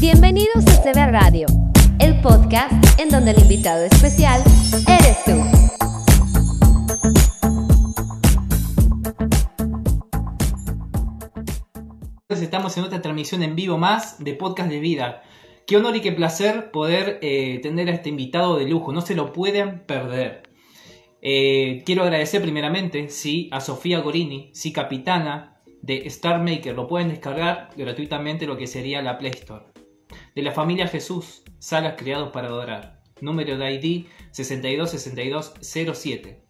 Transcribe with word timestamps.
Bienvenidos 0.00 0.64
a 0.66 0.82
CB 0.82 1.12
Radio, 1.12 1.46
el 1.98 2.22
podcast 2.22 2.72
en 2.98 3.10
donde 3.10 3.32
el 3.32 3.38
invitado 3.40 3.84
especial 3.84 4.42
eres 4.88 5.22
tú. 5.26 5.32
Estamos 12.30 12.78
en 12.78 12.84
otra 12.84 13.02
transmisión 13.02 13.42
en 13.42 13.54
vivo 13.54 13.76
más 13.76 14.24
de 14.24 14.32
Podcast 14.32 14.70
de 14.70 14.80
Vida. 14.80 15.22
Qué 15.66 15.76
honor 15.76 15.94
y 15.96 16.00
qué 16.00 16.12
placer 16.12 16.70
poder 16.70 17.18
eh, 17.20 17.60
tener 17.62 17.90
a 17.90 17.92
este 17.92 18.08
invitado 18.08 18.56
de 18.56 18.64
lujo, 18.64 18.94
no 18.94 19.02
se 19.02 19.14
lo 19.14 19.34
pueden 19.34 19.80
perder. 19.80 20.44
Eh, 21.20 21.82
quiero 21.84 22.04
agradecer 22.04 22.40
primeramente, 22.40 23.10
sí, 23.10 23.50
a 23.52 23.60
Sofía 23.60 24.00
Gorini, 24.00 24.48
sí, 24.54 24.72
capitana 24.72 25.60
de 25.82 26.06
Star 26.06 26.40
Maker. 26.42 26.74
Lo 26.74 26.88
pueden 26.88 27.10
descargar 27.10 27.68
gratuitamente 27.76 28.46
lo 28.46 28.56
que 28.56 28.66
sería 28.66 29.02
la 29.02 29.18
Play 29.18 29.32
Store 29.32 29.69
de 30.34 30.42
la 30.42 30.50
familia 30.52 30.88
Jesús, 30.88 31.42
salas 31.58 31.94
creados 31.96 32.30
para 32.30 32.48
adorar. 32.48 33.00
Número 33.20 33.58
de 33.58 33.74
ID 33.74 34.06
626207. 34.30 36.42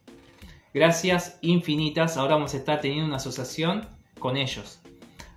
Gracias 0.73 1.37
infinitas, 1.41 2.17
ahora 2.17 2.37
vamos 2.37 2.55
a 2.55 2.59
estar 2.59 2.81
teniendo 2.81 3.07
una 3.07 3.17
asociación 3.17 3.89
con 4.19 4.37
ellos. 4.37 4.81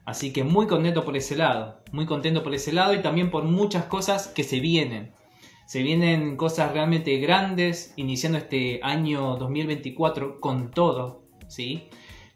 Así 0.05 0.31
que 0.34 0.43
muy 0.43 0.67
contento 0.67 1.03
por 1.05 1.17
ese 1.17 1.35
lado, 1.35 1.81
muy 1.91 2.05
contento 2.05 2.43
por 2.43 2.53
ese 2.53 2.73
lado 2.73 2.93
y 2.93 3.01
también 3.01 3.31
por 3.31 3.45
muchas 3.45 3.85
cosas 3.85 4.27
que 4.27 4.43
se 4.43 4.59
vienen. 4.59 5.13
Se 5.65 5.81
vienen 5.81 6.35
cosas 6.35 6.73
realmente 6.73 7.17
grandes, 7.17 7.93
iniciando 7.95 8.37
este 8.37 8.81
año 8.84 9.37
2024 9.37 10.41
con 10.41 10.71
todo, 10.71 11.23
¿sí? 11.48 11.87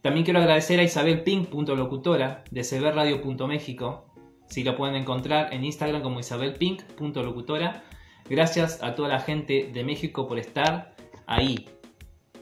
También 0.01 0.23
quiero 0.23 0.39
agradecer 0.39 0.79
a 0.79 0.83
Isabel 0.83 1.23
Pink.locutora 1.23 2.45
de 2.49 2.61
cbradio.méxico, 2.61 4.06
si 4.47 4.63
lo 4.63 4.75
pueden 4.75 4.95
encontrar 4.95 5.53
en 5.53 5.63
Instagram 5.63 6.01
como 6.01 6.19
isabelpink.locutora. 6.19 7.83
Gracias 8.29 8.81
a 8.83 8.95
toda 8.95 9.09
la 9.09 9.19
gente 9.19 9.69
de 9.71 9.83
México 9.83 10.27
por 10.27 10.39
estar 10.39 10.95
ahí 11.25 11.69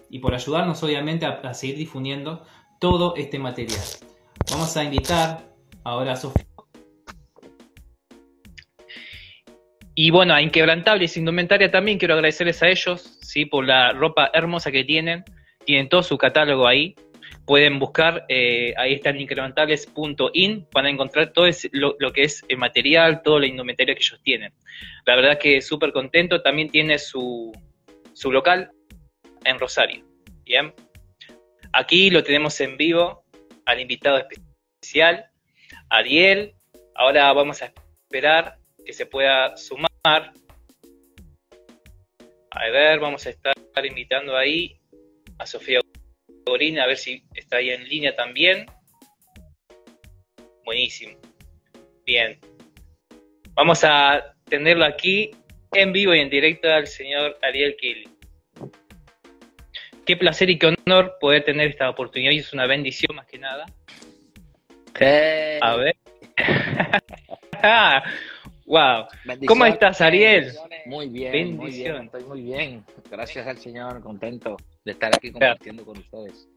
y 0.09 0.19
por 0.19 0.33
ayudarnos 0.33 0.81
obviamente 0.83 1.25
a, 1.25 1.53
seguir 1.53 1.77
difundiendo 1.77 2.43
todo 2.79 3.15
este 3.15 3.39
material. 3.39 3.81
Vamos 4.51 4.75
a 4.77 4.83
invitar 4.83 5.49
ahora 5.83 6.13
a 6.13 6.15
Sofía. 6.15 6.45
Y 9.97 10.11
bueno, 10.11 10.33
a 10.33 10.41
Inquebrantables 10.41 11.15
Indumentaria 11.15 11.71
también 11.71 11.97
quiero 11.97 12.15
agradecerles 12.15 12.61
a 12.61 12.67
ellos, 12.67 13.17
¿sí? 13.21 13.45
por 13.45 13.65
la 13.65 13.93
ropa 13.93 14.29
hermosa 14.33 14.71
que 14.71 14.83
tienen. 14.83 15.23
Tienen 15.65 15.89
todo 15.89 16.03
su 16.03 16.17
catálogo 16.17 16.67
ahí 16.67 16.95
pueden 17.45 17.79
buscar, 17.79 18.25
eh, 18.27 18.73
ahí 18.77 18.93
está 18.93 19.11
en 19.11 19.21
incrementales.in, 19.21 20.67
van 20.71 20.85
a 20.85 20.89
encontrar 20.89 21.31
todo 21.31 21.45
lo, 21.71 22.11
que 22.11 22.23
es 22.23 22.43
el 22.47 22.57
material, 22.57 23.21
todo 23.21 23.39
la 23.39 23.45
indumentaria 23.45 23.93
que 23.93 24.01
ellos 24.01 24.19
tienen. 24.23 24.51
La 25.05 25.15
verdad 25.15 25.37
que 25.37 25.61
súper 25.61 25.91
contento, 25.91 26.41
también 26.41 26.69
tiene 26.69 26.97
su, 26.97 27.51
su 28.13 28.31
local 28.31 28.71
en 29.43 29.59
Rosario. 29.59 30.03
Bien, 30.43 30.73
aquí 31.71 32.09
lo 32.09 32.23
tenemos 32.23 32.59
en 32.61 32.77
vivo 32.77 33.23
al 33.65 33.79
invitado 33.79 34.17
especial, 34.17 35.27
Ariel. 35.89 36.55
Ahora 36.95 37.31
vamos 37.33 37.61
a 37.61 37.71
esperar 38.07 38.57
que 38.83 38.93
se 38.93 39.05
pueda 39.05 39.55
sumar. 39.55 39.91
A 40.03 40.33
ver, 42.71 42.99
vamos 42.99 43.27
a 43.27 43.29
estar 43.29 43.53
invitando 43.85 44.35
ahí 44.35 44.79
a 45.37 45.45
Sofía 45.45 45.79
a 46.47 46.87
ver 46.87 46.97
si 46.97 47.23
está 47.33 47.57
ahí 47.57 47.71
en 47.71 47.87
línea 47.87 48.15
también. 48.15 48.65
Buenísimo. 50.63 51.17
Bien. 52.05 52.39
Vamos 53.53 53.83
a 53.83 54.35
tenerlo 54.47 54.85
aquí 54.85 55.31
en 55.73 55.91
vivo 55.91 56.13
y 56.13 56.19
en 56.19 56.29
directo 56.29 56.71
al 56.71 56.87
señor 56.87 57.37
Ariel 57.41 57.75
Kill. 57.77 58.09
Qué 60.05 60.15
placer 60.17 60.49
y 60.49 60.59
qué 60.59 60.75
honor 60.85 61.17
poder 61.19 61.43
tener 61.43 61.69
esta 61.69 61.89
oportunidad 61.89 62.31
y 62.31 62.37
es 62.37 62.53
una 62.53 62.67
bendición 62.67 63.15
más 63.15 63.25
que 63.25 63.39
nada. 63.39 63.65
A 65.61 65.75
ver. 65.77 65.95
wow. 68.65 69.05
¿Cómo 69.47 69.65
estás, 69.65 70.01
Ariel? 70.01 70.51
Muy 70.85 71.07
bien, 71.07 71.55
muy 71.55 71.71
bien, 71.71 72.03
estoy 72.03 72.23
muy 72.23 72.41
bien. 72.41 72.83
Gracias 73.09 73.47
al 73.47 73.57
Señor, 73.57 74.01
contento 74.01 74.57
de 74.83 74.91
estar 74.91 75.15
aquí 75.15 75.31
compartiendo 75.31 75.85
con 75.85 75.97
ustedes. 75.97 76.47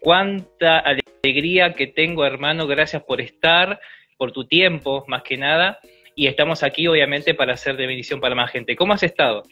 Cuánta 0.00 0.78
alegría 0.78 1.74
que 1.74 1.86
tengo, 1.86 2.24
hermano, 2.24 2.66
gracias 2.66 3.02
por 3.02 3.20
estar, 3.20 3.80
por 4.16 4.32
tu 4.32 4.46
tiempo, 4.46 5.04
más 5.08 5.22
que 5.22 5.36
nada, 5.36 5.78
y 6.14 6.26
estamos 6.26 6.62
aquí 6.62 6.86
obviamente 6.86 7.34
para 7.34 7.54
hacer 7.54 7.76
de 7.76 7.86
bendición 7.86 8.20
para 8.20 8.34
más 8.34 8.50
gente. 8.50 8.76
¿Cómo 8.76 8.92
has 8.92 9.02
estado? 9.02 9.42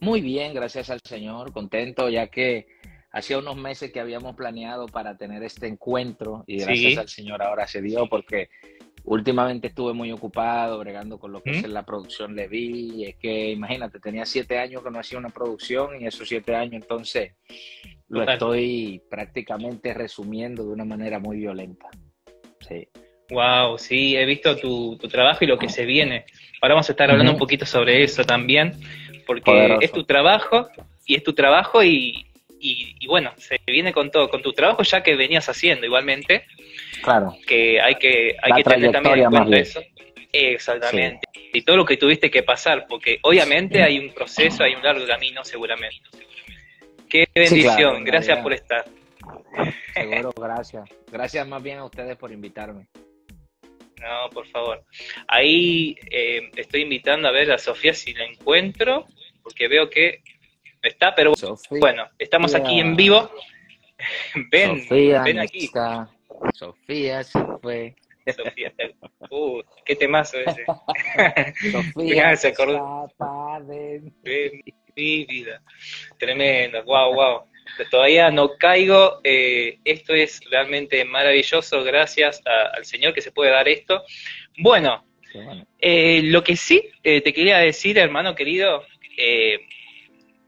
Muy 0.00 0.20
bien, 0.20 0.54
gracias 0.54 0.90
al 0.90 1.00
Señor, 1.04 1.52
contento, 1.52 2.08
ya 2.08 2.26
que 2.26 2.66
hacía 3.12 3.38
unos 3.38 3.56
meses 3.56 3.92
que 3.92 4.00
habíamos 4.00 4.34
planeado 4.34 4.86
para 4.86 5.16
tener 5.16 5.42
este 5.42 5.66
encuentro 5.66 6.44
y 6.46 6.58
gracias 6.58 6.98
al 6.98 7.08
Señor 7.08 7.42
ahora 7.42 7.66
se 7.66 7.82
dio 7.82 8.08
porque 8.08 8.48
últimamente 9.04 9.68
estuve 9.68 9.92
muy 9.92 10.12
ocupado 10.12 10.78
bregando 10.78 11.18
con 11.18 11.32
lo 11.32 11.42
que 11.42 11.50
es 11.50 11.68
la 11.68 11.84
producción 11.84 12.34
Levi. 12.34 12.92
Y 12.94 13.04
es 13.06 13.16
que 13.16 13.50
imagínate, 13.50 14.00
tenía 14.00 14.24
siete 14.24 14.58
años 14.58 14.82
que 14.82 14.90
no 14.90 14.98
hacía 14.98 15.18
una 15.18 15.30
producción 15.30 16.00
y 16.00 16.06
esos 16.06 16.28
siete 16.28 16.54
años 16.54 16.82
entonces 16.82 17.32
lo 18.08 18.22
estoy 18.22 19.02
prácticamente 19.10 19.94
resumiendo 19.94 20.64
de 20.64 20.72
una 20.72 20.84
manera 20.84 21.18
muy 21.18 21.38
violenta. 21.38 21.88
Sí. 22.60 22.88
Wow, 23.30 23.78
sí, 23.78 24.16
he 24.16 24.26
visto 24.26 24.56
tu, 24.56 24.98
trabajo 25.10 25.44
y 25.44 25.46
lo 25.46 25.58
que 25.58 25.68
se 25.68 25.86
viene. 25.86 26.26
Ahora 26.60 26.74
vamos 26.74 26.88
a 26.90 26.92
estar 26.92 27.10
hablando 27.10 27.32
un 27.32 27.38
poquito 27.38 27.64
sobre 27.64 28.02
eso 28.04 28.24
también, 28.24 28.74
porque 29.26 29.78
es 29.80 29.90
tu 29.90 30.04
trabajo 30.04 30.68
y 31.06 31.14
es 31.14 31.22
tu 31.22 31.32
trabajo 31.32 31.82
y, 31.82 32.26
y, 32.60 33.06
bueno, 33.06 33.32
se 33.38 33.58
viene 33.66 33.92
con 33.92 34.10
todo, 34.10 34.28
con 34.28 34.42
tu 34.42 34.52
trabajo 34.52 34.82
ya 34.82 35.02
que 35.02 35.16
venías 35.16 35.48
haciendo 35.48 35.86
igualmente. 35.86 36.44
Claro. 37.02 37.36
Que 37.46 37.80
hay 37.80 37.94
que, 37.96 38.36
hay 38.40 38.52
que 38.52 38.64
tener 38.64 38.92
también 38.92 39.18
en 39.20 39.30
cuenta 39.30 39.56
eso. 39.56 39.80
Exactamente. 40.32 41.20
Y 41.52 41.62
todo 41.62 41.76
lo 41.76 41.84
que 41.84 41.96
tuviste 41.96 42.30
que 42.30 42.42
pasar, 42.42 42.86
porque 42.88 43.18
obviamente 43.22 43.82
hay 43.82 43.98
un 43.98 44.14
proceso, 44.14 44.64
hay 44.64 44.74
un 44.74 44.82
largo 44.82 45.06
camino 45.06 45.44
seguramente. 45.44 46.00
Qué 47.08 47.26
bendición, 47.34 48.04
gracias 48.04 48.38
por 48.38 48.54
estar. 48.54 48.84
Seguro, 49.92 50.32
gracias. 50.36 50.88
Gracias 51.10 51.46
más 51.46 51.62
bien 51.62 51.78
a 51.78 51.84
ustedes 51.84 52.16
por 52.16 52.32
invitarme. 52.32 52.86
No, 54.00 54.30
por 54.30 54.46
favor. 54.48 54.82
Ahí 55.28 55.94
eh, 56.10 56.50
estoy 56.56 56.82
invitando 56.82 57.28
a 57.28 57.30
ver 57.30 57.52
a 57.52 57.58
Sofía 57.58 57.92
si 57.92 58.14
la 58.14 58.24
encuentro, 58.24 59.06
porque 59.42 59.68
veo 59.68 59.90
que 59.90 60.22
está, 60.82 61.14
pero 61.14 61.34
bueno, 61.78 62.08
estamos 62.18 62.54
aquí 62.54 62.80
en 62.80 62.96
vivo. 62.96 63.30
ven, 64.50 64.84
ven 64.88 65.38
aquí. 65.38 65.70
Sofía 66.54 67.22
se 67.22 67.38
fue. 67.60 67.94
Sofía, 68.26 68.72
uh, 69.30 69.62
qué 69.84 69.96
temazo 69.96 70.38
ese. 70.38 70.64
Sofía 71.72 72.36
se 72.36 72.48
acordó. 72.48 73.08
mi 74.94 75.24
vida. 75.24 75.62
Tremendo, 76.18 76.84
wow, 76.84 77.14
wow. 77.14 77.40
Todavía 77.90 78.30
no 78.30 78.56
caigo. 78.58 79.20
Eh, 79.24 79.78
esto 79.84 80.14
es 80.14 80.40
realmente 80.50 81.04
maravilloso. 81.04 81.82
Gracias 81.82 82.42
al 82.44 82.84
Señor 82.84 83.14
que 83.14 83.22
se 83.22 83.32
puede 83.32 83.50
dar 83.50 83.68
esto. 83.68 84.02
Bueno, 84.58 85.04
eh, 85.78 86.22
lo 86.24 86.44
que 86.44 86.56
sí 86.56 86.90
eh, 87.02 87.20
te 87.22 87.32
quería 87.32 87.58
decir, 87.58 87.98
hermano 87.98 88.34
querido, 88.34 88.84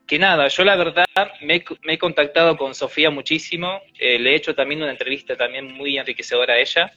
que 0.07 0.19
nada, 0.19 0.49
yo 0.49 0.65
la 0.65 0.77
verdad 0.77 1.05
me, 1.41 1.65
he 1.89 1.99
contactado 1.99 2.57
con 2.57 2.75
Sofía 2.75 3.11
muchísimo, 3.11 3.81
eh, 3.99 4.19
le 4.19 4.33
he 4.33 4.35
hecho 4.37 4.55
también 4.55 4.83
una 4.83 4.91
entrevista 4.91 5.37
también 5.37 5.73
muy 5.73 5.99
enriquecedora 5.99 6.55
a 6.55 6.59
ella 6.59 6.93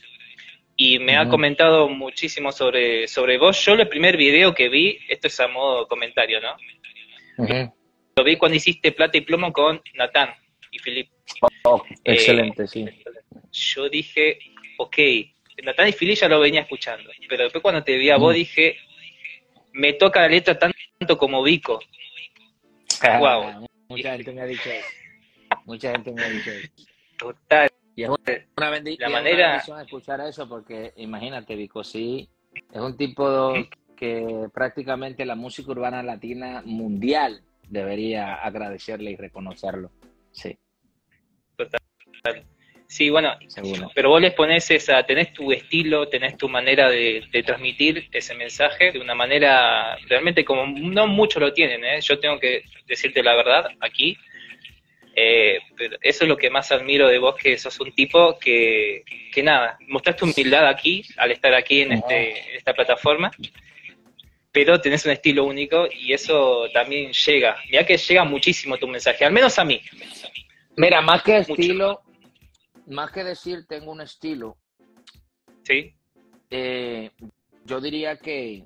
y 0.75 1.00
me 1.00 1.18
ha 1.18 1.28
comentado 1.28 1.89
muchísimo 1.89 2.51
sobre, 2.51 3.07
sobre 3.07 3.38
vos. 3.38 3.63
Yo 3.65 3.74
el 3.74 3.88
primer 3.88 4.15
video 4.15 4.54
que 4.54 4.69
vi, 4.69 5.00
esto 5.07 5.27
es 5.27 5.39
a 5.39 5.48
modo 5.48 5.88
comentario, 5.88 6.39
¿no? 6.39 6.56
Lo 8.15 8.24
vi 8.24 8.36
cuando 8.36 8.57
hiciste 8.57 8.92
Plata 8.92 9.18
y 9.18 9.21
Plomo 9.21 9.51
con 9.51 9.81
Natán 9.95 10.33
y 10.71 10.80
Filip. 10.80 11.10
Oh, 11.63 11.83
excelente, 12.03 12.68
sí. 12.68 12.86
Yo 13.51 13.89
dije, 13.89 14.38
ok, 14.77 14.98
Natán 15.63 15.88
y 15.88 15.94
Filip 15.94 16.18
ya 16.18 16.27
lo 16.27 16.39
venía 16.39 16.62
escuchando, 16.62 17.10
pero 17.27 17.44
después 17.44 17.62
cuando 17.62 17.83
te 17.83 17.98
vi 17.98 18.10
a 18.10 18.18
vos 18.18 18.36
dije, 18.36 18.77
me 19.74 19.94
toca 19.94 20.21
la 20.21 20.30
letra 20.30 20.60
tanto 20.60 21.18
como 21.18 21.42
Vico, 21.42 21.80
wow. 23.20 23.68
Mucha 23.90 24.14
gente 24.14 24.34
me 24.34 24.42
ha 24.42 24.46
dicho 24.46 24.70
eso. 24.70 24.88
Mucha 25.66 25.92
gente 25.92 26.12
me 26.12 26.24
ha 26.24 26.30
dicho 26.30 26.52
eso. 26.52 26.70
Total. 27.18 27.70
Y 27.96 28.04
es 28.04 28.10
una, 28.10 28.70
bendición, 28.70 29.12
la 29.12 29.18
manera... 29.18 29.58
escuchar 29.58 30.22
eso 30.22 30.48
porque 30.48 30.94
imagínate, 30.98 31.56
Vico, 31.56 31.84
sí, 31.84 32.30
es 32.72 32.80
un 32.80 32.96
tipo 32.96 33.54
que 33.96 34.48
prácticamente 34.54 35.26
la 35.26 35.36
música 35.36 35.72
urbana 35.72 36.04
latina 36.04 36.62
mundial 36.64 37.42
debería 37.68 38.36
agradecerle 38.36 39.12
y 39.12 39.16
reconocerlo. 39.16 39.92
Sí. 40.32 40.56
Total. 41.56 41.82
Sí, 42.88 43.10
bueno, 43.10 43.38
pero 43.94 44.10
vos 44.10 44.22
les 44.22 44.34
pones 44.34 44.72
esa, 44.72 45.04
tenés 45.04 45.34
tu 45.34 45.51
estilo, 45.51 46.07
tenés 46.07 46.38
tu 46.38 46.48
manera 46.48 46.89
de, 46.89 47.22
transmitir 47.45 48.07
ese 48.13 48.34
mensaje 48.34 48.94
de 48.94 49.00
una 49.00 49.13
manera 49.13 49.98
realmente 50.07 50.45
como 50.45 50.66
no 50.66 51.06
muchos 51.06 51.42
lo 51.42 51.51
tienen, 51.51 51.84
¿eh? 51.84 52.00
yo 52.01 52.18
tengo 52.18 52.39
que 52.39 52.63
decirte 52.88 53.22
la 53.22 53.36
verdad 53.36 53.68
aquí, 53.81 54.18
eh, 55.18 55.60
pero 55.75 55.98
eso 56.01 56.24
es 56.24 56.30
lo 56.30 56.38
que 56.38 56.50
más 56.50 56.72
admiro 56.72 57.10
de 57.10 57.18
vos, 57.18 57.36
que 57.36 57.57
sos 57.57 57.78
un 57.81 57.92
tipo 57.92 58.39
que, 58.39 59.04
que 59.34 59.44
nada, 59.44 59.78
mostraste 59.88 60.24
humildad 60.24 60.66
aquí 60.66 61.04
al 61.18 61.31
estar 61.31 61.54
aquí 61.54 61.81
en, 61.81 61.92
este, 61.92 62.51
en 62.51 62.56
esta 62.56 62.74
plataforma, 62.74 63.31
pero 64.54 64.80
tenés 64.80 65.06
un 65.06 65.12
estilo 65.12 65.44
único 65.44 65.89
y 65.92 66.13
eso 66.13 66.69
también 66.74 67.12
llega, 67.12 67.57
mira 67.69 67.86
que 67.86 67.98
llega 67.98 68.24
muchísimo 68.24 68.78
tu 68.78 68.88
mensaje, 68.88 69.25
al 69.25 69.34
menos 69.34 69.60
a 69.60 69.66
mí. 69.66 69.81
Mira, 70.78 71.01
más 71.01 71.24
que 71.24 71.38
estilo, 71.38 72.01
más 72.88 73.12
que 73.12 73.24
decir 73.24 73.66
tengo 73.68 73.92
un 73.92 74.01
estilo, 74.01 74.57
sí. 75.63 75.94
Eh, 76.50 77.12
yo 77.66 77.81
diría 77.81 78.18
que 78.18 78.66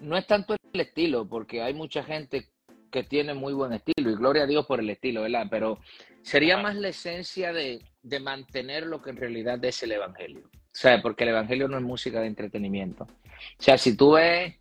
no 0.00 0.16
es 0.16 0.26
tanto 0.26 0.54
el 0.72 0.80
estilo, 0.80 1.28
porque 1.28 1.62
hay 1.62 1.74
mucha 1.74 2.02
gente 2.02 2.48
que 2.90 3.02
tiene 3.02 3.34
muy 3.34 3.52
buen 3.52 3.72
estilo, 3.72 4.10
y 4.10 4.14
gloria 4.14 4.44
a 4.44 4.46
Dios 4.46 4.66
por 4.66 4.80
el 4.80 4.90
estilo, 4.90 5.22
¿verdad? 5.22 5.46
Pero 5.50 5.80
sería 6.22 6.56
más 6.58 6.76
la 6.76 6.88
esencia 6.88 7.52
de, 7.52 7.82
de 8.02 8.20
mantener 8.20 8.86
lo 8.86 9.02
que 9.02 9.10
en 9.10 9.16
realidad 9.16 9.62
es 9.64 9.82
el 9.82 9.92
Evangelio. 9.92 10.48
O 10.52 10.78
sea, 10.78 11.02
porque 11.02 11.24
el 11.24 11.30
Evangelio 11.30 11.68
no 11.68 11.78
es 11.78 11.82
música 11.82 12.20
de 12.20 12.28
entretenimiento. 12.28 13.04
O 13.04 13.62
sea, 13.62 13.76
si 13.76 13.96
tú 13.96 14.12
ves 14.12 14.54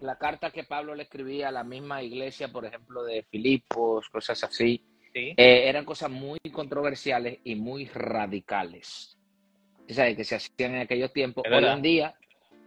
la 0.00 0.18
carta 0.18 0.50
que 0.50 0.64
Pablo 0.64 0.94
le 0.94 1.04
escribía 1.04 1.48
a 1.48 1.52
la 1.52 1.64
misma 1.64 2.02
iglesia, 2.02 2.48
por 2.48 2.64
ejemplo, 2.64 3.02
de 3.04 3.22
Filipos, 3.30 4.08
cosas 4.08 4.42
así, 4.44 4.84
eh, 5.14 5.34
eran 5.36 5.84
cosas 5.84 6.10
muy 6.10 6.38
controversiales 6.52 7.38
y 7.44 7.54
muy 7.54 7.86
radicales. 7.86 9.16
¿Sabes? 9.88 10.16
Que 10.16 10.24
se 10.24 10.36
hacían 10.36 10.74
en 10.74 10.82
aquellos 10.82 11.12
tiempos. 11.12 11.44
Hoy 11.50 11.64
en 11.64 11.82
día, 11.82 12.14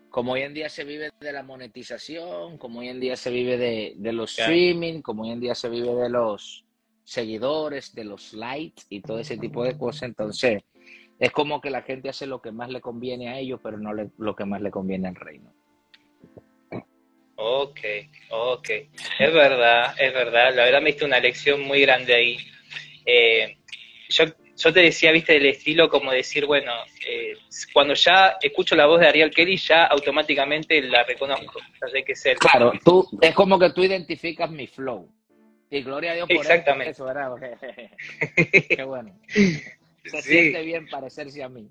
como 0.09 0.33
hoy 0.33 0.41
en 0.41 0.53
día 0.53 0.69
se 0.69 0.83
vive 0.83 1.09
de 1.19 1.31
la 1.31 1.43
monetización, 1.43 2.57
como 2.57 2.79
hoy 2.79 2.89
en 2.89 2.99
día 2.99 3.15
se 3.15 3.31
vive 3.31 3.57
de, 3.57 4.13
los 4.13 4.37
streaming, 4.37 5.01
como 5.01 5.23
hoy 5.23 5.31
en 5.31 5.39
día 5.39 5.55
se 5.55 5.69
vive 5.69 5.93
de 5.95 6.09
los 6.09 6.65
seguidores, 7.05 7.95
de 7.95 8.03
los 8.03 8.33
likes 8.33 8.83
y 8.89 9.01
todo 9.01 9.19
ese 9.19 9.37
tipo 9.37 9.63
de 9.63 9.77
cosas, 9.77 10.03
entonces 10.03 10.63
es 11.19 11.31
como 11.31 11.61
que 11.61 11.69
la 11.69 11.81
gente 11.81 12.09
hace 12.09 12.27
lo 12.27 12.41
que 12.41 12.51
más 12.51 12.69
le 12.69 12.81
conviene 12.81 13.29
a 13.29 13.39
ellos, 13.39 13.59
pero 13.63 13.77
no 13.77 13.91
lo 13.93 14.35
que 14.35 14.45
más 14.45 14.61
le 14.61 14.71
conviene 14.71 15.07
al 15.07 15.15
reino. 15.15 15.53
Ok, 17.45 17.79
ok. 18.29 18.69
Es 19.19 19.33
verdad, 19.33 19.93
es 19.99 20.13
verdad. 20.13 20.55
La 20.55 20.63
verdad 20.63 20.81
me 20.81 20.91
diste 20.91 21.03
una 21.03 21.19
lección 21.19 21.59
muy 21.61 21.81
grande 21.81 22.13
ahí. 22.13 22.37
Eh, 23.05 23.57
yo, 24.07 24.23
yo 24.55 24.71
te 24.73 24.79
decía, 24.79 25.11
viste, 25.11 25.35
el 25.35 25.47
estilo 25.47 25.89
como 25.89 26.13
decir, 26.13 26.45
bueno, 26.45 26.71
eh, 27.05 27.33
cuando 27.73 27.95
ya 27.95 28.37
escucho 28.41 28.77
la 28.77 28.85
voz 28.85 29.01
de 29.01 29.09
Ariel 29.09 29.29
Kelly, 29.29 29.57
ya 29.57 29.87
automáticamente 29.87 30.81
la 30.83 31.03
reconozco. 31.03 31.59
Sé 31.91 32.05
que 32.05 32.13
es 32.13 32.23
Claro, 32.39 32.71
tú, 32.81 33.05
es 33.21 33.35
como 33.35 33.59
que 33.59 33.71
tú 33.71 33.83
identificas 33.83 34.49
mi 34.49 34.67
flow. 34.67 35.09
Y 35.69 35.81
gloria 35.81 36.11
a 36.11 36.15
Dios 36.15 36.27
por 36.29 36.37
Exactamente. 36.37 36.91
eso, 36.91 37.03
¿verdad? 37.03 37.31
Qué 38.69 38.83
bueno. 38.83 39.19
Se 39.27 40.21
siente 40.21 40.61
bien 40.61 40.87
parecerse 40.87 41.43
a 41.43 41.49
mí. 41.49 41.69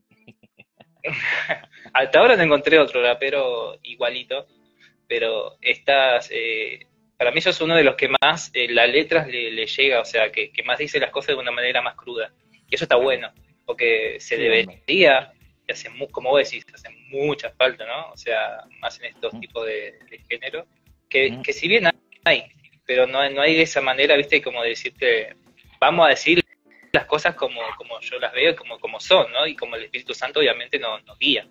Hasta 1.94 2.18
ahora 2.18 2.36
no 2.36 2.42
encontré 2.42 2.78
otro 2.78 3.02
rapero 3.02 3.78
igualito 3.84 4.46
pero 5.12 5.58
estas, 5.60 6.30
eh, 6.32 6.86
para 7.18 7.30
mí 7.32 7.40
eso 7.40 7.50
es 7.50 7.60
uno 7.60 7.76
de 7.76 7.84
los 7.84 7.96
que 7.96 8.08
más 8.22 8.50
eh, 8.54 8.66
las 8.70 8.88
letras 8.88 9.28
le, 9.28 9.66
llega, 9.66 10.00
o 10.00 10.06
sea, 10.06 10.32
que, 10.32 10.50
más 10.64 10.78
dice 10.78 10.98
las 10.98 11.10
cosas 11.10 11.36
de 11.36 11.42
una 11.42 11.50
manera 11.50 11.82
más 11.82 11.96
cruda. 11.96 12.32
Y 12.66 12.74
eso 12.74 12.86
está 12.86 12.96
bueno, 12.96 13.30
porque 13.66 14.16
se 14.20 14.38
debería, 14.38 15.34
y 15.68 15.70
hace 15.70 15.90
como 16.10 16.30
vos 16.30 16.42
decís, 16.42 16.64
hace 16.72 16.88
mucha 17.10 17.50
falta, 17.50 17.84
¿no? 17.84 18.10
O 18.10 18.16
sea, 18.16 18.60
más 18.80 18.98
en 19.00 19.04
estos 19.08 19.38
tipos 19.38 19.66
de, 19.66 19.98
género, 20.30 20.64
que, 21.10 21.42
que, 21.44 21.52
si 21.52 21.68
bien 21.68 21.90
hay, 22.24 22.44
pero 22.86 23.06
no, 23.06 23.28
no 23.28 23.42
hay 23.42 23.54
de 23.54 23.64
esa 23.64 23.82
manera, 23.82 24.16
viste, 24.16 24.40
como 24.40 24.62
decirte, 24.62 25.36
vamos 25.78 26.06
a 26.06 26.08
decir 26.08 26.42
las 26.90 27.04
cosas 27.04 27.34
como, 27.34 27.60
como 27.76 28.00
yo 28.00 28.18
las 28.18 28.32
veo, 28.32 28.56
como, 28.56 28.80
como 28.80 28.98
son, 28.98 29.30
¿no? 29.30 29.46
Y 29.46 29.54
como 29.56 29.76
el 29.76 29.84
Espíritu 29.84 30.14
Santo 30.14 30.40
obviamente 30.40 30.78
nos, 30.78 31.02
guía. 31.18 31.46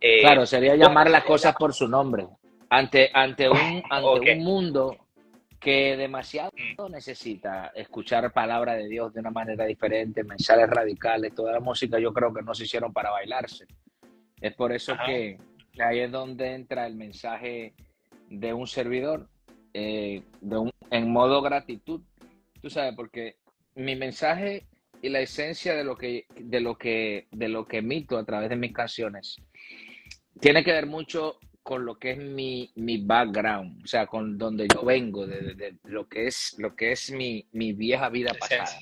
Eh, 0.00 0.22
claro, 0.22 0.46
sería 0.46 0.74
llamar 0.74 1.10
las 1.10 1.24
cosas 1.24 1.54
por 1.54 1.74
su 1.74 1.86
nombre 1.86 2.26
ante, 2.72 3.10
ante, 3.12 3.50
un, 3.50 3.82
ante 3.90 4.32
un 4.32 4.44
mundo 4.44 4.96
que 5.60 5.94
demasiado 5.96 6.50
mm. 6.78 6.90
necesita 6.90 7.70
escuchar 7.74 8.32
palabra 8.32 8.74
de 8.74 8.88
Dios 8.88 9.12
de 9.12 9.20
una 9.20 9.30
manera 9.30 9.66
diferente, 9.66 10.24
mensajes 10.24 10.68
radicales, 10.68 11.34
toda 11.34 11.52
la 11.52 11.60
música 11.60 11.98
yo 11.98 12.14
creo 12.14 12.32
que 12.32 12.42
no 12.42 12.54
se 12.54 12.64
hicieron 12.64 12.92
para 12.92 13.10
bailarse. 13.10 13.66
Es 14.40 14.54
por 14.54 14.72
eso 14.72 14.94
que 15.04 15.38
ahí 15.78 16.00
es 16.00 16.10
donde 16.10 16.54
entra 16.54 16.86
el 16.86 16.96
mensaje 16.96 17.74
de 18.28 18.54
un 18.54 18.66
servidor 18.66 19.28
eh, 19.74 20.22
de 20.40 20.56
un, 20.56 20.72
en 20.90 21.12
modo 21.12 21.42
gratitud. 21.42 22.00
Tú 22.60 22.70
sabes, 22.70 22.94
porque 22.96 23.36
mi 23.74 23.96
mensaje 23.96 24.66
y 25.02 25.10
la 25.10 25.20
esencia 25.20 25.74
de 25.74 25.84
lo 25.84 25.96
que, 25.96 26.24
de 26.40 26.60
lo 26.60 26.76
que, 26.78 27.28
de 27.30 27.48
lo 27.48 27.66
que 27.66 27.78
emito 27.78 28.16
a 28.16 28.24
través 28.24 28.48
de 28.48 28.56
mis 28.56 28.72
canciones 28.72 29.36
tiene 30.40 30.64
que 30.64 30.72
ver 30.72 30.86
mucho 30.86 31.38
con 31.62 31.84
lo 31.84 31.98
que 31.98 32.12
es 32.12 32.18
mi, 32.18 32.70
mi 32.74 32.98
background, 32.98 33.84
o 33.84 33.86
sea, 33.86 34.06
con 34.06 34.36
donde 34.36 34.66
yo 34.72 34.84
vengo, 34.84 35.26
de, 35.26 35.76
lo 35.84 36.08
que 36.08 36.26
es, 36.26 36.56
lo 36.58 36.74
que 36.74 36.92
es 36.92 37.10
mi, 37.10 37.46
mi 37.52 37.72
vieja 37.72 38.08
vida 38.08 38.32
pasada. 38.38 38.78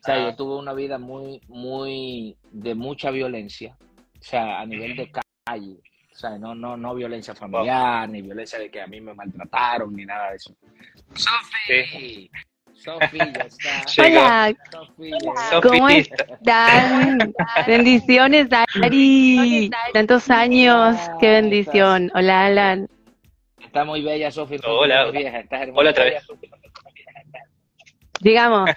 O 0.00 0.02
sea, 0.02 0.18
yo 0.18 0.28
ah. 0.28 0.36
tuve 0.36 0.56
una 0.56 0.72
vida 0.72 0.98
muy, 0.98 1.40
muy, 1.48 2.36
de 2.50 2.74
mucha 2.74 3.10
violencia, 3.10 3.76
o 3.80 4.22
sea, 4.22 4.60
a 4.60 4.66
nivel 4.66 4.96
de 4.96 5.10
calle, 5.10 5.80
o 6.10 6.14
sea, 6.14 6.38
no, 6.38 6.54
no, 6.54 6.76
no 6.76 6.94
violencia 6.94 7.34
familiar, 7.34 8.08
ni 8.08 8.22
violencia 8.22 8.58
de 8.58 8.70
que 8.70 8.80
a 8.80 8.86
mí 8.86 9.00
me 9.00 9.14
maltrataron, 9.14 9.94
ni 9.94 10.04
nada 10.04 10.30
de 10.30 10.36
eso. 10.36 10.56
Sofi, 11.14 12.30
Sofía 12.78 13.24
está. 13.46 14.02
Hola, 14.02 14.54
¿cómo 15.62 15.88
están? 15.88 17.34
Bendiciones, 17.66 18.48
Dari. 18.48 19.70
Tantos 19.92 20.30
años, 20.30 20.96
qué 21.20 21.28
bendición. 21.28 22.10
Hola, 22.14 22.46
Alan. 22.46 22.88
Está 23.60 23.84
muy 23.84 24.02
bella, 24.02 24.30
Sofía. 24.30 24.60
Hola, 24.64 25.06
hola 25.74 25.90
otra 25.90 26.04
vez. 26.04 26.26
Digamos, 28.20 28.70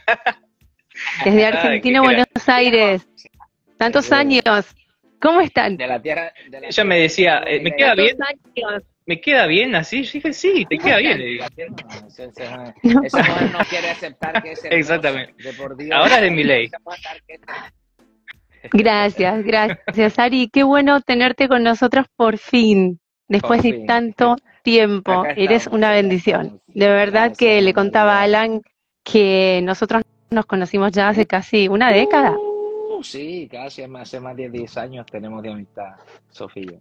desde 1.25 1.45
Argentina, 1.45 2.01
Buenos 2.01 2.27
Aires. 2.47 3.07
Tantos 3.77 4.11
años. 4.11 4.75
¿Cómo 5.19 5.41
están? 5.41 5.77
De 5.77 5.85
la 5.85 6.01
tierra. 6.01 6.33
Ella 6.51 6.83
me 6.83 6.99
decía, 6.99 7.43
eh, 7.45 7.59
¿me 7.61 7.75
queda 7.75 7.93
bien? 7.93 8.17
Años. 8.23 8.83
¿Me 9.05 9.19
queda 9.19 9.47
bien 9.47 9.75
así? 9.75 10.03
Yo 10.03 10.11
dije, 10.13 10.33
sí, 10.33 10.65
te 10.69 10.77
queda 10.77 10.97
bien. 10.97 11.39
Esa 11.57 13.17
mujer 13.17 13.51
no 13.51 13.59
quiere 13.69 13.89
aceptar 13.89 14.43
que 14.43 14.51
es 14.51 14.63
Exactamente. 14.69 15.33
Ahora 15.91 16.15
es 16.17 16.21
de 16.21 16.31
mi 16.31 16.43
ley. 16.43 16.69
Gracias, 18.71 19.43
gracias, 19.43 20.19
Ari. 20.19 20.49
Qué 20.49 20.63
bueno 20.63 21.01
tenerte 21.01 21.47
con 21.47 21.63
nosotros 21.63 22.05
por 22.15 22.37
fin, 22.37 22.99
después 23.27 23.63
de 23.63 23.85
tanto 23.87 24.35
tiempo. 24.63 25.25
Eres 25.35 25.65
una 25.67 25.91
bendición. 25.91 26.61
De 26.67 26.87
verdad 26.87 27.33
que 27.35 27.61
le 27.61 27.73
contaba 27.73 28.19
a 28.19 28.23
Alan 28.23 28.61
que 29.03 29.61
nosotros 29.63 30.03
nos 30.29 30.45
conocimos 30.45 30.91
ya 30.91 31.09
hace 31.09 31.25
casi 31.25 31.67
una 31.67 31.91
década. 31.91 32.37
Uh, 32.37 33.03
sí, 33.03 33.49
casi 33.51 33.81
hace 33.81 34.19
más 34.19 34.37
de 34.37 34.49
10 34.49 34.77
años 34.77 35.05
tenemos 35.07 35.41
de 35.41 35.51
amistad, 35.51 35.95
Sofía. 36.29 36.79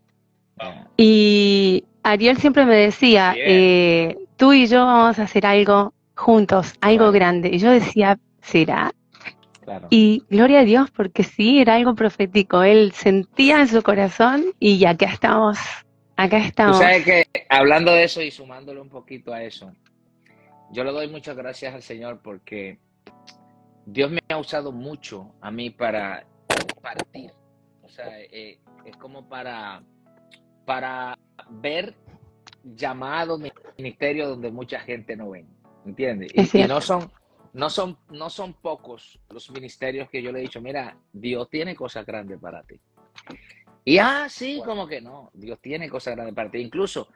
Y 0.97 1.85
Ariel 2.02 2.38
siempre 2.38 2.64
me 2.64 2.76
decía, 2.76 3.35
eh, 3.37 4.16
tú 4.37 4.52
y 4.52 4.66
yo 4.66 4.85
vamos 4.85 5.19
a 5.19 5.23
hacer 5.23 5.47
algo 5.47 5.95
juntos, 6.16 6.75
algo 6.80 7.12
grande. 7.12 7.50
Y 7.52 7.59
yo 7.59 7.71
decía, 7.71 8.19
¿será? 8.42 8.92
Y 9.88 10.25
gloria 10.28 10.61
a 10.61 10.64
Dios, 10.64 10.90
porque 10.90 11.23
sí, 11.23 11.61
era 11.61 11.76
algo 11.76 11.95
profético. 11.95 12.62
Él 12.62 12.92
sentía 12.92 13.61
en 13.61 13.69
su 13.69 13.83
corazón 13.83 14.45
y 14.59 14.85
acá 14.85 15.07
estamos, 15.07 15.59
acá 16.16 16.38
estamos. 16.38 16.78
Tú 16.78 16.83
sabes 16.83 17.04
que, 17.04 17.26
hablando 17.49 17.92
de 17.92 18.04
eso 18.04 18.21
y 18.21 18.30
sumándole 18.30 18.80
un 18.80 18.88
poquito 18.88 19.33
a 19.33 19.42
eso, 19.42 19.73
yo 20.73 20.85
le 20.85 20.92
doy 20.92 21.09
muchas 21.09 21.37
gracias 21.37 21.75
al 21.75 21.83
Señor 21.83 22.21
porque 22.23 22.78
Dios 23.87 24.11
me 24.11 24.21
ha 24.28 24.38
usado 24.38 24.73
mucho 24.73 25.33
a 25.40 25.50
mí 25.50 25.71
para 25.71 26.26
partir. 26.83 27.33
O 27.83 27.88
sea, 27.88 28.21
eh, 28.21 28.59
es 28.85 28.97
como 28.97 29.28
para 29.28 29.83
para 30.70 31.18
ver 31.48 31.96
llamados 32.62 33.40
ministerios 33.76 34.28
donde 34.28 34.52
mucha 34.52 34.78
gente 34.78 35.16
no 35.16 35.30
ven, 35.30 35.48
¿entiendes? 35.84 36.30
Y, 36.54 36.62
no 36.62 36.80
son 36.80 37.10
no 37.52 37.68
son 37.68 37.98
no 38.08 38.30
son 38.30 38.54
pocos 38.54 39.18
los 39.30 39.50
ministerios 39.50 40.08
que 40.08 40.22
yo 40.22 40.30
le 40.30 40.38
he 40.38 40.42
dicho, 40.42 40.60
mira, 40.60 40.96
Dios 41.12 41.50
tiene 41.50 41.74
cosas 41.74 42.06
grandes 42.06 42.38
para 42.38 42.62
ti. 42.62 42.80
Y 43.84 43.98
así 43.98 44.60
ah, 44.62 44.64
como 44.64 44.86
que 44.86 45.00
no, 45.00 45.32
Dios 45.34 45.58
tiene 45.60 45.88
cosas 45.88 46.14
grandes 46.14 46.36
para 46.36 46.52
ti. 46.52 46.58
Incluso 46.58 47.08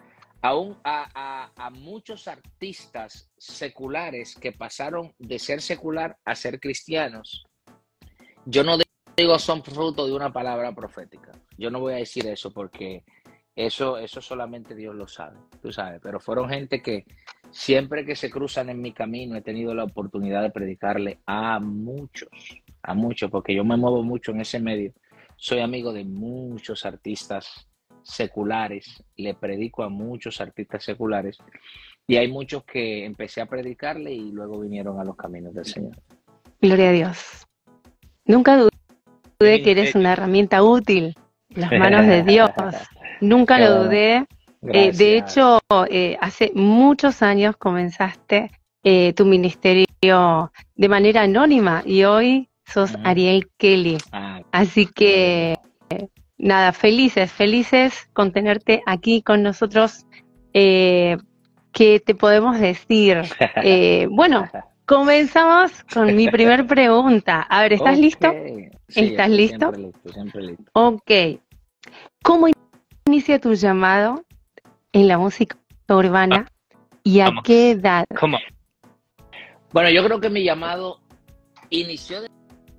aún 0.42 0.76
a, 0.82 1.52
a, 1.54 1.70
muchos 1.70 2.26
artistas 2.26 3.30
seculares 3.38 4.34
que 4.34 4.50
pasaron 4.50 5.14
de 5.16 5.38
ser 5.38 5.62
secular 5.62 6.18
a 6.24 6.34
ser 6.34 6.58
cristianos, 6.58 7.46
yo 8.46 8.64
no 8.64 8.78
digo 9.16 9.38
son 9.38 9.62
fruto 9.62 10.06
de 10.06 10.12
una 10.12 10.32
palabra 10.32 10.74
profética. 10.74 11.30
Yo 11.56 11.70
no 11.70 11.78
voy 11.78 11.92
a 11.92 11.98
decir 11.98 12.26
eso 12.26 12.52
porque 12.52 13.04
eso, 13.56 13.98
eso 13.98 14.20
solamente 14.20 14.74
Dios 14.74 14.94
lo 14.94 15.06
sabe, 15.06 15.36
tú 15.62 15.72
sabes. 15.72 16.00
Pero 16.02 16.20
fueron 16.20 16.48
gente 16.48 16.82
que 16.82 17.04
siempre 17.50 18.04
que 18.04 18.16
se 18.16 18.30
cruzan 18.30 18.68
en 18.68 18.80
mi 18.80 18.92
camino 18.92 19.36
he 19.36 19.42
tenido 19.42 19.74
la 19.74 19.84
oportunidad 19.84 20.42
de 20.42 20.50
predicarle 20.50 21.20
a 21.26 21.60
muchos, 21.60 22.28
a 22.82 22.94
muchos, 22.94 23.30
porque 23.30 23.54
yo 23.54 23.64
me 23.64 23.76
muevo 23.76 24.02
mucho 24.02 24.32
en 24.32 24.40
ese 24.40 24.58
medio. 24.58 24.92
Soy 25.36 25.60
amigo 25.60 25.92
de 25.92 26.04
muchos 26.04 26.84
artistas 26.84 27.68
seculares, 28.02 29.02
le 29.16 29.34
predico 29.34 29.82
a 29.82 29.88
muchos 29.88 30.40
artistas 30.40 30.84
seculares 30.84 31.38
y 32.06 32.16
hay 32.16 32.28
muchos 32.28 32.64
que 32.64 33.04
empecé 33.04 33.40
a 33.40 33.46
predicarle 33.46 34.12
y 34.12 34.30
luego 34.30 34.60
vinieron 34.60 35.00
a 35.00 35.04
los 35.04 35.16
caminos 35.16 35.54
del 35.54 35.64
Señor. 35.64 35.96
Gloria 36.60 36.90
a 36.90 36.92
Dios. 36.92 37.46
Nunca 38.26 38.56
dudé 39.38 39.62
que 39.62 39.70
eres 39.70 39.94
una 39.94 40.12
herramienta 40.12 40.62
útil, 40.62 41.14
las 41.48 41.72
manos 41.72 42.06
de 42.06 42.22
Dios. 42.24 42.50
Nunca 43.20 43.58
lo 43.58 43.84
dudé. 43.84 44.26
Eh, 44.72 44.92
de 44.92 45.18
hecho, 45.18 45.60
eh, 45.90 46.16
hace 46.20 46.50
muchos 46.54 47.22
años 47.22 47.56
comenzaste 47.56 48.50
eh, 48.82 49.12
tu 49.14 49.26
ministerio 49.26 50.52
de 50.74 50.88
manera 50.88 51.22
anónima 51.22 51.82
y 51.84 52.04
hoy 52.04 52.48
sos 52.64 52.96
Ariel 53.04 53.50
Kelly. 53.58 53.98
Ah, 54.12 54.40
Así 54.52 54.86
que, 54.86 55.58
nada, 56.38 56.72
felices, 56.72 57.30
felices 57.30 58.08
con 58.12 58.32
tenerte 58.32 58.82
aquí 58.86 59.22
con 59.22 59.42
nosotros. 59.42 60.06
¿Qué 60.52 61.18
te 62.06 62.14
podemos 62.14 62.58
decir? 62.58 63.22
bueno, 64.10 64.48
comenzamos 64.86 65.72
con 65.92 66.14
mi 66.14 66.28
primer 66.28 66.66
pregunta. 66.66 67.42
A 67.42 67.62
ver, 67.62 67.74
¿estás 67.74 67.98
listo? 67.98 68.32
¿Estás 68.88 69.28
listo? 69.28 69.72
Siempre 69.72 69.82
listo, 69.82 70.12
siempre 70.12 70.42
listo. 70.42 70.70
Ok. 70.72 71.10
¿Cómo 72.22 72.48
inicia 73.06 73.38
tu 73.38 73.52
llamado 73.52 74.24
en 74.92 75.08
la 75.08 75.18
música 75.18 75.58
urbana 75.88 76.50
y 77.02 77.20
a 77.20 77.30
qué 77.44 77.72
edad? 77.72 78.06
¿Cómo? 78.18 78.38
Bueno, 79.72 79.90
yo 79.90 80.02
creo 80.04 80.20
que 80.20 80.30
mi 80.30 80.42
llamado 80.42 81.00
inició 81.68 82.22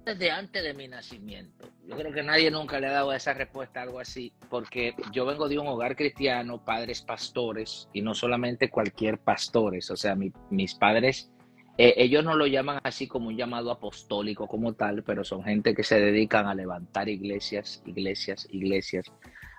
desde 0.04 0.32
antes 0.32 0.64
de 0.64 0.74
mi 0.74 0.88
nacimiento. 0.88 1.70
Yo 1.88 1.96
creo 1.96 2.12
que 2.12 2.24
nadie 2.24 2.50
nunca 2.50 2.80
le 2.80 2.88
ha 2.88 2.92
dado 2.92 3.14
esa 3.14 3.34
respuesta, 3.34 3.84
algo 3.84 4.00
así, 4.00 4.34
porque 4.50 4.96
yo 5.12 5.26
vengo 5.26 5.48
de 5.48 5.60
un 5.60 5.68
hogar 5.68 5.96
cristiano, 5.96 6.64
padres 6.64 7.04
pastores, 7.04 7.88
y 7.94 8.02
no 8.02 8.16
solamente 8.16 8.70
cualquier 8.70 9.20
pastores, 9.20 9.92
o 9.92 9.96
sea, 9.96 10.16
mis 10.50 10.74
padres, 10.74 11.32
eh, 11.78 11.94
ellos 11.98 12.24
no 12.24 12.36
lo 12.36 12.48
llaman 12.48 12.80
así 12.84 13.08
como 13.08 13.28
un 13.28 13.38
llamado 13.38 13.70
apostólico 13.70 14.48
como 14.48 14.74
tal, 14.74 15.04
pero 15.04 15.24
son 15.24 15.44
gente 15.44 15.76
que 15.76 15.84
se 15.84 16.00
dedican 16.00 16.48
a 16.48 16.56
levantar 16.56 17.10
iglesias, 17.10 17.84
iglesias, 17.86 18.48
iglesias, 18.50 19.12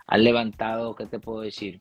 han 0.07 0.25
levantado, 0.25 0.95
¿qué 0.95 1.07
te 1.07 1.19
puedo 1.19 1.41
decir? 1.41 1.81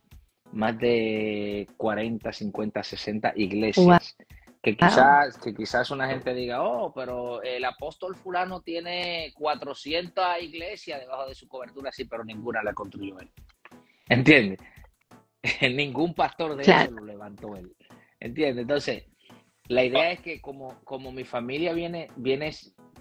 Más 0.52 0.78
de 0.78 1.68
40, 1.78 2.32
50, 2.32 2.84
60 2.84 3.34
iglesias. 3.36 4.16
Que 4.62 4.76
quizás, 4.76 5.38
que 5.38 5.54
quizás 5.54 5.92
una 5.92 6.08
gente 6.08 6.34
diga, 6.34 6.64
oh, 6.64 6.92
pero 6.92 7.44
el 7.44 7.64
apóstol 7.66 8.16
fulano 8.16 8.62
tiene 8.62 9.32
400 9.36 10.26
iglesias 10.42 11.00
debajo 11.02 11.28
de 11.28 11.36
su 11.36 11.48
cobertura, 11.48 11.92
sí, 11.92 12.06
pero 12.06 12.24
ninguna 12.24 12.64
la 12.64 12.74
construyó 12.74 13.20
él. 13.20 13.32
¿Entiendes? 14.10 14.60
Ningún 15.62 16.16
pastor 16.16 16.56
de 16.56 16.64
claro. 16.64 16.94
lo 16.94 17.06
levantó 17.06 17.56
él. 17.56 17.76
¿Entiendes? 18.20 18.64
Entonces, 18.64 19.06
la 19.68 19.84
idea 19.84 20.12
es 20.12 20.22
que 20.22 20.42
como, 20.42 20.80
como 20.84 21.12
mi 21.12 21.26
familia 21.26 21.72
viene, 21.74 22.10
viene 22.16 22.52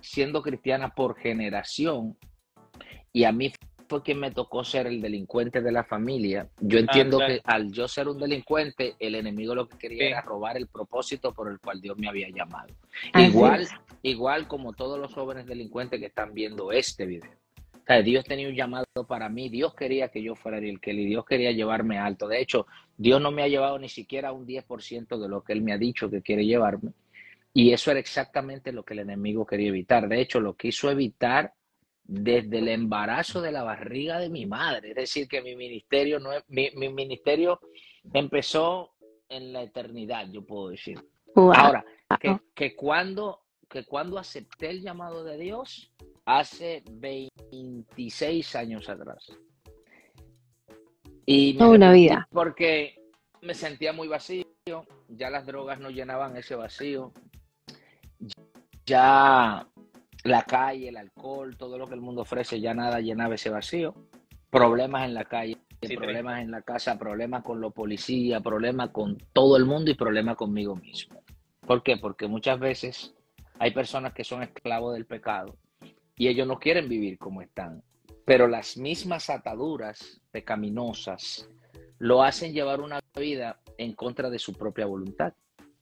siendo 0.02 0.42
cristiana 0.42 0.94
por 0.94 1.16
generación, 1.16 2.18
y 3.10 3.24
a 3.24 3.32
mí 3.32 3.52
fue 3.88 4.02
quien 4.02 4.20
me 4.20 4.30
tocó 4.30 4.64
ser 4.64 4.86
el 4.86 5.00
delincuente 5.00 5.60
de 5.60 5.72
la 5.72 5.84
familia. 5.84 6.48
Yo 6.60 6.78
ah, 6.78 6.80
entiendo 6.80 7.18
que 7.18 7.40
al 7.44 7.72
yo 7.72 7.88
ser 7.88 8.08
un 8.08 8.18
delincuente, 8.18 8.94
el 8.98 9.14
enemigo 9.14 9.54
lo 9.54 9.68
que 9.68 9.78
quería 9.78 10.08
era 10.08 10.20
robar 10.20 10.56
el 10.56 10.66
propósito 10.66 11.32
por 11.32 11.50
el 11.50 11.58
cual 11.58 11.80
Dios 11.80 11.96
me 11.98 12.08
había 12.08 12.28
llamado. 12.30 12.68
igual, 13.14 13.68
igual 14.02 14.48
como 14.48 14.72
todos 14.72 14.98
los 14.98 15.12
jóvenes 15.12 15.46
delincuentes 15.46 16.00
que 16.00 16.06
están 16.06 16.34
viendo 16.34 16.72
este 16.72 17.06
video. 17.06 17.30
Dios 18.02 18.24
tenía 18.24 18.48
un 18.48 18.54
llamado 18.54 18.86
para 19.06 19.28
mí, 19.28 19.50
Dios 19.50 19.74
quería 19.74 20.08
que 20.08 20.22
yo 20.22 20.34
fuera 20.34 20.58
el 20.58 20.80
Kelly, 20.80 21.04
Dios 21.04 21.24
quería 21.26 21.52
llevarme 21.52 21.98
alto. 21.98 22.26
De 22.28 22.40
hecho, 22.40 22.66
Dios 22.96 23.20
no 23.20 23.30
me 23.30 23.42
ha 23.42 23.48
llevado 23.48 23.78
ni 23.78 23.88
siquiera 23.90 24.32
un 24.32 24.46
10% 24.46 25.18
de 25.18 25.28
lo 25.28 25.42
que 25.42 25.52
Él 25.52 25.62
me 25.62 25.72
ha 25.72 25.78
dicho 25.78 26.10
que 26.10 26.22
quiere 26.22 26.46
llevarme. 26.46 26.92
Y 27.52 27.72
eso 27.72 27.90
era 27.90 28.00
exactamente 28.00 28.72
lo 28.72 28.84
que 28.84 28.94
el 28.94 29.00
enemigo 29.00 29.46
quería 29.46 29.68
evitar. 29.68 30.08
De 30.08 30.20
hecho, 30.20 30.40
lo 30.40 30.56
quiso 30.56 30.90
evitar 30.90 31.52
desde 32.04 32.58
el 32.58 32.68
embarazo 32.68 33.40
de 33.40 33.52
la 33.52 33.62
barriga 33.62 34.18
de 34.18 34.28
mi 34.28 34.46
madre. 34.46 34.90
Es 34.90 34.96
decir, 34.96 35.28
que 35.28 35.42
mi 35.42 35.56
ministerio, 35.56 36.20
no 36.20 36.32
es, 36.32 36.44
mi, 36.49 36.70
ministerio 36.90 37.61
empezó 38.12 38.92
en 39.28 39.52
la 39.52 39.62
eternidad, 39.62 40.28
yo 40.30 40.44
puedo 40.44 40.68
decir. 40.68 41.02
Ahora, 41.34 41.84
que, 42.54 42.76
cuando, 42.76 43.40
que 43.68 43.84
cuando 43.84 44.18
acepté 44.18 44.70
el 44.70 44.82
llamado 44.82 45.25
de 45.25 45.38
Dios, 45.38 45.92
hace 46.26 46.84
26 46.90 48.54
años 48.54 48.88
atrás. 48.88 49.32
Y 51.26 51.61
una 51.62 51.90
vida. 51.90 52.28
Porque 52.30 53.00
me 53.40 53.54
sentía 53.54 53.92
muy 53.92 54.08
vacío, 54.08 54.46
ya 55.08 55.30
las 55.30 55.46
drogas 55.46 55.80
no 55.80 55.90
llenaban 55.90 56.37
ese 56.37 56.54
vacío, 56.54 57.12
ya 58.87 59.66
la 60.24 60.42
calle, 60.42 60.88
el 60.88 60.96
alcohol, 60.96 61.56
todo 61.56 61.78
lo 61.78 61.86
que 61.86 61.94
el 61.94 62.00
mundo 62.00 62.22
ofrece, 62.22 62.60
ya 62.60 62.74
nada 62.74 63.00
llenaba 63.00 63.34
ese 63.34 63.50
vacío. 63.50 63.94
Problemas 64.50 65.04
en 65.04 65.14
la 65.14 65.26
calle, 65.26 65.58
problemas 65.96 66.40
en 66.40 66.50
la 66.50 66.62
casa, 66.62 66.98
problemas 66.98 67.42
con 67.42 67.60
los 67.60 67.72
policías, 67.72 68.42
problemas 68.42 68.90
con 68.90 69.18
todo 69.32 69.56
el 69.56 69.66
mundo 69.66 69.90
y 69.90 69.94
problemas 69.94 70.36
conmigo 70.36 70.76
mismo. 70.76 71.20
¿Por 71.60 71.82
qué? 71.82 71.98
Porque 71.98 72.26
muchas 72.26 72.58
veces 72.58 73.14
hay 73.58 73.72
personas 73.72 74.14
que 74.14 74.24
son 74.24 74.42
esclavos 74.42 74.94
del 74.94 75.06
pecado 75.06 75.56
y 76.16 76.28
ellos 76.28 76.46
no 76.46 76.58
quieren 76.58 76.88
vivir 76.88 77.18
como 77.18 77.42
están. 77.42 77.82
Pero 78.24 78.48
las 78.48 78.78
mismas 78.78 79.28
ataduras 79.28 80.22
pecaminosas 80.30 81.48
lo 81.98 82.22
hacen 82.22 82.54
llevar 82.54 82.80
una 82.80 83.00
vida 83.18 83.60
en 83.76 83.92
contra 83.94 84.30
de 84.30 84.38
su 84.38 84.54
propia 84.54 84.86
voluntad. 84.86 85.34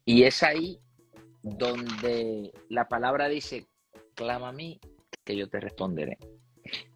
Y 0.04 0.24
es 0.24 0.42
ahí 0.42 0.80
donde 1.42 2.52
la 2.68 2.88
palabra 2.88 3.28
dice, 3.28 3.66
clama 4.14 4.48
a 4.48 4.52
mí 4.52 4.80
que 5.24 5.36
yo 5.36 5.48
te 5.48 5.60
responderé. 5.60 6.18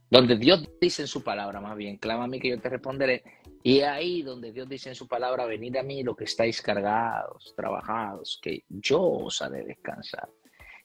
Donde 0.09 0.37
Dios 0.37 0.69
dice 0.81 1.03
en 1.03 1.09
su 1.09 1.23
palabra, 1.23 1.61
más 1.61 1.77
bien, 1.77 1.97
clama 1.97 2.25
a 2.25 2.29
mí 2.29 2.39
que 2.39 2.51
yo 2.51 2.61
te 2.61 2.69
responderé. 2.69 3.23
Y 3.63 3.81
ahí 3.81 4.23
donde 4.23 4.53
Dios 4.53 4.69
dice 4.69 4.91
en 4.91 4.95
su 4.95 5.09
palabra, 5.09 5.45
venid 5.47 5.77
a 5.77 5.83
mí 5.83 6.05
lo 6.05 6.15
que 6.15 6.25
estáis 6.25 6.63
cargados, 6.63 7.53
trabajados, 7.57 8.39
que 8.41 8.65
yo 8.69 9.03
os 9.03 9.43
haré 9.43 9.65
descansar. 9.65 10.29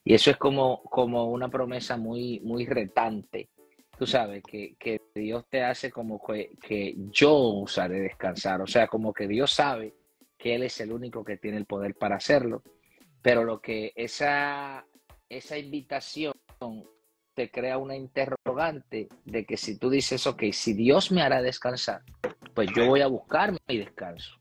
Y 0.03 0.15
eso 0.15 0.31
es 0.31 0.37
como, 0.37 0.81
como 0.83 1.25
una 1.25 1.49
promesa 1.49 1.97
muy, 1.97 2.39
muy 2.39 2.65
retante. 2.65 3.49
Tú 3.97 4.07
sabes, 4.07 4.41
que, 4.41 4.75
que 4.79 4.99
Dios 5.13 5.45
te 5.47 5.63
hace 5.63 5.91
como 5.91 6.19
que, 6.25 6.57
que 6.59 6.95
yo 7.11 7.35
os 7.35 7.77
haré 7.77 7.99
descansar. 7.99 8.61
O 8.61 8.67
sea, 8.67 8.87
como 8.87 9.13
que 9.13 9.27
Dios 9.27 9.51
sabe 9.51 9.93
que 10.35 10.55
Él 10.55 10.63
es 10.63 10.81
el 10.81 10.91
único 10.91 11.23
que 11.23 11.37
tiene 11.37 11.57
el 11.57 11.65
poder 11.65 11.93
para 11.93 12.15
hacerlo. 12.15 12.63
Pero 13.21 13.43
lo 13.43 13.61
que 13.61 13.93
esa 13.95 14.83
esa 15.31 15.57
invitación 15.57 16.33
te 17.33 17.49
crea 17.49 17.77
una 17.77 17.95
interrogante 17.95 19.07
de 19.23 19.45
que 19.45 19.55
si 19.55 19.77
tú 19.77 19.89
dices, 19.89 20.27
ok, 20.27 20.43
si 20.51 20.73
Dios 20.73 21.11
me 21.11 21.21
hará 21.21 21.41
descansar, 21.41 22.01
pues 22.53 22.69
yo 22.75 22.85
voy 22.85 22.99
a 22.99 23.07
buscar 23.07 23.53
mi 23.67 23.77
descanso. 23.77 24.37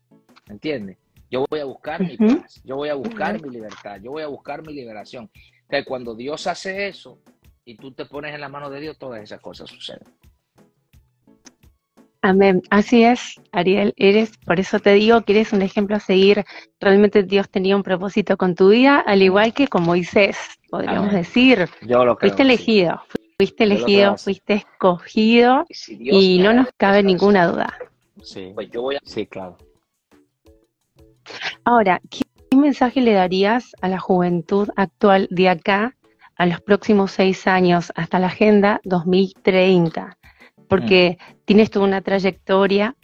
¿Entiendes? 0.49 0.97
Yo 1.29 1.45
voy 1.49 1.61
a 1.61 1.65
buscar 1.65 2.01
mi 2.01 2.17
paz, 2.17 2.61
yo 2.65 2.75
voy 2.75 2.89
a 2.89 2.95
buscar 2.95 3.41
mi 3.41 3.49
libertad, 3.49 4.01
yo 4.01 4.11
voy 4.11 4.23
a 4.23 4.27
buscar 4.27 4.67
mi 4.67 4.73
liberación. 4.73 5.31
Que 5.69 5.85
cuando 5.85 6.13
Dios 6.13 6.45
hace 6.45 6.89
eso 6.89 7.21
y 7.63 7.77
tú 7.77 7.93
te 7.93 8.05
pones 8.05 8.35
en 8.35 8.41
la 8.41 8.49
mano 8.49 8.69
de 8.69 8.81
Dios, 8.81 8.99
todas 8.99 9.23
esas 9.23 9.39
cosas 9.39 9.69
suceden. 9.69 10.03
Amén. 12.23 12.61
Así 12.69 13.03
es, 13.03 13.41
Ariel. 13.51 13.93
Eres, 13.97 14.37
por 14.45 14.59
eso 14.59 14.79
te 14.79 14.93
digo 14.93 15.21
que 15.21 15.33
eres 15.33 15.53
un 15.53 15.63
ejemplo 15.63 15.95
a 15.95 15.99
seguir. 15.99 16.45
Realmente 16.79 17.23
Dios 17.23 17.49
tenía 17.49 17.75
un 17.75 17.81
propósito 17.81 18.37
con 18.37 18.53
tu 18.53 18.69
vida, 18.69 18.99
al 18.99 19.23
igual 19.23 19.53
que 19.53 19.67
con 19.67 19.83
Moisés, 19.83 20.37
podríamos 20.69 21.11
decir. 21.11 21.67
Yo 21.81 22.05
lo 22.05 22.15
fuiste 22.15 22.43
elegido, 22.43 23.01
fuiste 23.37 23.63
elegido, 23.63 24.17
fuiste 24.17 24.53
escogido 24.53 25.65
y, 25.87 26.37
no 26.39 26.53
nos 26.53 26.67
cabe 26.77 27.01
ninguna 27.01 27.47
duda. 27.47 27.75
Sí, 28.21 28.51
pues 28.53 28.69
yo 28.69 28.83
voy 28.83 28.97
a... 28.97 28.99
Sí, 29.03 29.25
claro. 29.25 29.57
Ahora, 31.63 32.01
¿qué 32.11 32.21
mensaje 32.55 33.01
le 33.01 33.13
darías 33.13 33.71
a 33.81 33.87
la 33.87 33.97
juventud 33.97 34.69
actual 34.75 35.27
de 35.31 35.49
acá 35.49 35.95
a 36.35 36.45
los 36.45 36.61
próximos 36.61 37.11
seis 37.11 37.47
años 37.47 37.91
hasta 37.95 38.19
la 38.19 38.27
Agenda 38.27 38.79
2030? 38.83 40.17
Porque 40.71 41.17
tienes 41.43 41.69
toda 41.69 41.85
una 41.85 41.99
trayectoria. 41.99 42.95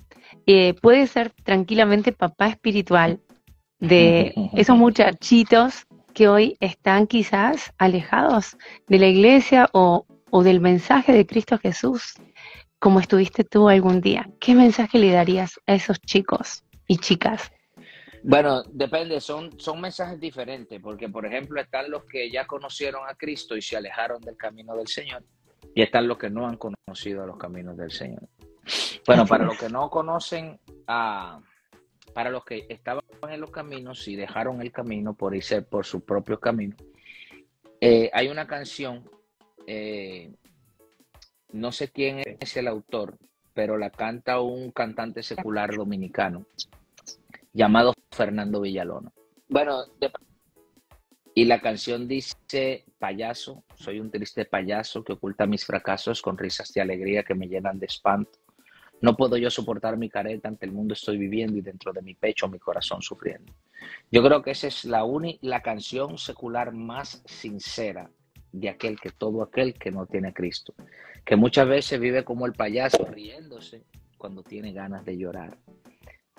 Eh, 0.45 0.74
puedes 0.81 1.12
ser 1.12 1.31
tranquilamente 1.43 2.13
papá 2.13 2.47
espiritual 2.47 3.19
de 3.79 4.33
esos 4.53 4.77
muchachitos 4.77 5.86
que 6.13 6.29
hoy 6.29 6.55
están 6.62 7.07
quizás 7.07 7.74
alejados 7.77 8.55
de 8.88 9.00
la 9.00 9.07
iglesia 9.07 9.69
o, 9.74 10.05
o 10.29 10.43
del 10.43 10.62
mensaje 10.62 11.12
de 11.12 11.25
Cristo 11.25 11.57
Jesús 11.57 12.13
como 12.79 13.01
estuviste 13.01 13.43
tú 13.43 13.67
algún 13.67 14.00
día? 14.00 14.29
¿Qué 14.39 14.55
mensaje 14.55 14.97
le 14.97 15.12
darías 15.12 15.59
a 15.65 15.74
esos 15.74 16.00
chicos 16.00 16.63
y 16.88 16.97
chicas? 17.00 17.51
Bueno, 18.24 18.63
depende, 18.63 19.19
son, 19.19 19.59
son 19.59 19.81
mensajes 19.81 20.19
diferentes, 20.19 20.79
porque 20.79 21.09
por 21.09 21.25
ejemplo 21.25 21.59
están 21.59 21.91
los 21.91 22.05
que 22.05 22.31
ya 22.31 22.47
conocieron 22.47 23.01
a 23.09 23.15
Cristo 23.15 23.57
y 23.57 23.62
se 23.62 23.75
alejaron 23.75 24.21
del 24.21 24.38
camino 24.38 24.74
del 24.75 24.88
Señor, 24.88 25.24
y 25.74 25.82
están 25.82 26.08
los 26.08 26.18
que 26.18 26.30
no 26.30 26.48
han 26.48 26.58
conocido 26.58 27.24
a 27.24 27.28
los 27.28 27.38
caminos 27.38 27.78
del 27.78 27.92
Señor. 27.92 28.28
Bueno, 29.06 29.26
para 29.26 29.46
los 29.46 29.58
que 29.58 29.70
no 29.70 29.90
conocen 29.90 30.60
a, 30.88 31.40
para 32.14 32.30
los 32.30 32.44
que 32.44 32.66
estaban 32.68 33.04
en 33.30 33.42
los 33.42 33.52
caminos 33.52 34.08
y 34.08 34.16
dejaron 34.16 34.62
el 34.62 34.72
camino 34.72 35.14
por 35.14 35.36
irse 35.36 35.62
por 35.62 35.86
su 35.86 36.02
propio 36.02 36.40
camino, 36.40 36.76
eh, 37.80 38.10
hay 38.12 38.28
una 38.28 38.48
canción, 38.48 39.10
eh, 39.68 40.34
no 41.52 41.72
sé 41.72 41.90
quién 41.90 42.24
es 42.40 42.58
el 42.58 42.68
autor, 42.68 43.18
pero 43.54 43.78
la 43.78 43.90
canta 43.90 44.42
un 44.42 44.72
cantante 44.72 45.24
secular 45.24 45.76
dominicano 45.76 46.46
llamado 47.54 47.94
Fernando 48.12 48.62
Villalona. 48.62 49.12
Bueno, 49.48 49.84
y 51.34 51.46
la 51.46 51.62
canción 51.62 52.08
dice, 52.08 52.84
payaso, 52.98 53.63
soy 53.75 54.00
un 54.00 54.12
triste 54.12 54.46
payaso 54.46 55.04
que 55.04 55.13
oculta 55.13 55.46
mis 55.46 55.66
fracasos 55.66 56.22
con 56.22 56.38
risas 56.38 56.74
de 56.74 56.82
alegría 56.82 57.24
que 57.24 57.36
me 57.36 57.48
llenan 57.48 57.80
de 57.80 57.86
espanto. 57.86 58.39
No 59.01 59.16
puedo 59.16 59.38
yo 59.38 59.50
soportar 59.50 59.98
mi 59.98 60.10
careta 60.10 60.48
ante 60.48 60.66
el 60.66 60.72
mundo 60.72 60.94
estoy 60.94 61.18
viviendo 61.18 61.58
y 61.58 61.62
dentro 61.62 61.94
de 61.94 62.01
mi 62.01 62.16
pecho 62.16 62.48
mi 62.48 62.58
corazón 62.58 63.01
sufriendo. 63.01 63.54
Yo 64.12 64.24
creo 64.24 64.42
que 64.42 64.51
esa 64.51 64.68
es 64.68 64.86
la, 64.86 65.06
la 65.42 65.62
canción 65.62 66.18
secular 66.18 66.74
más 66.74 67.22
sincera 67.25 68.10
de 68.51 68.70
aquel 68.70 69.00
que 69.00 69.12
todo 69.12 69.44
aquel 69.44 69.75
que 69.75 69.92
no 69.92 70.08
tiene 70.08 70.34
Cristo, 70.34 70.74
que 71.24 71.36
muchas 71.36 71.68
veces 71.68 72.00
vive 72.00 72.24
como 72.24 72.46
el 72.48 72.54
payaso 72.54 73.06
riéndose 73.06 73.84
cuando 74.18 74.42
tiene 74.42 74.74
ganas 74.74 75.06
de 75.06 75.18
llorar. 75.18 75.58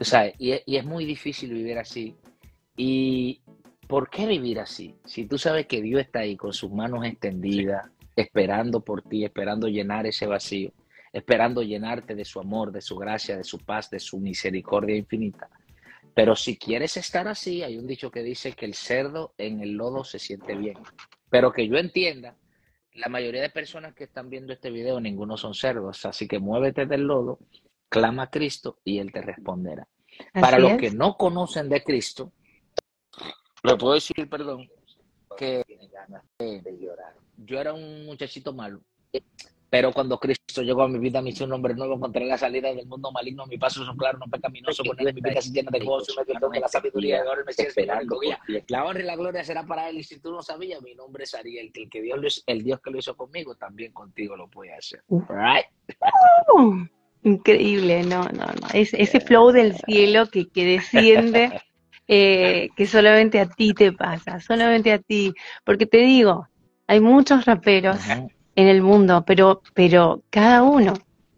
Sea, 0.00 0.33
y, 0.38 0.61
y 0.67 0.77
es 0.77 0.85
muy 0.85 1.05
difícil 1.05 1.53
vivir 1.53 1.79
así. 1.79 2.17
¿Y 2.77 3.41
por 3.88 4.11
qué 4.11 4.26
vivir 4.26 4.61
así? 4.61 4.95
Si 5.04 5.26
tú 5.26 5.38
sabes 5.38 5.66
que 5.66 5.83
Dios 5.83 6.00
está 6.00 6.21
ahí 6.21 6.37
con 6.37 6.52
sus 6.52 6.71
manos 6.71 7.04
extendidas, 7.04 7.90
esperando 8.14 8.80
por 8.80 9.02
ti, 9.02 9.25
esperando 9.25 9.66
llenar 9.66 10.07
ese 10.07 10.26
vacío 10.26 10.73
esperando 11.12 11.62
llenarte 11.62 12.14
de 12.14 12.25
su 12.25 12.40
amor, 12.40 12.73
de 12.73 12.80
su 12.80 12.97
gracia, 12.97 13.37
de 13.37 13.45
su 13.45 13.59
paz, 13.59 13.90
de 13.90 13.99
su 13.99 14.18
misericordia 14.18 14.97
infinita. 14.97 15.49
Pero 16.14 16.35
si 16.35 16.57
quieres 16.57 16.97
estar 16.97 17.28
así, 17.28 17.62
hay 17.62 17.78
un 17.78 17.87
dicho 17.87 18.11
que 18.11 18.23
dice 18.23 18.52
que 18.52 18.66
el 18.66 18.75
cerdo 18.75 19.35
en 19.38 19.61
el 19.61 19.73
lodo 19.73 20.04
se 20.04 20.18
siente 20.18 20.57
bien. 20.57 20.78
Pero 21.30 21.52
que 21.52 21.68
yo 21.68 21.76
entienda, 21.76 22.37
la 22.95 23.09
mayoría 23.09 23.42
de 23.42 23.50
personas 23.50 23.95
que 23.95 24.04
están 24.04 24.28
viendo 24.28 24.52
este 24.52 24.71
video, 24.71 25.00
ninguno 25.00 25.37
son 25.37 25.54
cerdos. 25.54 26.04
Así 26.07 26.26
que 26.26 26.38
muévete 26.38 26.87
del 26.87 27.02
lodo, 27.02 27.38
clama 27.88 28.25
a 28.25 28.30
Cristo 28.30 28.78
y 28.85 28.99
Él 28.99 29.12
te 29.12 29.23
responderá. 29.23 29.87
Para 30.33 30.59
los 30.59 30.76
que 30.78 30.90
no 30.90 31.16
conocen 31.16 31.68
de 31.68 31.85
Cristo, 31.85 32.33
le 33.62 33.77
puedo 33.77 33.95
decir, 33.95 34.29
perdón, 34.29 34.69
que 35.37 35.62
yo 37.37 37.61
era 37.61 37.73
un 37.73 38.07
muchachito 38.07 38.53
malo 38.53 38.81
pero 39.71 39.93
cuando 39.93 40.19
Cristo 40.19 40.62
llegó 40.62 40.83
a 40.83 40.88
mi 40.88 40.99
vida, 40.99 41.21
me 41.21 41.31
hizo 41.31 41.45
un 41.45 41.53
hombre 41.53 41.75
nuevo, 41.75 41.95
encontré 41.95 42.25
la 42.25 42.38
salida 42.38 42.73
del 42.73 42.87
mundo 42.87 43.12
maligno, 43.12 43.47
mi 43.47 43.59
paso 43.59 43.85
son 43.85 43.97
claro, 43.99 44.19
no 44.19 44.27
pecaminoso, 44.27 44.83
con 44.83 44.99
él 44.99 45.12
mi 45.12 45.21
vida 45.21 45.43
se 45.43 45.53
llena 45.53 45.71
de 45.71 45.81
gozo, 45.81 46.15
me 46.17 46.25
dio 46.25 46.49
de 46.49 46.61
la 46.61 46.69
sabiduría, 46.69 47.21
ahora 47.21 47.41
el 47.41 47.47
Mesías 47.47 47.69
esperando. 47.69 48.19
La 48.69 48.85
honra 48.85 49.03
y 49.03 49.05
la 49.05 49.17
gloria 49.17 49.45
será 49.45 49.67
para 49.67 49.91
él, 49.91 49.99
y 49.99 50.05
si 50.05 50.21
tú 50.21 50.33
no 50.33 50.43
sabías, 50.43 50.81
mi 50.83 50.95
nombre 50.95 51.25
es 51.25 51.35
Ariel, 51.35 51.71
que 51.73 51.83
el, 51.83 51.91
que 51.91 52.00
Dios, 52.00 52.43
el 52.47 52.65
Dios 52.65 52.81
que 52.81 52.91
lo 52.91 52.99
hizo 52.99 53.15
conmigo, 53.15 53.57
también 53.57 53.93
contigo 53.93 54.37
lo 54.37 54.49
puede 54.49 54.73
hacer. 54.75 55.03
Right? 55.09 55.67
increíble, 57.25 58.05
no, 58.05 58.23
no, 58.23 58.47
no, 58.47 58.69
es, 58.73 58.95
ese 58.95 59.21
flow 59.21 59.50
del 59.50 59.77
cielo 59.77 60.29
que, 60.29 60.49
que 60.49 60.65
desciende, 60.65 61.50
eh, 62.08 62.71
que 62.75 62.86
solamente 62.86 63.38
a 63.38 63.47
ti 63.47 63.75
te 63.75 63.92
pasa, 63.92 64.40
solamente 64.40 64.92
a 64.92 64.99
ti, 64.99 65.34
porque 65.64 65.86
te 65.86 65.99
digo, 65.99 66.49
hay 66.86 67.00
muchos 67.00 67.44
raperos 67.44 67.99
en 68.56 68.66
el 68.66 68.82
mundo, 68.82 69.25
pero, 69.26 69.62
pero 69.75 70.23
cada 70.30 70.62
uno 70.62 70.94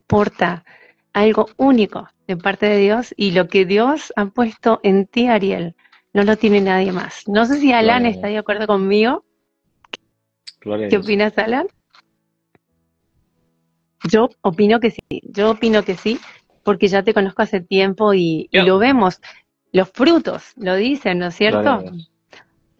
porta 0.06 0.64
algo 1.12 1.48
único 1.56 2.08
de 2.26 2.36
parte 2.36 2.66
de 2.66 2.78
Dios 2.78 3.12
y 3.16 3.32
lo 3.32 3.48
que 3.48 3.66
Dios 3.66 4.12
ha 4.16 4.26
puesto 4.26 4.80
en 4.82 5.06
ti, 5.06 5.26
Ariel, 5.26 5.74
no 6.12 6.24
lo 6.24 6.36
tiene 6.36 6.60
nadie 6.60 6.92
más. 6.92 7.26
No 7.28 7.46
sé 7.46 7.58
si 7.58 7.72
Alan 7.72 8.06
está 8.06 8.28
de 8.28 8.38
acuerdo 8.38 8.66
conmigo. 8.66 9.24
¿Qué 10.60 10.96
opinas, 10.96 11.36
Alan? 11.38 11.66
Yo 14.08 14.30
opino 14.42 14.80
que 14.80 14.90
sí, 14.90 15.02
yo 15.24 15.50
opino 15.50 15.82
que 15.84 15.96
sí, 15.96 16.18
porque 16.62 16.88
ya 16.88 17.02
te 17.02 17.14
conozco 17.14 17.42
hace 17.42 17.60
tiempo 17.60 18.14
y, 18.14 18.48
lo 18.52 18.78
vemos. 18.78 19.20
Los 19.72 19.90
frutos 19.90 20.52
lo 20.56 20.74
dicen, 20.76 21.18
¿no 21.18 21.28
es 21.28 21.36
cierto? 21.36 21.84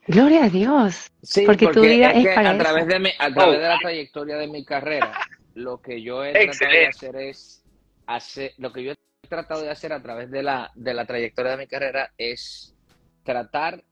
Gloria 0.06 0.44
a 0.44 0.48
Dios. 0.48 1.10
porque, 1.46 1.68
tu 1.68 1.82
vida 1.82 2.10
es, 2.10 2.26
para 2.34 2.50
a 2.50 2.58
través 2.58 2.86
de 2.86 2.98
mi, 2.98 3.10
a 3.18 3.32
través 3.32 3.60
de 3.60 3.68
la 3.68 3.78
trayectoria 3.78 4.36
de 4.36 4.48
mi 4.48 4.64
carrera, 4.64 5.12
lo 5.54 5.80
que 5.80 6.02
yo 6.02 6.24
he 6.24 6.32
tratado 6.32 6.72
de 6.72 6.86
hacer 6.86 7.16
es 7.16 7.62
hacer 8.06 8.52
lo 8.58 8.72
que 8.72 8.82
yo 8.82 8.92
he 8.92 9.28
tratado 9.28 9.62
de 9.62 9.70
hacer 9.70 9.92
a 9.92 10.02
través 10.02 10.30
de 10.30 10.42
la 10.42 10.72
de 10.74 10.94
la 10.94 11.04
trayectoria 11.04 11.52
de 11.52 11.58
mi 11.58 11.66
carrera 11.68 12.12
es 12.18 12.74
tratar 13.22 13.84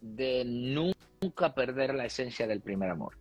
de 0.00 0.44
nunca 0.44 1.54
perder 1.54 1.94
la 1.94 2.04
esencia 2.04 2.46
del 2.46 2.60
primer 2.60 2.90
amor. 2.90 3.16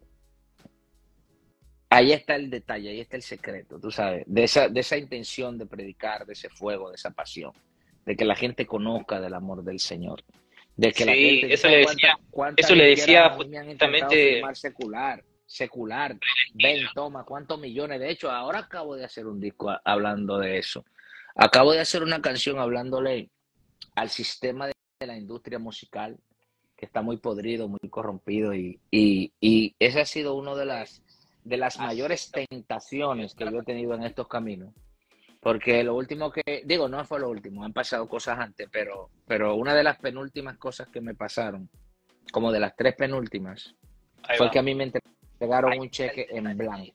Ahí 1.89 2.13
está 2.13 2.35
el 2.35 2.49
detalle, 2.49 2.89
ahí 2.89 3.01
está 3.01 3.17
el 3.17 3.21
secreto, 3.21 3.79
tú 3.79 3.91
sabes, 3.91 4.23
de 4.25 4.43
esa, 4.43 4.69
de 4.69 4.79
esa 4.79 4.95
intención 4.95 5.57
de 5.57 5.65
predicar, 5.65 6.25
de 6.25 6.33
ese 6.33 6.49
fuego, 6.49 6.89
de 6.89 6.95
esa 6.95 7.11
pasión, 7.11 7.51
de 8.05 8.15
que 8.15 8.25
la 8.25 8.35
gente 8.35 8.65
conozca 8.65 9.19
del 9.19 9.33
amor 9.33 9.63
del 9.63 9.79
Señor. 9.79 10.23
De 10.75 10.91
que 10.91 11.03
sí, 11.03 11.41
eso 11.51 11.67
le 11.67 11.77
decía, 11.77 12.17
eso 12.57 12.75
le 12.75 12.85
decía 12.85 13.29
justamente 13.31 14.41
secular, 14.53 15.23
secular. 15.45 16.17
Ven, 16.53 16.85
toma, 16.95 17.23
cuántos 17.23 17.59
millones. 17.59 17.99
De 17.99 18.09
hecho, 18.09 18.31
ahora 18.31 18.59
acabo 18.59 18.95
de 18.95 19.05
hacer 19.05 19.27
un 19.27 19.39
disco 19.39 19.71
hablando 19.83 20.39
de 20.39 20.57
eso. 20.57 20.85
Acabo 21.35 21.73
de 21.73 21.81
hacer 21.81 22.03
una 22.03 22.21
canción 22.21 22.57
hablándole 22.57 23.29
al 23.95 24.09
sistema 24.09 24.67
de 24.67 24.73
la 25.05 25.17
industria 25.17 25.59
musical 25.59 26.17
que 26.75 26.85
está 26.85 27.01
muy 27.01 27.17
podrido, 27.17 27.67
muy 27.67 27.89
corrompido 27.89 28.55
y, 28.55 28.79
y, 28.89 29.31
y 29.39 29.75
esa 29.77 30.01
ha 30.01 30.05
sido 30.05 30.35
una 30.35 30.55
de 30.55 30.65
las 30.65 31.03
de 31.43 31.57
las 31.57 31.79
mayores 31.79 32.31
tentaciones 32.31 33.33
que 33.33 33.45
yo 33.45 33.59
he 33.59 33.63
tenido 33.63 33.95
en 33.95 34.03
estos 34.03 34.27
caminos 34.27 34.73
porque 35.41 35.83
lo 35.83 35.95
último 35.95 36.31
que, 36.31 36.61
digo, 36.65 36.87
no 36.87 37.03
fue 37.03 37.19
lo 37.19 37.29
último, 37.29 37.63
han 37.65 37.73
pasado 37.73 38.07
cosas 38.07 38.39
antes, 38.39 38.69
pero, 38.71 39.09
pero 39.27 39.55
una 39.55 39.73
de 39.73 39.83
las 39.83 39.97
penúltimas 39.97 40.57
cosas 40.57 40.87
que 40.89 41.01
me 41.01 41.15
pasaron, 41.15 41.67
como 42.31 42.51
de 42.51 42.59
las 42.59 42.75
tres 42.75 42.95
penúltimas, 42.95 43.75
fue 44.37 44.51
que 44.51 44.59
a 44.59 44.61
mí 44.61 44.75
me 44.75 44.91
entregaron 45.39 45.79
un 45.79 45.89
cheque 45.89 46.27
en 46.29 46.55
blanco. 46.55 46.93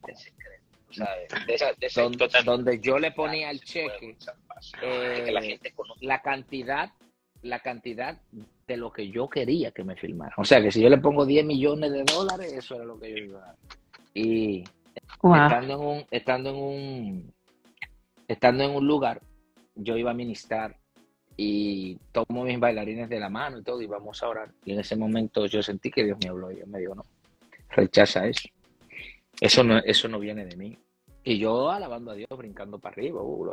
Donde, 2.45 2.79
yo 2.79 2.97
le 2.97 3.11
ponía 3.11 3.51
el 3.51 3.59
cheque 3.59 4.17
eh, 4.81 5.59
la 5.99 6.21
cantidad 6.21 6.89
la 7.41 7.59
cantidad 7.59 8.19
de 8.67 8.77
lo 8.77 8.91
que 8.91 9.09
yo 9.09 9.29
quería 9.29 9.71
que 9.71 9.83
me 9.83 9.95
filmara. 9.95 10.33
O 10.37 10.45
sea, 10.45 10.61
que 10.61 10.71
si 10.71 10.81
yo 10.81 10.89
le 10.89 10.97
pongo 10.97 11.25
10 11.25 11.45
millones 11.45 11.91
de 11.91 12.03
dólares, 12.03 12.51
eso 12.53 12.75
era 12.75 12.85
lo 12.85 12.99
que 12.99 13.11
yo 13.11 13.17
iba 13.17 13.39
a 13.39 13.55
Y 14.13 14.63
estando 15.23 15.73
en 15.73 15.79
un, 15.79 16.05
estando 16.09 16.49
en 16.49 16.55
un 16.55 17.33
estando 18.27 18.63
en 18.63 18.71
un 18.71 18.87
lugar, 18.87 19.21
yo 19.75 19.97
iba 19.97 20.11
a 20.11 20.15
ministrar 20.15 20.75
y 21.35 21.97
tomo 22.11 22.43
mis 22.43 22.59
bailarines 22.59 23.09
de 23.09 23.19
la 23.19 23.29
mano 23.29 23.59
y 23.59 23.63
todo, 23.63 23.81
y 23.81 23.87
vamos 23.87 24.21
a 24.23 24.27
orar. 24.27 24.49
Y 24.65 24.73
en 24.73 24.79
ese 24.79 24.95
momento 24.95 25.45
yo 25.45 25.61
sentí 25.61 25.91
que 25.91 26.03
Dios 26.03 26.17
me 26.23 26.29
habló 26.29 26.51
y 26.51 26.65
me 26.65 26.79
dijo, 26.79 26.95
no, 26.95 27.03
rechaza 27.69 28.25
eso. 28.25 28.49
Eso 29.39 29.63
no, 29.63 29.77
eso 29.77 30.07
no 30.07 30.19
viene 30.19 30.45
de 30.45 30.57
mí. 30.57 30.77
Y 31.23 31.37
yo 31.37 31.69
alabando 31.69 32.11
a 32.11 32.15
Dios, 32.15 32.29
brincando 32.35 32.79
para 32.79 32.93
arriba, 32.93 33.21
uh, 33.21 33.51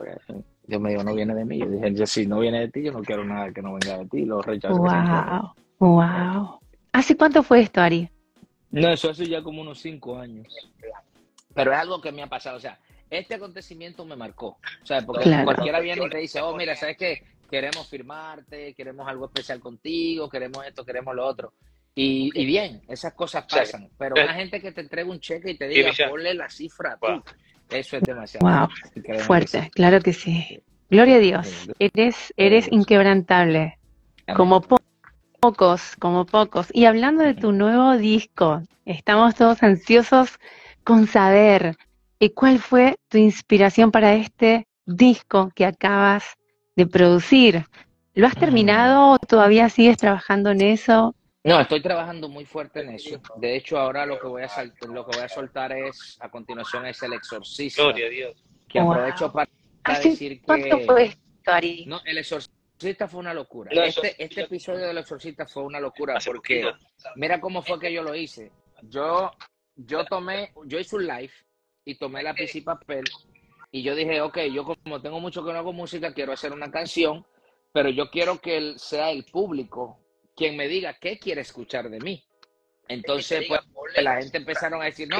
Dios 0.66 0.80
me 0.80 0.90
dijo, 0.90 1.04
no 1.04 1.14
viene 1.14 1.34
de 1.34 1.44
mí. 1.44 1.58
Yo 1.58 1.66
dije, 1.66 2.06
si 2.06 2.26
no 2.26 2.38
viene 2.38 2.60
de 2.60 2.68
ti, 2.68 2.84
yo 2.84 2.92
no 2.92 3.02
quiero 3.02 3.24
nada 3.24 3.52
que 3.52 3.60
no 3.60 3.72
venga 3.74 3.98
de 3.98 4.06
ti, 4.06 4.24
lo 4.24 4.40
rechazo. 4.40 4.78
Wow, 4.78 5.52
wow. 5.80 6.60
¿Hace 6.92 7.16
cuánto 7.16 7.42
fue 7.42 7.60
esto, 7.60 7.80
Ari? 7.80 8.08
No, 8.70 8.88
eso 8.88 9.10
hace 9.10 9.26
ya 9.26 9.42
como 9.42 9.60
unos 9.60 9.80
cinco 9.80 10.16
años. 10.16 10.46
Pero 11.52 11.72
es 11.72 11.78
algo 11.78 12.00
que 12.00 12.12
me 12.12 12.22
ha 12.22 12.28
pasado, 12.28 12.56
o 12.56 12.60
sea, 12.60 12.78
este 13.14 13.34
acontecimiento 13.34 14.04
me 14.04 14.16
marcó. 14.16 14.58
O 14.82 14.86
sea, 14.86 15.02
porque 15.02 15.42
cualquiera 15.44 15.80
viene 15.80 16.04
y 16.04 16.10
te 16.10 16.18
dice, 16.18 16.40
oh, 16.40 16.56
mira, 16.56 16.74
¿sabes 16.74 16.96
qué? 16.96 17.22
Queremos 17.50 17.88
firmarte, 17.88 18.74
queremos 18.74 19.06
algo 19.08 19.26
especial 19.26 19.60
contigo, 19.60 20.28
queremos 20.28 20.66
esto, 20.66 20.84
queremos 20.84 21.14
lo 21.14 21.26
otro. 21.26 21.52
Y, 21.96 22.44
bien, 22.44 22.82
esas 22.88 23.14
cosas 23.14 23.44
pasan. 23.48 23.88
Pero 23.96 24.16
una 24.20 24.34
gente 24.34 24.60
que 24.60 24.72
te 24.72 24.80
entrega 24.80 25.08
un 25.08 25.20
cheque 25.20 25.52
y 25.52 25.56
te 25.56 25.68
diga, 25.68 25.92
ponle 26.10 26.34
la 26.34 26.48
cifra 26.48 26.98
tú. 27.00 27.22
Eso 27.70 27.96
es 27.96 28.02
demasiado. 28.02 28.46
Wow. 28.46 29.20
Fuerte, 29.20 29.70
claro 29.74 30.00
que 30.00 30.12
sí. 30.12 30.60
Gloria 30.90 31.16
a 31.16 31.20
Dios. 31.20 31.68
Eres, 31.78 32.32
eres 32.36 32.70
inquebrantable. 32.70 33.78
Como 34.36 34.60
pocos, 35.40 35.96
como 35.98 36.26
pocos. 36.26 36.68
Y 36.72 36.86
hablando 36.86 37.22
de 37.22 37.34
tu 37.34 37.52
nuevo 37.52 37.96
disco, 37.96 38.62
estamos 38.86 39.34
todos 39.34 39.62
ansiosos 39.62 40.38
con 40.82 41.06
saber 41.06 41.76
eh, 42.20 42.32
cuál 42.32 42.58
fue 42.58 42.96
tu 43.08 43.18
inspiración 43.18 43.90
para 43.90 44.14
este 44.14 44.66
disco 44.86 45.50
que 45.54 45.64
acabas 45.64 46.24
de 46.76 46.86
producir. 46.86 47.66
¿Lo 48.14 48.26
has 48.26 48.36
terminado 48.36 49.12
o 49.12 49.18
todavía 49.18 49.68
sigues 49.68 49.96
trabajando 49.96 50.50
en 50.50 50.60
eso? 50.60 51.14
No, 51.42 51.60
estoy 51.60 51.82
trabajando 51.82 52.28
muy 52.28 52.46
fuerte 52.46 52.80
en 52.80 52.90
eso. 52.90 53.20
De 53.36 53.56
hecho, 53.56 53.78
ahora 53.78 54.06
lo 54.06 54.18
que 54.18 54.26
voy 54.26 54.42
a, 54.42 54.64
lo 54.64 55.06
que 55.06 55.16
voy 55.16 55.24
a 55.24 55.28
soltar 55.28 55.72
es, 55.72 56.16
a 56.20 56.30
continuación, 56.30 56.86
es 56.86 57.02
El 57.02 57.12
Exorcista. 57.12 57.82
Gloria 57.82 58.06
a 58.06 58.10
Dios. 58.10 58.44
Que 58.68 58.80
aprovecho 58.80 59.30
para, 59.30 59.50
decir 60.02 60.40
que... 60.40 60.46
¿Cuánto 60.46 60.80
fue 60.80 61.04
esto, 61.04 61.20
Ari? 61.52 61.84
No, 61.86 62.00
El 62.06 62.18
Exorcista 62.18 63.08
fue 63.08 63.20
una 63.20 63.34
locura. 63.34 63.70
Este, 63.84 64.22
este 64.22 64.42
episodio 64.42 64.86
del 64.86 64.98
Exorcista 64.98 65.46
fue 65.46 65.64
una 65.64 65.80
locura 65.80 66.18
porque 66.24 66.64
mira 67.16 67.40
cómo 67.40 67.62
fue 67.62 67.78
que 67.78 67.92
yo 67.92 68.02
lo 68.02 68.14
hice. 68.14 68.50
Yo, 68.82 69.30
yo 69.76 70.04
tomé, 70.06 70.52
yo 70.64 70.78
hice 70.78 70.96
un 70.96 71.06
live 71.06 71.32
y 71.84 71.96
tomé 71.96 72.22
lápiz 72.22 72.54
y 72.54 72.60
papel 72.60 73.04
y 73.74 73.82
yo 73.82 73.96
dije, 73.96 74.20
ok, 74.20 74.38
yo 74.52 74.64
como 74.64 75.02
tengo 75.02 75.18
mucho 75.18 75.44
que 75.44 75.52
no 75.52 75.58
hago 75.58 75.72
música, 75.72 76.14
quiero 76.14 76.32
hacer 76.32 76.52
una 76.52 76.70
canción, 76.70 77.26
pero 77.72 77.88
yo 77.88 78.08
quiero 78.08 78.38
que 78.38 78.74
sea 78.76 79.10
el 79.10 79.24
público 79.24 79.98
quien 80.36 80.56
me 80.56 80.68
diga 80.68 80.96
qué 81.00 81.18
quiere 81.18 81.40
escuchar 81.40 81.90
de 81.90 81.98
mí. 81.98 82.24
Entonces, 82.86 83.46
pues, 83.48 83.60
la 83.96 84.22
gente 84.22 84.38
empezaron 84.38 84.80
a 84.80 84.84
decir, 84.84 85.08
no, 85.08 85.16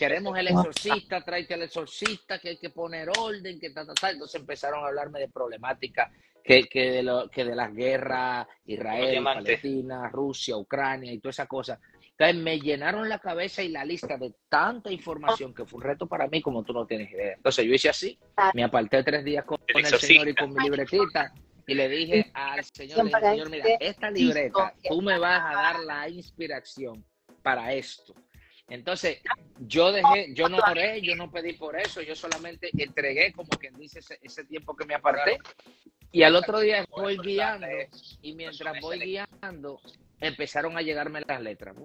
queremos 0.00 0.36
el 0.36 0.48
exorcista, 0.48 1.24
tráete 1.24 1.54
al 1.54 1.62
exorcista, 1.62 2.40
que 2.40 2.48
hay 2.48 2.56
que 2.56 2.70
poner 2.70 3.08
orden, 3.16 3.60
que 3.60 3.70
tal, 3.70 3.86
tal, 3.86 3.94
tal. 3.94 4.14
Entonces 4.14 4.40
empezaron 4.40 4.82
a 4.82 4.88
hablarme 4.88 5.20
de 5.20 5.28
problemática, 5.28 6.10
que, 6.42 6.64
que, 6.64 6.90
de, 6.90 7.02
lo, 7.04 7.30
que 7.30 7.44
de 7.44 7.54
las 7.54 7.72
guerras, 7.72 8.48
Israel, 8.64 9.22
Palestina, 9.22 10.08
Rusia, 10.08 10.56
Ucrania 10.56 11.12
y 11.12 11.20
toda 11.20 11.30
esa 11.30 11.46
cosa. 11.46 11.78
Entonces 12.22 12.44
me 12.44 12.60
llenaron 12.60 13.08
la 13.08 13.18
cabeza 13.18 13.64
y 13.64 13.68
la 13.68 13.84
lista 13.84 14.16
de 14.16 14.32
tanta 14.48 14.92
información 14.92 15.52
que 15.52 15.64
fue 15.64 15.78
un 15.78 15.82
reto 15.82 16.06
para 16.06 16.28
mí 16.28 16.40
como 16.40 16.62
tú 16.62 16.72
no 16.72 16.86
tienes 16.86 17.10
idea. 17.10 17.34
Entonces 17.34 17.64
yo 17.64 17.74
hice 17.74 17.88
así, 17.88 18.16
me 18.54 18.62
aparté 18.62 19.02
tres 19.02 19.24
días 19.24 19.44
con, 19.44 19.58
con 19.72 19.84
el 19.84 19.98
Señor 19.98 20.28
y 20.28 20.34
con 20.34 20.52
mi 20.52 20.62
libretita 20.62 21.32
y 21.66 21.74
le 21.74 21.88
dije 21.88 22.30
al 22.32 22.62
Señor, 22.64 23.10
Señor, 23.10 23.50
mira, 23.50 23.66
esta 23.80 24.08
libreta, 24.08 24.72
tú 24.88 25.02
me 25.02 25.18
vas 25.18 25.42
a 25.42 25.62
dar 25.62 25.80
la 25.80 26.08
inspiración 26.08 27.04
para 27.42 27.72
esto. 27.72 28.14
Entonces, 28.68 29.18
yo 29.58 29.90
dejé, 29.90 30.32
yo 30.32 30.48
no 30.48 30.58
oré, 30.58 31.02
yo 31.02 31.16
no 31.16 31.28
pedí 31.28 31.54
por 31.54 31.76
eso, 31.76 32.02
yo 32.02 32.14
solamente 32.14 32.70
entregué, 32.78 33.32
como 33.32 33.48
quien 33.58 33.74
dice, 33.74 33.98
ese, 34.22 34.44
tiempo 34.44 34.76
que 34.76 34.86
me 34.86 34.94
aparté. 34.94 35.38
Y 36.12 36.22
al 36.22 36.36
otro 36.36 36.60
día 36.60 36.84
voy 36.88 37.18
guiando, 37.18 37.66
y 38.22 38.34
mientras 38.34 38.80
voy 38.80 39.00
guiando, 39.00 39.80
empezaron 40.22 40.76
a 40.76 40.82
llegarme 40.82 41.20
las 41.26 41.42
letras. 41.42 41.76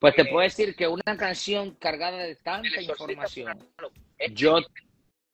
Pues 0.00 0.14
te 0.14 0.24
puedo 0.24 0.40
decir 0.40 0.76
que 0.76 0.86
una 0.86 1.16
canción 1.16 1.74
cargada 1.74 2.18
de 2.18 2.36
tanta 2.36 2.80
información, 2.80 3.58
yo 4.32 4.58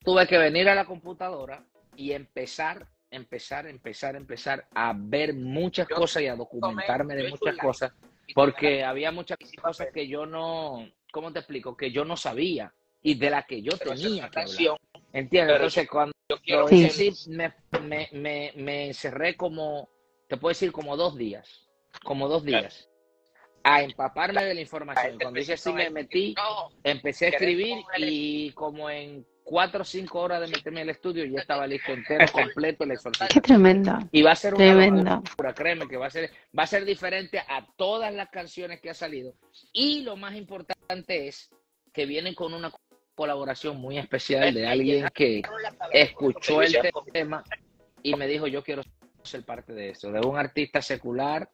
tuve 0.01 0.27
que 0.27 0.39
venir 0.39 0.69
a 0.69 0.75
la 0.75 0.85
computadora 0.85 1.65
y 1.95 2.13
empezar 2.13 2.89
empezar, 3.11 3.67
empezar, 3.67 4.17
empezar 4.17 4.67
a 4.75 4.93
ver 4.97 5.35
muchas 5.35 5.89
cosas 5.89 6.23
y 6.23 6.27
a 6.27 6.37
documentarme 6.37 7.15
de 7.15 7.31
muchas 7.31 7.57
cosas, 7.57 7.93
porque 8.35 8.85
había 8.85 9.11
muchas 9.13 9.39
cosas 9.61 9.89
que 9.93 10.07
yo 10.09 10.27
no, 10.27 10.89
¿cómo 11.13 11.33
te 11.33 11.41
explico? 11.41 11.77
Que 11.77 11.91
yo 11.91 12.05
no 12.05 12.17
sabía 12.17 12.73
y 13.03 13.15
de 13.15 13.31
las 13.31 13.47
que 13.47 13.63
yo 13.63 13.73
tenía 13.79 14.29
que 14.29 14.41
hablar. 14.41 14.79
¿Entiendes? 15.13 15.57
Entonces, 15.57 15.89
cuando 15.89 16.13
yo 16.45 16.67
me, 17.29 17.55
me, 17.81 18.09
me, 18.13 18.53
me, 18.57 18.87
encerré 18.87 19.37
como, 19.37 19.89
te 20.29 20.37
puedo 20.37 20.51
decir, 20.51 20.73
como 20.73 20.97
dos 20.97 21.17
días, 21.17 21.69
como 22.05 22.29
dos 22.29 22.45
días. 22.45 22.89
a 23.63 23.83
empaparme 23.83 24.45
de 24.45 24.55
la 24.55 24.61
información. 24.61 25.19
Cuando 25.21 25.41
dice 25.41 25.55
así 25.55 25.73
me 25.73 25.91
metí, 25.91 26.35
empecé 26.85 27.27
a 27.27 27.29
escribir 27.31 27.79
y 27.99 28.53
como 28.53 28.89
en 28.89 29.27
cuatro 29.43 29.83
o 29.83 29.85
cinco 29.85 30.21
horas 30.21 30.41
de 30.41 30.49
meterme 30.49 30.83
en 30.83 30.89
el 30.89 30.95
estudio 30.95 31.25
ya 31.25 31.41
estaba 31.41 31.67
listo 31.67 31.93
entero, 31.93 32.25
completo 32.33 32.85
el 32.85 32.93
exorcismo. 32.93 33.29
Qué 33.29 33.41
tremendo. 33.41 33.99
Y 34.13 34.23
va 34.23 34.33
a 34.33 34.37
ser 34.37 34.55
una 34.55 35.17
locura, 35.17 35.55
créeme 35.55 35.89
que 35.89 35.97
va 35.97 36.07
a 36.07 36.11
ser, 36.11 36.31
va 36.57 36.65
a 36.65 36.67
ser 36.67 36.85
diferente 36.85 37.39
a 37.39 37.67
todas 37.77 38.13
las 38.15 38.29
canciones 38.29 38.81
que 38.81 38.91
ha 38.91 38.95
salido. 38.95 39.35
Y 39.73 40.03
lo 40.03 40.17
más 40.17 40.37
importante 40.37 41.29
es 41.29 41.51
que 41.93 42.07
vienen 42.07 42.35
con 42.35 42.55
una 42.55 42.71
colaboración 43.15 43.79
muy 43.79 43.99
especial 43.99 44.53
de 44.53 44.67
alguien 44.67 45.09
que 45.15 45.43
escuchó 45.93 46.63
el 46.63 46.77
tema 47.13 47.43
y 48.03 48.15
me 48.15 48.29
dijo 48.29 48.47
yo 48.47 48.63
quiero 48.63 48.83
ser 49.27 49.43
parte 49.45 49.73
de 49.73 49.91
eso, 49.91 50.11
de 50.11 50.21
un 50.21 50.39
artista 50.39 50.81
secular 50.81 51.49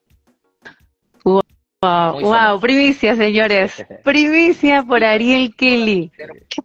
Wow, 1.83 2.61
primicia, 2.61 3.17
señores. 3.17 3.85
Primicia 4.05 4.85
por 4.85 5.03
Ariel 5.03 5.53
Kelly. 5.57 6.13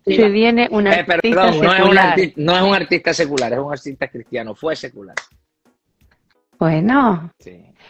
Se 0.06 0.30
viene 0.30 0.68
un 0.70 0.86
eh, 0.86 1.06
artista 1.08 1.52
secular. 1.54 2.20
No 2.36 2.56
es 2.56 2.62
un, 2.62 2.76
artista, 2.76 3.14
secular, 3.16 3.52
es 3.52 3.60
un 3.60 3.72
artista 3.72 4.08
cristiano. 4.10 4.54
Fue 4.54 4.76
secular. 4.76 5.16
Bueno. 6.60 7.34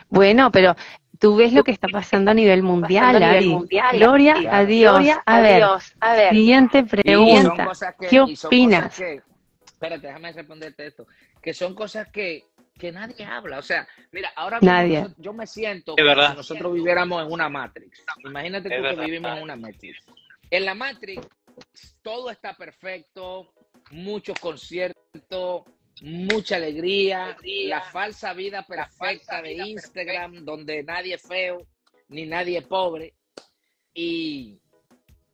Bueno, 0.07 0.51
pero 0.53 0.73
tú 1.19 1.35
ves 1.35 1.51
lo 1.51 1.65
que 1.65 1.71
está 1.71 1.89
pasando 1.89 2.31
a 2.31 2.33
nivel 2.33 2.63
mundial, 2.63 3.21
Ari. 3.21 3.57
Gloria 3.91 4.35
a 4.49 4.63
Dios. 4.63 5.05
a, 5.25 5.41
ver, 5.41 5.63
a 5.99 6.13
ver, 6.13 6.29
siguiente 6.29 6.83
pregunta. 6.83 7.75
¿Qué 8.09 8.21
opinas? 8.21 9.01
espérate, 9.65 10.07
déjame 10.07 10.31
responderte 10.31 10.87
esto. 10.87 11.05
Que 11.41 11.53
son 11.53 11.75
cosas 11.75 12.07
que 12.07 12.45
que 12.77 12.91
nadie 12.91 13.25
habla. 13.25 13.59
O 13.59 13.61
sea, 13.61 13.87
mira, 14.11 14.31
ahora 14.35 14.59
yo 15.17 15.33
me 15.33 15.47
siento 15.47 15.95
como 15.95 16.27
si 16.27 16.35
nosotros 16.35 16.73
viviéramos 16.73 17.25
en 17.25 17.31
una 17.31 17.49
Matrix. 17.49 18.03
Imagínate 18.23 18.69
tú 18.69 18.83
que 18.83 19.05
vivimos 19.05 19.37
en 19.37 19.43
una 19.43 19.55
Matrix. 19.55 20.05
En 20.49 20.65
la 20.65 20.73
Matrix 20.73 21.27
todo 22.01 22.29
está 22.29 22.55
perfecto, 22.55 23.53
muchos 23.91 24.39
conciertos, 24.39 25.63
mucha 26.01 26.55
alegría, 26.55 27.35
la 27.43 27.81
falsa 27.81 28.33
vida 28.33 28.63
perfecta 28.63 29.41
de 29.41 29.53
Instagram, 29.53 30.45
donde 30.45 30.83
nadie 30.83 31.15
es 31.15 31.21
feo, 31.21 31.65
ni 32.09 32.25
nadie 32.25 32.59
es 32.59 32.65
pobre, 32.65 33.15
y, 33.93 34.59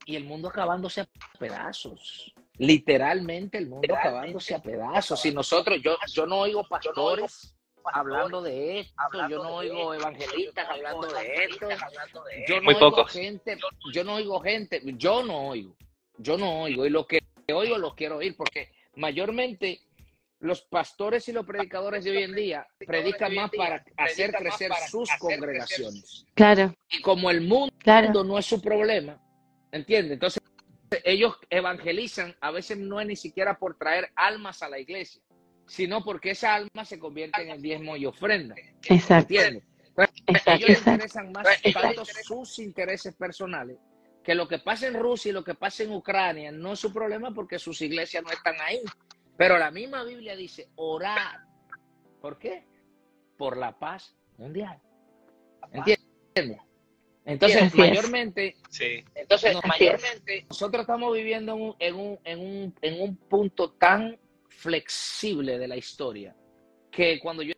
y 0.06 0.16
el 0.16 0.24
mundo 0.24 0.48
acabándose 0.48 1.02
a 1.02 1.08
pedazos 1.38 2.34
literalmente 2.56 3.58
el 3.58 3.68
mundo 3.68 3.94
acabándose 3.94 4.54
a 4.54 4.62
pedazos. 4.62 5.24
Y 5.26 5.32
nosotros, 5.32 5.80
yo, 5.82 5.96
yo 6.12 6.26
no 6.26 6.40
oigo 6.40 6.66
pastores 6.68 7.54
hablando 7.92 8.40
de 8.40 8.80
esto, 8.80 8.94
yo 9.28 9.42
no 9.42 9.56
oigo 9.56 9.94
evangelistas 9.94 10.68
hablando 10.68 11.06
de 11.06 11.34
esto, 11.44 11.68
yo 12.48 12.60
no 12.60 12.70
oigo 12.70 13.04
gente, 13.04 13.58
yo 13.92 14.04
no 14.04 14.14
oigo 14.14 14.40
gente, 14.40 14.82
yo 14.84 15.22
no 15.22 15.48
oigo, 15.48 15.76
yo 16.16 16.38
no 16.38 16.62
oigo, 16.62 16.86
y 16.86 16.90
lo 16.90 17.06
que 17.06 17.20
oigo 17.52 17.76
lo 17.76 17.94
quiero 17.94 18.16
oír, 18.16 18.36
porque 18.36 18.72
mayormente 18.96 19.80
los 20.40 20.62
pastores 20.62 21.28
y 21.28 21.32
los 21.32 21.46
predicadores 21.46 22.04
de 22.04 22.10
hoy 22.10 22.22
en 22.22 22.34
día 22.34 22.66
predican 22.86 23.34
más 23.34 23.50
para 23.50 23.84
hacer 23.96 24.32
crecer 24.32 24.70
sus 24.88 25.08
congregaciones. 25.18 26.26
Claro. 26.34 26.74
Y 26.90 27.00
como 27.00 27.30
el 27.30 27.40
mundo 27.40 28.24
no 28.24 28.38
es 28.38 28.46
su 28.46 28.60
problema, 28.60 29.18
¿entiendes? 29.72 30.12
Entonces 30.12 30.42
ellos 31.04 31.36
evangelizan, 31.50 32.36
a 32.40 32.50
veces 32.50 32.78
no 32.78 33.00
es 33.00 33.06
ni 33.06 33.16
siquiera 33.16 33.58
por 33.58 33.76
traer 33.76 34.10
almas 34.14 34.62
a 34.62 34.68
la 34.68 34.78
iglesia, 34.78 35.22
sino 35.66 36.04
porque 36.04 36.30
esa 36.30 36.54
alma 36.54 36.84
se 36.84 36.98
convierte 36.98 37.42
en 37.42 37.50
el 37.50 37.62
diezmo 37.62 37.96
y 37.96 38.06
ofrenda. 38.06 38.54
Exacto. 38.88 39.34
¿Entiendes? 39.34 39.64
ellos 40.46 40.86
interesan 40.86 41.30
más 41.30 41.46
tanto 41.72 42.04
sus 42.04 42.58
intereses 42.58 43.14
personales 43.14 43.78
que 44.24 44.34
lo 44.34 44.48
que 44.48 44.58
pasa 44.58 44.88
en 44.88 44.94
Rusia 44.94 45.30
y 45.30 45.32
lo 45.32 45.44
que 45.44 45.54
pasa 45.54 45.82
en 45.82 45.92
Ucrania 45.92 46.50
no 46.50 46.72
es 46.72 46.80
su 46.80 46.92
problema 46.92 47.32
porque 47.32 47.58
sus 47.58 47.80
iglesias 47.82 48.24
no 48.24 48.30
están 48.30 48.56
ahí. 48.60 48.80
Pero 49.36 49.58
la 49.58 49.70
misma 49.70 50.02
Biblia 50.02 50.34
dice 50.34 50.70
orar. 50.76 51.44
¿Por 52.20 52.38
qué? 52.38 52.66
Por 53.36 53.56
la 53.58 53.78
paz 53.78 54.16
mundial. 54.38 54.80
¿Entiendes? 55.72 56.60
Entonces, 57.26 57.74
mayormente, 57.74 58.56
entonces, 59.14 59.56
mayormente 59.66 60.44
nosotros 60.48 60.82
estamos 60.82 61.14
viviendo 61.14 61.76
en 61.78 61.94
un, 61.94 62.18
en, 62.24 62.38
un, 62.38 62.74
en 62.82 63.00
un 63.00 63.16
punto 63.16 63.72
tan 63.72 64.18
flexible 64.48 65.58
de 65.58 65.68
la 65.68 65.76
historia 65.76 66.36
que 66.90 67.18
cuando 67.20 67.42
yo 67.42 67.54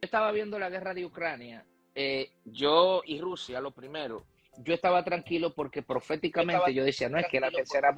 estaba 0.00 0.32
viendo 0.32 0.58
la 0.58 0.68
guerra 0.68 0.94
de 0.94 1.04
Ucrania, 1.04 1.64
eh, 1.94 2.32
yo 2.44 3.02
y 3.06 3.20
Rusia, 3.20 3.60
lo 3.60 3.70
primero, 3.70 4.26
yo 4.58 4.74
estaba 4.74 5.04
tranquilo 5.04 5.54
porque 5.54 5.82
proféticamente 5.82 6.72
yo 6.74 6.84
decía, 6.84 7.08
no 7.08 7.18
es 7.18 7.26
que 7.28 7.40
la 7.40 7.50
tercera, 7.50 7.94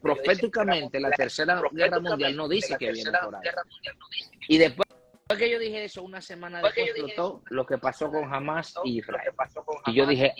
proféticamente 0.00 1.00
la 1.00 1.10
tercera 1.10 1.62
guerra 1.72 2.00
mundial 2.00 2.36
no 2.36 2.48
dice 2.48 2.76
que 2.78 2.92
viene 2.92 3.12
por 3.22 3.36
ahí. 3.36 3.42
Y 4.48 4.58
después 4.58 4.83
que 5.28 5.50
yo 5.50 5.58
dije 5.58 5.84
eso, 5.84 6.02
una 6.02 6.20
semana 6.20 6.60
después 6.60 6.88
explotó 6.88 7.42
lo 7.48 7.64
que 7.64 7.78
pasó 7.78 8.10
con 8.10 8.32
Hamas 8.32 8.74
y 8.84 8.98
Israel. 8.98 9.32
Y 9.86 9.94
yo 9.94 10.06
dije, 10.06 10.34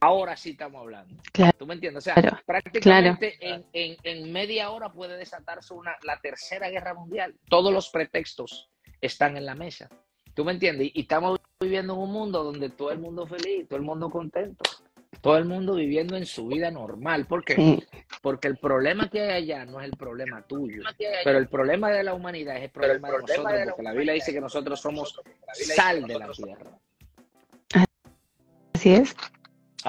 ahora 0.00 0.36
sí 0.36 0.50
estamos 0.50 0.80
hablando. 0.82 1.22
¿Tú 1.58 1.66
me 1.66 1.74
entiendes? 1.74 2.06
O 2.06 2.12
sea, 2.12 2.42
prácticamente 2.44 3.38
En, 3.72 4.32
media 4.32 4.70
hora 4.70 4.92
puede 4.92 5.16
desatarse 5.16 5.72
una, 5.74 5.96
la 6.02 6.20
tercera 6.20 6.68
guerra 6.68 6.94
mundial. 6.94 7.34
Todos 7.48 7.72
los 7.72 7.88
pretextos 7.88 8.68
están 9.00 9.36
en 9.36 9.46
la 9.46 9.54
mesa. 9.54 9.88
¿Tú 10.34 10.44
me 10.44 10.52
entiendes? 10.52 10.90
Y 10.94 11.02
estamos 11.02 11.40
viviendo 11.58 11.94
en 11.94 12.00
un 12.00 12.12
mundo 12.12 12.44
donde 12.44 12.70
todo 12.70 12.90
el 12.90 12.98
mundo 12.98 13.26
feliz, 13.26 13.68
todo 13.68 13.78
el 13.78 13.84
mundo 13.84 14.10
contento. 14.10 14.68
Todo 15.20 15.36
el 15.36 15.44
mundo 15.44 15.74
viviendo 15.74 16.16
en 16.16 16.24
su 16.24 16.46
vida 16.46 16.70
normal. 16.70 17.26
¿Por 17.26 17.44
qué? 17.44 17.86
Porque 18.22 18.48
el 18.48 18.56
problema 18.56 19.08
que 19.10 19.20
hay 19.20 19.52
allá 19.52 19.66
no 19.66 19.80
es 19.80 19.86
el 19.86 19.96
problema 19.96 20.42
tuyo. 20.42 20.82
Pero 21.24 21.38
el 21.38 21.48
problema 21.48 21.90
de 21.90 22.02
la 22.04 22.14
humanidad 22.14 22.56
es 22.56 22.64
el 22.64 22.70
problema, 22.70 23.08
de 23.08 23.18
nosotros. 23.18 23.46
Porque 23.66 23.82
la 23.82 23.92
Biblia 23.92 24.14
dice 24.14 24.32
que 24.32 24.40
nosotros 24.40 24.80
somos 24.80 25.20
sal 25.52 26.06
de 26.06 26.18
la 26.18 26.30
tierra. 26.30 26.78
Así 28.72 28.94
es. 28.94 29.14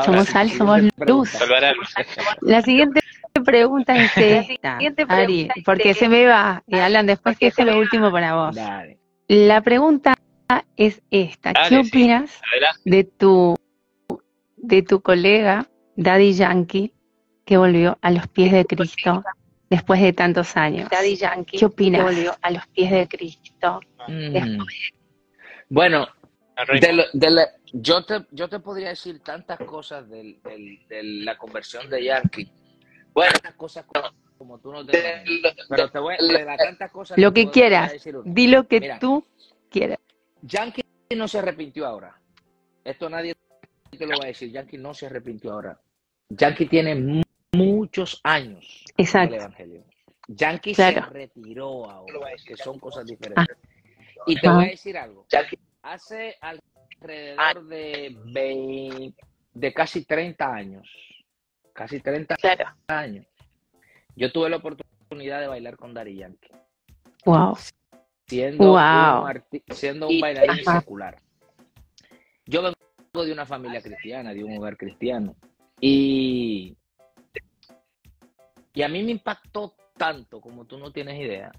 somos 0.04 0.28
sal, 0.28 0.50
somos 0.50 0.82
luz. 0.98 1.34
La 2.42 2.62
siguiente 2.62 3.00
pregunta 3.46 3.96
es 3.96 4.12
esta, 4.18 4.78
Ari, 5.08 5.50
porque 5.64 5.94
se 5.94 6.10
me 6.10 6.26
va. 6.26 6.62
Y 6.68 6.76
Alan, 6.76 7.06
después 7.06 7.38
que 7.38 7.48
es 7.48 7.58
lo 7.58 7.78
último 7.78 8.12
para 8.12 8.36
vos. 8.36 8.58
La 9.28 9.62
pregunta 9.62 10.14
es 10.76 11.02
esta. 11.10 11.54
¿Qué 11.70 11.78
opinas 11.78 12.42
de 12.84 13.06
tu 13.06 13.56
de 14.62 14.84
tu 14.84 15.02
colega 15.02 15.68
Daddy 15.96 16.34
Yankee 16.34 16.94
que 17.46 17.58
volvió 17.58 17.98
a 18.02 18.12
los 18.12 18.28
pies 18.28 18.52
de 18.52 18.66
Cristo 18.66 19.24
después 19.70 20.02
de 20.02 20.14
tantos 20.14 20.56
años? 20.56 20.90
Daddy 20.90 21.16
Yankee. 21.16 21.58
¿Qué 21.58 21.66
opinas? 21.66 22.02
Que 22.02 22.06
volvió 22.06 22.36
a 22.42 22.52
los 22.52 22.66
pies 22.68 22.92
de 22.92 23.08
Cristo. 23.08 23.80
Mm. 24.08 24.62
Bueno, 25.70 26.08
yo, 27.74 28.06
te, 28.06 28.26
yo 28.32 28.48
te 28.48 28.60
podría 28.60 28.90
decir 28.90 29.22
tantas 29.22 29.60
cosas 29.60 30.10
de 30.10 30.40
la 31.02 31.38
conversión 31.38 31.90
de 31.90 32.04
Yankee. 32.04 32.52
Bueno, 33.14 33.34
tantas 33.34 33.56
cosas 33.56 33.86
como, 34.38 34.60
tú 34.60 34.72
no 34.72 34.86
te 34.86 35.24
Pero 35.70 35.90
te 35.90 36.00
voy 36.00 36.16
a 36.16 36.58
tantas 36.58 36.92
cosas. 36.92 37.18
Lo 37.18 37.34
que, 37.34 37.50
quieras. 37.50 37.94
Di 38.26 38.48
lo 38.48 38.68
que 38.68 38.98
tú 39.00 39.26
quieras. 39.70 40.00
Yankee 40.42 40.84
no 41.16 41.28
se 41.28 41.40
arrepintió 41.40 41.86
ahora. 41.86 42.20
Esto 42.84 43.10
nadie 43.10 43.36
te 44.02 44.08
lo 44.08 44.18
va 44.18 44.26
a 44.26 44.28
decir. 44.28 44.52
Yankee 44.52 44.78
no 44.78 44.94
se 44.94 45.06
arrepintió 45.06 45.54
ahora. 45.54 45.80
Yankee 46.30 46.66
tiene 46.66 47.24
muchos 47.52 48.20
años 48.24 48.84
Exacto. 48.98 49.36
el 49.36 49.42
Evangelio. 49.42 49.84
Yankee 50.28 50.74
se 50.74 50.92
retiró 50.92 51.90
ahora, 51.90 52.32
que 52.46 52.58
son 52.58 52.80
cosas 52.80 53.06
diferentes. 53.06 53.58
Y 54.26 54.40
te 54.40 54.50
voy 54.50 54.66
a 54.66 54.70
decir 54.70 54.98
algo. 54.98 55.26
Hace 55.84 56.36
alrededor 56.42 57.68
de, 57.68 59.14
de 59.54 59.74
casi 59.74 60.06
30 60.06 60.54
años, 60.54 60.88
casi 61.74 62.00
30 62.00 62.36
años, 62.88 63.26
yo 64.16 64.32
tuve 64.32 64.50
la 64.50 64.58
oportunidad 64.58 65.42
de 65.42 65.48
bailar 65.48 65.76
con 65.76 65.94
Dari 65.94 66.16
Yankee. 66.16 66.52
Wow 67.26 67.58
siendo, 68.32 68.74
un, 68.74 69.44
siendo 69.72 70.08
un 70.08 70.22
bailarín 70.22 70.64
secular. 70.64 71.18
Yo 72.46 72.62
vengo 72.62 72.78
de 73.20 73.34
una 73.34 73.46
familia 73.46 73.82
cristiana, 73.82 74.34
de 74.34 74.44
un 74.44 74.58
hogar 74.58 74.78
cristiano. 74.78 75.36
Y, 75.82 76.78
y 78.74 78.82
a 78.82 78.88
mí 78.88 79.04
me 79.04 79.12
impactó 79.12 79.76
tanto, 79.98 80.40
como 80.40 80.66
tú 80.66 80.78
no 80.78 80.92
tienes 80.92 81.20
idea, 81.20 81.52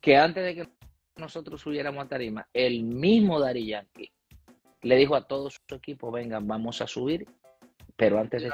que 0.00 0.18
antes 0.18 0.44
de 0.44 0.54
que 0.54 0.68
nosotros 1.16 1.60
subiéramos 1.60 2.04
a 2.04 2.08
tarima, 2.08 2.46
el 2.52 2.82
mismo 2.82 3.40
Dari 3.40 3.66
Yankee 3.66 4.12
le 4.82 4.96
dijo 4.96 5.14
a 5.14 5.26
todo 5.26 5.48
su 5.48 5.74
equipo, 5.74 6.10
vengan, 6.10 6.46
vamos 6.46 6.82
a 6.82 6.86
subir, 6.86 7.26
pero 7.96 8.18
antes 8.18 8.42
de 8.42 8.50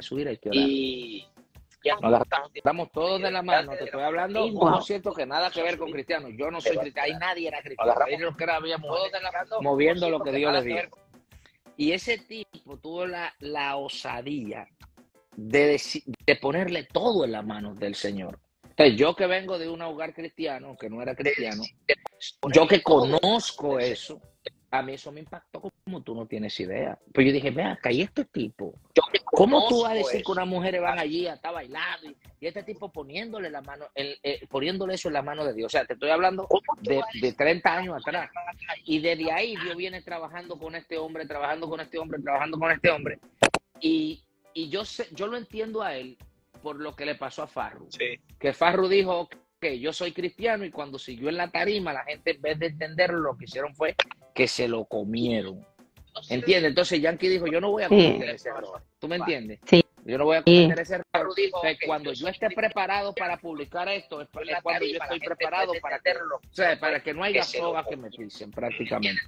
subir 0.00 0.28
hay 0.28 0.36
que 0.36 0.50
orar. 0.50 0.64
Y, 0.68 1.26
Estamos 2.54 2.90
todos 2.90 3.22
de 3.22 3.30
la 3.30 3.42
mano. 3.42 3.72
Te 3.72 3.84
estoy 3.84 4.02
hablando 4.02 4.44
un 4.44 4.56
concierto 4.56 5.12
que 5.12 5.24
nada 5.24 5.50
que 5.50 5.62
ver 5.62 5.78
con 5.78 5.90
cristianos. 5.90 6.32
Yo 6.36 6.50
no 6.50 6.60
soy 6.60 6.76
cristiano. 6.78 7.06
Ahí 7.06 7.18
nadie 7.18 7.48
era 7.48 7.62
cristiano. 7.62 7.94
Ellos 8.08 8.36
que 8.36 8.44
habíamos 8.44 8.98
moviendo 9.60 10.10
lo 10.10 10.20
que 10.20 10.32
Dios 10.32 10.52
les 10.52 10.64
dio. 10.64 10.76
Y 11.76 11.92
ese 11.92 12.18
tipo 12.18 12.78
tuvo 12.78 13.06
la, 13.06 13.34
la 13.40 13.76
osadía 13.76 14.66
de, 15.36 15.80
de 16.26 16.36
ponerle 16.36 16.84
todo 16.84 17.24
en 17.24 17.32
las 17.32 17.44
manos 17.44 17.78
del 17.78 17.94
Señor. 17.94 18.38
Entonces, 18.62 18.96
yo 18.96 19.14
que 19.16 19.26
vengo 19.26 19.58
de 19.58 19.68
un 19.68 19.80
hogar 19.82 20.12
cristiano, 20.12 20.76
que 20.78 20.90
no 20.90 21.00
era 21.00 21.14
cristiano, 21.14 21.62
yo 22.52 22.66
que 22.66 22.82
conozco 22.82 23.78
eso, 23.78 24.20
a 24.78 24.82
mí 24.82 24.94
eso 24.94 25.12
me 25.12 25.20
impactó 25.20 25.60
como 25.84 26.02
tú 26.02 26.14
no 26.14 26.26
tienes 26.26 26.58
idea. 26.60 26.98
Pues 27.12 27.26
yo 27.26 27.32
dije, 27.32 27.50
vea, 27.50 27.72
acá 27.72 27.92
y 27.92 28.02
este 28.02 28.24
tipo. 28.24 28.74
¿Cómo 29.24 29.68
tú 29.68 29.82
vas 29.82 29.92
a 29.92 29.94
decir 29.94 30.22
que 30.24 30.32
unas 30.32 30.46
mujeres 30.46 30.80
van 30.80 30.98
allí 30.98 31.26
a 31.26 31.34
estar 31.34 31.52
bailando 31.52 32.10
y, 32.40 32.46
este 32.46 32.62
tipo 32.62 32.90
poniéndole 32.90 33.50
la 33.50 33.60
mano, 33.60 33.86
eh, 33.94 34.40
poniéndole 34.48 34.94
eso 34.94 35.08
en 35.08 35.14
la 35.14 35.22
mano 35.22 35.44
de 35.44 35.52
Dios? 35.52 35.66
O 35.66 35.70
sea, 35.70 35.84
te 35.84 35.94
estoy 35.94 36.10
hablando 36.10 36.48
de, 36.80 37.02
de 37.20 37.32
30 37.32 37.76
años 37.76 37.96
atrás. 37.96 38.30
Y 38.84 39.00
desde 39.00 39.30
ahí 39.32 39.56
Dios 39.56 39.76
viene 39.76 40.02
trabajando 40.02 40.58
con 40.58 40.74
este 40.74 40.96
hombre, 40.98 41.26
trabajando 41.26 41.68
con 41.68 41.80
este 41.80 41.98
hombre, 41.98 42.20
trabajando 42.22 42.58
con 42.58 42.70
este 42.70 42.90
hombre. 42.90 43.18
Y, 43.80 44.22
y 44.54 44.68
yo 44.68 44.84
sé, 44.84 45.08
yo 45.12 45.26
lo 45.26 45.36
entiendo 45.36 45.82
a 45.82 45.96
él 45.96 46.16
por 46.62 46.76
lo 46.76 46.96
que 46.96 47.04
le 47.06 47.14
pasó 47.14 47.42
a 47.42 47.46
Farru. 47.46 47.88
Que 48.38 48.52
Farru 48.52 48.88
dijo, 48.88 49.28
que 49.60 49.78
yo 49.78 49.92
soy 49.92 50.12
cristiano 50.12 50.64
y 50.64 50.70
cuando 50.70 50.98
siguió 50.98 51.28
en 51.28 51.36
la 51.36 51.50
tarima, 51.50 51.92
la 51.92 52.04
gente 52.04 52.32
en 52.32 52.42
vez 52.42 52.58
de 52.58 52.66
entenderlo, 52.66 53.20
lo 53.20 53.36
que 53.36 53.46
hicieron 53.46 53.74
fue 53.74 53.94
que 54.36 54.46
se 54.46 54.68
lo 54.68 54.84
comieron. 54.84 55.66
¿Entiendes? 56.28 56.70
Entonces 56.70 57.00
Yankee 57.00 57.28
dijo, 57.28 57.46
yo 57.46 57.60
no 57.60 57.70
voy 57.70 57.82
a 57.82 57.88
cometer 57.88 58.30
ese 58.30 58.50
error. 58.50 58.82
¿Tú 58.98 59.08
me 59.08 59.16
entiendes? 59.16 59.58
Sí. 59.64 59.82
Yo 60.04 60.18
no 60.18 60.24
voy 60.24 60.36
a 60.36 60.42
cometer 60.42 60.78
ese 60.78 60.94
error. 60.94 61.34
cuando 61.84 62.12
yo 62.12 62.28
esté 62.28 62.48
preparado 62.50 63.12
para 63.14 63.38
publicar 63.38 63.88
esto, 63.88 64.20
es 64.20 64.28
cuando 64.62 64.86
yo 64.86 64.98
estoy 65.02 65.18
preparado 65.20 65.72
para 65.82 65.98
que, 65.98 66.12
o 66.12 66.54
sea, 66.54 66.78
para 66.78 67.02
que 67.02 67.12
no 67.12 67.24
haya 67.24 67.42
soga 67.42 67.84
que 67.84 67.96
me 67.96 68.10
pisen 68.10 68.50
prácticamente. 68.52 69.20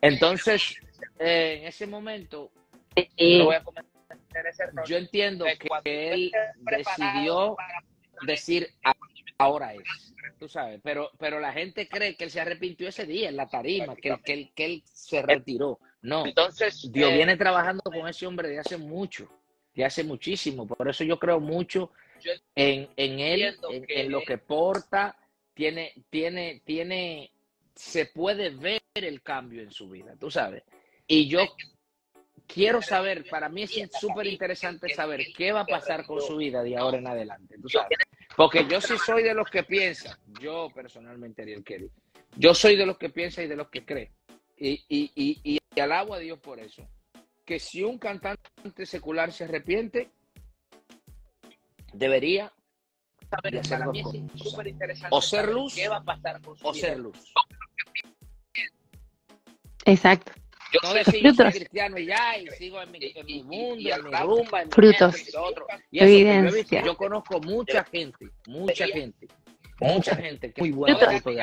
Entonces, 0.00 0.76
eh, 1.18 1.58
en 1.60 1.66
ese 1.68 1.86
momento, 1.86 2.50
yo 4.86 4.96
entiendo 4.96 5.44
que 5.84 6.12
él 6.12 6.32
decidió 6.62 7.56
decir 8.26 8.68
ahora 9.38 9.74
es. 9.74 10.14
Tú 10.38 10.48
sabes, 10.48 10.80
pero, 10.82 11.10
pero 11.18 11.40
la 11.40 11.52
gente 11.52 11.88
cree 11.88 12.14
que 12.14 12.24
él 12.24 12.30
se 12.30 12.40
arrepintió 12.40 12.88
ese 12.88 13.06
día 13.06 13.28
en 13.28 13.36
la 13.36 13.48
tarima, 13.48 13.96
que, 13.96 14.16
que, 14.24 14.50
que 14.54 14.64
él 14.64 14.82
se 14.84 15.22
retiró. 15.22 15.78
No, 16.02 16.26
entonces 16.26 16.90
Dios 16.92 17.10
eh, 17.10 17.16
viene 17.16 17.36
trabajando 17.36 17.82
con 17.84 18.06
ese 18.06 18.26
hombre 18.26 18.48
de 18.48 18.58
hace 18.58 18.76
mucho, 18.76 19.28
de 19.74 19.84
hace 19.84 20.04
muchísimo. 20.04 20.66
Por 20.66 20.88
eso 20.88 21.04
yo 21.04 21.18
creo 21.18 21.40
mucho 21.40 21.90
en, 22.54 22.88
en 22.96 23.18
él, 23.18 23.56
en, 23.70 24.12
lo 24.12 24.20
que 24.22 24.38
porta. 24.38 25.16
Tiene, 25.54 25.94
tiene, 26.10 26.60
tiene, 26.66 27.30
se 27.74 28.06
puede 28.06 28.50
ver 28.50 28.82
el 28.94 29.22
cambio 29.22 29.62
en 29.62 29.72
su 29.72 29.88
vida, 29.88 30.14
tú 30.20 30.30
sabes. 30.30 30.62
Y 31.06 31.28
yo 31.28 31.40
quiero 32.46 32.82
saber, 32.82 33.24
para 33.28 33.48
mí 33.48 33.62
es 33.62 33.90
súper 33.98 34.26
interesante 34.26 34.88
saber 34.94 35.26
qué 35.36 35.52
va 35.52 35.60
a 35.60 35.66
pasar 35.66 36.04
con 36.06 36.20
su 36.20 36.36
vida 36.36 36.62
de 36.62 36.76
ahora 36.76 36.98
en 36.98 37.06
adelante, 37.06 37.56
tú 37.60 37.68
sabes. 37.68 37.98
Porque 38.36 38.66
yo 38.68 38.80
sí 38.80 38.94
soy 39.04 39.22
de 39.22 39.34
los 39.34 39.48
que 39.48 39.62
piensa, 39.62 40.18
yo 40.40 40.68
personalmente, 40.74 41.42
Ariel 41.42 41.64
Kelly, 41.64 41.90
yo 42.36 42.54
soy 42.54 42.76
de 42.76 42.86
los 42.86 42.98
que 42.98 43.08
piensa 43.08 43.42
y 43.42 43.48
de 43.48 43.56
los 43.56 43.68
que 43.68 43.84
cree. 43.84 44.12
Y, 44.58 44.84
y, 44.88 45.12
y, 45.14 45.58
y 45.74 45.80
alabo 45.80 46.14
a 46.14 46.18
Dios 46.18 46.38
por 46.38 46.58
eso. 46.58 46.86
Que 47.44 47.58
si 47.58 47.82
un 47.82 47.98
cantante 47.98 48.86
secular 48.86 49.32
se 49.32 49.44
arrepiente, 49.44 50.10
debería 51.92 52.52
O 55.10 55.20
ser 55.20 55.48
luz, 55.48 55.74
¿qué 55.74 55.88
va 55.88 55.96
a 55.96 56.04
pasar 56.04 56.40
o 56.62 56.74
ser 56.74 56.98
luz. 56.98 57.32
Exacto. 59.84 60.32
Yo 60.72 60.80
no 60.82 60.94
decir 60.94 61.22
yo 61.22 61.34
soy 61.34 61.52
cristiano 61.52 61.98
y 61.98 62.06
ya, 62.06 62.38
y 62.38 62.48
sigo 62.50 62.80
en 62.82 62.90
mi, 62.90 62.98
en 63.02 63.26
mi 63.26 63.42
mundo, 63.42 63.90
en 63.90 64.04
mi 64.04 64.10
rumba, 64.10 64.62
en 64.62 64.70
Frutos. 64.70 65.14
Mi 65.14 65.38
otro. 65.38 65.66
Y 65.90 66.00
Evidencia. 66.00 66.80
Yo, 66.80 66.86
yo, 66.86 66.96
conozco 66.96 67.40
mucha 67.40 67.84
gente, 67.84 68.26
mucha 68.46 68.86
gente, 68.86 69.28
mucha 69.80 70.16
gente 70.16 70.52
que 70.52 70.60
es 70.60 70.66
muy 70.66 70.72
buena 70.72 70.98
de 70.98 71.42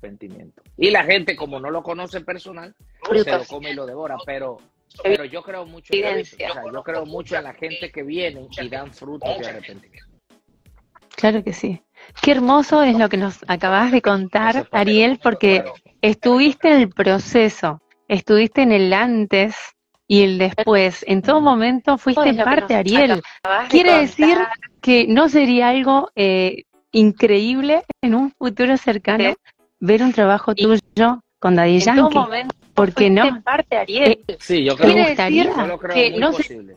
arrepentimiento. 0.00 0.62
Y 0.76 0.90
la 0.90 1.04
gente, 1.04 1.36
como 1.36 1.60
no 1.60 1.70
lo 1.70 1.82
conoce 1.82 2.20
personal, 2.22 2.74
se 3.12 3.30
lo 3.30 3.44
come 3.44 3.70
y 3.70 3.74
lo 3.74 3.86
devora, 3.86 4.16
pero 4.26 4.58
pero 5.02 5.24
yo 5.24 5.42
creo 5.42 5.66
mucho 5.66 5.92
en 5.94 6.18
eso. 6.18 6.36
O 6.36 6.38
sea, 6.38 6.62
yo 6.72 6.82
creo 6.82 7.06
mucho 7.06 7.36
en 7.36 7.44
la 7.44 7.54
gente 7.54 7.90
que 7.92 8.02
viene 8.02 8.48
y 8.50 8.68
dan 8.68 8.92
frutos 8.92 9.38
de 9.38 9.48
arrepentimiento. 9.48 10.06
Claro 11.16 11.44
que 11.44 11.52
sí. 11.52 11.82
Qué 12.22 12.32
hermoso 12.32 12.82
es 12.82 12.96
lo 12.96 13.08
que 13.08 13.18
nos 13.18 13.44
acabas 13.46 13.92
de 13.92 14.00
contar, 14.00 14.68
Ariel, 14.72 15.20
porque 15.22 15.64
estuviste 16.00 16.68
en 16.72 16.80
el 16.80 16.88
proceso 16.88 17.82
estuviste 18.10 18.62
en 18.62 18.72
el 18.72 18.92
antes 18.92 19.56
y 20.06 20.22
el 20.22 20.38
después. 20.38 21.04
En 21.06 21.22
todo 21.22 21.40
momento 21.40 21.96
fuiste 21.96 22.34
parte, 22.34 22.74
Ariel. 22.74 23.22
Quiere 23.68 24.00
decir 24.00 24.36
que 24.80 25.06
no 25.06 25.28
sería 25.28 25.68
algo 25.68 26.10
eh, 26.16 26.64
increíble 26.90 27.84
en 28.02 28.16
un 28.16 28.32
futuro 28.32 28.76
cercano 28.76 29.34
ver 29.78 30.02
un 30.02 30.12
trabajo 30.12 30.54
tuyo 30.54 31.22
con 31.38 31.54
Daddy 31.54 31.74
en 31.74 31.80
Yankee. 31.80 32.00
Todo 32.00 32.22
momento 32.24 32.56
¿Por 32.74 32.94
qué 32.94 33.10
no? 33.10 33.42
parte, 33.42 33.76
Ariel. 33.76 34.24
Eh, 34.26 34.36
sí, 34.40 34.64
yo 34.64 34.76
creo, 34.76 34.88
yo 35.28 35.66
lo 35.66 35.78
creo 35.78 36.10
muy 36.10 36.32
posible. 36.32 36.76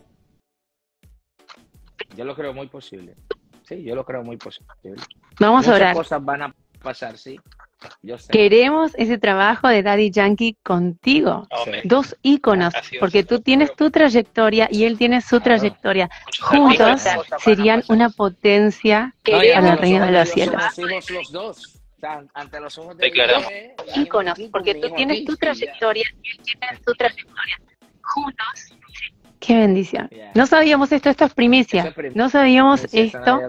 Yo 2.15 2.25
lo 2.25 2.35
creo 2.35 2.53
muy 2.53 2.67
posible. 2.67 3.15
Sí, 3.63 3.83
yo 3.83 3.95
lo 3.95 4.05
creo 4.05 4.23
muy 4.23 4.37
posible. 4.37 4.67
Vamos 5.39 5.67
a 5.67 5.75
orar. 5.75 5.95
cosas 5.95 6.23
van 6.23 6.43
a 6.43 6.55
pasar, 6.81 7.17
sí. 7.17 7.39
Queremos 8.29 8.93
ese 8.95 9.17
trabajo 9.17 9.67
de 9.67 9.83
Daddy 9.83 10.11
Yankee 10.11 10.57
contigo. 10.63 11.47
Dos 11.83 12.15
íconos, 12.21 12.73
porque 12.99 13.23
tú 13.23 13.41
tienes 13.41 13.75
tu 13.75 13.91
trayectoria 13.91 14.67
y 14.71 14.85
él 14.85 14.97
tiene 14.97 15.21
su 15.21 15.39
trayectoria. 15.39 16.09
Juntos 16.41 17.03
serían 17.39 17.83
una 17.87 18.09
potencia 18.09 19.15
para 19.23 19.73
el 19.73 19.77
reino 19.77 20.05
de 20.05 20.11
los 20.11 20.29
cielos. 20.29 20.61
Los 21.09 21.31
dos. 21.31 21.79
Ante 22.33 22.59
los 22.59 22.77
ojos 22.77 22.97
de 22.97 23.09
Dios, 23.09 23.45
íconos, 23.95 24.37
porque 24.51 24.75
tú 24.75 24.89
tienes 24.93 25.23
tu 25.23 25.37
trayectoria 25.37 26.03
y 26.21 26.31
él 26.31 26.37
tiene 26.43 26.77
su 26.85 26.93
trayectoria. 26.95 27.61
Juntos 28.01 28.73
Qué 29.43 29.57
bendición. 29.57 30.09
No 30.35 30.47
sabíamos 30.47 30.91
esto, 30.93 31.09
esto 31.09 31.25
es 31.25 31.33
primicia. 31.33 31.93
No 32.15 32.29
sabíamos 32.29 32.85
esto. 32.93 33.41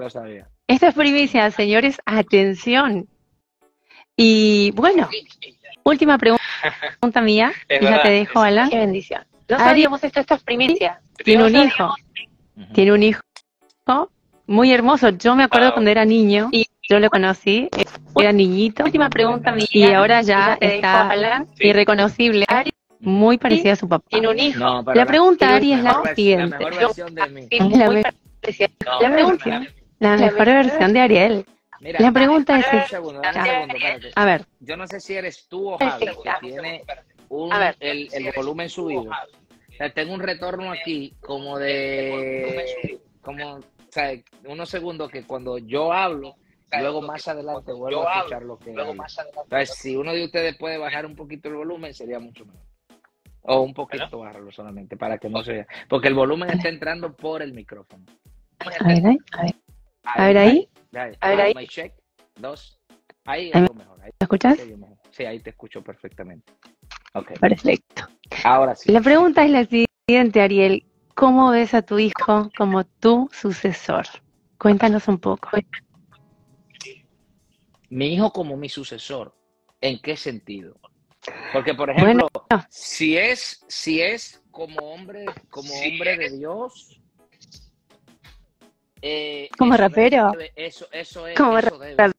Esto 0.66 0.86
es 0.86 0.94
primicia, 0.94 1.50
señores, 1.52 1.98
atención. 2.04 3.06
Y 4.16 4.70
bueno, 4.72 5.09
última 5.83 6.18
pregunta 6.18 7.20
mía, 7.20 7.53
y 7.68 7.85
ya 7.85 8.03
te 8.03 8.11
dejo, 8.11 8.40
Alan. 8.40 8.70
Qué 8.70 8.79
bendición. 8.79 9.22
No 9.48 9.59
sabíamos 9.59 10.03
esto, 10.03 10.20
esto 10.20 10.35
es 10.35 10.42
primicia. 10.42 11.00
Tiene 11.22 11.44
un 11.44 11.57
hijo. 11.57 11.94
Tiene 12.72 12.92
un 12.92 13.03
hijo 13.03 13.20
muy 14.46 14.72
hermoso. 14.72 15.11
Yo 15.11 15.35
me 15.37 15.44
acuerdo 15.44 15.72
cuando 15.72 15.90
era 15.90 16.05
niño 16.05 16.48
y 16.53 16.66
yo 16.88 16.98
lo 16.98 17.09
conocí, 17.11 17.68
era 18.16 18.33
niñito. 18.33 18.85
Última 18.85 19.09
pregunta 19.09 19.53
mía. 19.53 19.66
Y 19.70 19.85
ahora 19.85 20.22
ya 20.22 20.59
está 20.61 21.44
irreconocible 21.59 22.46
muy 23.00 23.38
parecida 23.38 23.72
a 23.72 23.77
su 23.77 23.88
papá. 23.88 24.05
Tiene 24.09 24.29
un 24.29 24.38
hijo. 24.38 24.83
la 24.94 25.07
pregunta, 25.07 25.55
Ari, 25.55 25.72
es 25.74 25.83
la 25.83 26.03
siguiente. 26.14 26.57
La 26.59 26.70
mejor 26.70 26.74
versión 26.79 27.14
de 27.14 27.29
mí. 27.29 27.48
La, 29.98 30.16
mejor 30.16 30.46
versión 30.46 30.92
de 30.92 31.00
Ariel. 31.00 31.46
La 31.92 32.12
pregunta 32.12 32.58
es 32.58 32.94
A 34.16 34.24
ver. 34.24 34.46
Yo 34.60 34.76
no 34.76 34.86
sé 34.86 35.00
si 35.00 35.14
eres 35.14 35.46
tú 35.48 35.70
o 35.70 35.78
Javi, 35.78 36.06
que 36.06 36.30
tiene 36.40 36.84
un, 37.28 37.50
el, 37.80 38.08
el 38.12 38.32
volumen 38.34 38.68
subido. 38.68 39.02
O 39.02 39.76
sea, 39.76 39.92
tengo 39.92 40.14
un 40.14 40.20
retorno 40.20 40.70
aquí 40.70 41.14
como 41.20 41.58
de 41.58 43.00
como 43.22 43.56
o 43.56 43.62
sea, 43.90 44.12
unos 44.46 44.68
segundos 44.68 45.10
que 45.10 45.24
cuando 45.24 45.58
yo 45.58 45.92
hablo, 45.92 46.36
luego 46.80 47.02
más 47.02 47.26
adelante 47.28 47.72
vuelvo 47.72 48.08
a 48.08 48.18
escuchar 48.18 48.42
lo 48.42 48.58
que 48.58 48.72
luego 48.72 48.92
Entonces, 48.92 49.76
si 49.76 49.96
uno 49.96 50.12
de 50.12 50.24
ustedes 50.24 50.56
puede 50.56 50.78
bajar 50.78 51.06
un 51.06 51.14
poquito 51.14 51.48
el 51.48 51.56
volumen, 51.56 51.94
sería 51.94 52.18
mucho 52.18 52.44
mejor. 52.44 52.62
O 53.42 53.60
un 53.60 53.74
poquito 53.74 54.18
bájalo 54.18 54.50
solamente 54.50 54.96
para 54.96 55.18
que 55.18 55.28
no 55.28 55.42
se 55.44 55.52
vea. 55.52 55.66
Porque 55.88 56.08
el 56.08 56.14
volumen 56.14 56.50
está 56.50 56.68
entrando 56.68 57.14
por 57.14 57.42
el 57.42 57.52
micrófono. 57.52 58.04
A 58.58 58.88
ver 58.88 59.06
ahí. 59.06 59.54
A 60.04 60.26
ver 60.26 60.38
ahí. 60.38 60.68
A 60.96 61.28
ver 61.30 61.40
ahí. 61.40 61.66
check. 61.66 61.92
Dos. 62.37 62.80
Ahí 63.24 63.50
es 63.52 63.61
lo 63.61 63.74
mejor. 63.74 64.00
Ahí 64.02 64.11
¿Me 64.20 64.24
escuchas? 64.24 64.59
Sí, 65.11 65.24
ahí 65.24 65.40
te 65.40 65.50
escucho 65.50 65.83
perfectamente. 65.83 66.52
Okay. 67.14 67.37
Perfecto. 67.37 68.09
Ahora 68.44 68.74
sí. 68.74 68.90
La 68.92 69.00
pregunta 69.00 69.44
es 69.44 69.50
la 69.50 69.64
siguiente, 69.64 70.40
Ariel. 70.40 70.85
¿Cómo 71.14 71.50
ves 71.50 71.74
a 71.74 71.83
tu 71.83 71.98
hijo 71.98 72.50
como 72.57 72.85
tu 72.85 73.30
sucesor? 73.33 74.04
Cuéntanos 74.59 75.07
un 75.07 75.18
poco. 75.18 75.50
Mi 77.88 78.14
hijo 78.14 78.33
como 78.33 78.57
mi 78.57 78.68
sucesor. 78.68 79.35
¿En 79.80 80.00
qué 80.00 80.16
sentido? 80.16 80.80
Porque, 81.52 81.74
por 81.74 81.90
ejemplo, 81.90 82.28
si 82.68 83.16
es, 83.16 83.64
si 83.68 84.00
es 84.00 84.42
como 84.50 84.76
hombre, 84.92 85.26
como 85.50 85.72
hombre 85.72 86.16
de 86.16 86.30
Dios. 86.38 87.00
Eh, 89.06 89.50
como 89.58 89.76
rapero. 89.76 90.32
eso, 90.56 90.88
eso 90.90 91.26
es. 91.26 91.36
Como 91.36 91.60
rapero. 91.60 92.14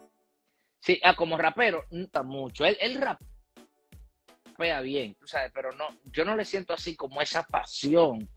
Sí, 0.79 1.01
ah, 1.03 1.15
como 1.15 1.35
rapero, 1.35 1.83
no 1.89 2.23
mucho. 2.23 2.63
Él, 2.63 2.77
él 2.79 3.01
rapea 3.01 4.81
bien, 4.81 5.15
tú 5.15 5.25
sabes, 5.25 5.51
pero 5.51 5.71
no, 5.71 5.87
yo 6.03 6.23
no 6.23 6.35
le 6.35 6.45
siento 6.45 6.73
así 6.73 6.95
como 6.95 7.23
esa 7.23 7.41
pasión 7.41 8.29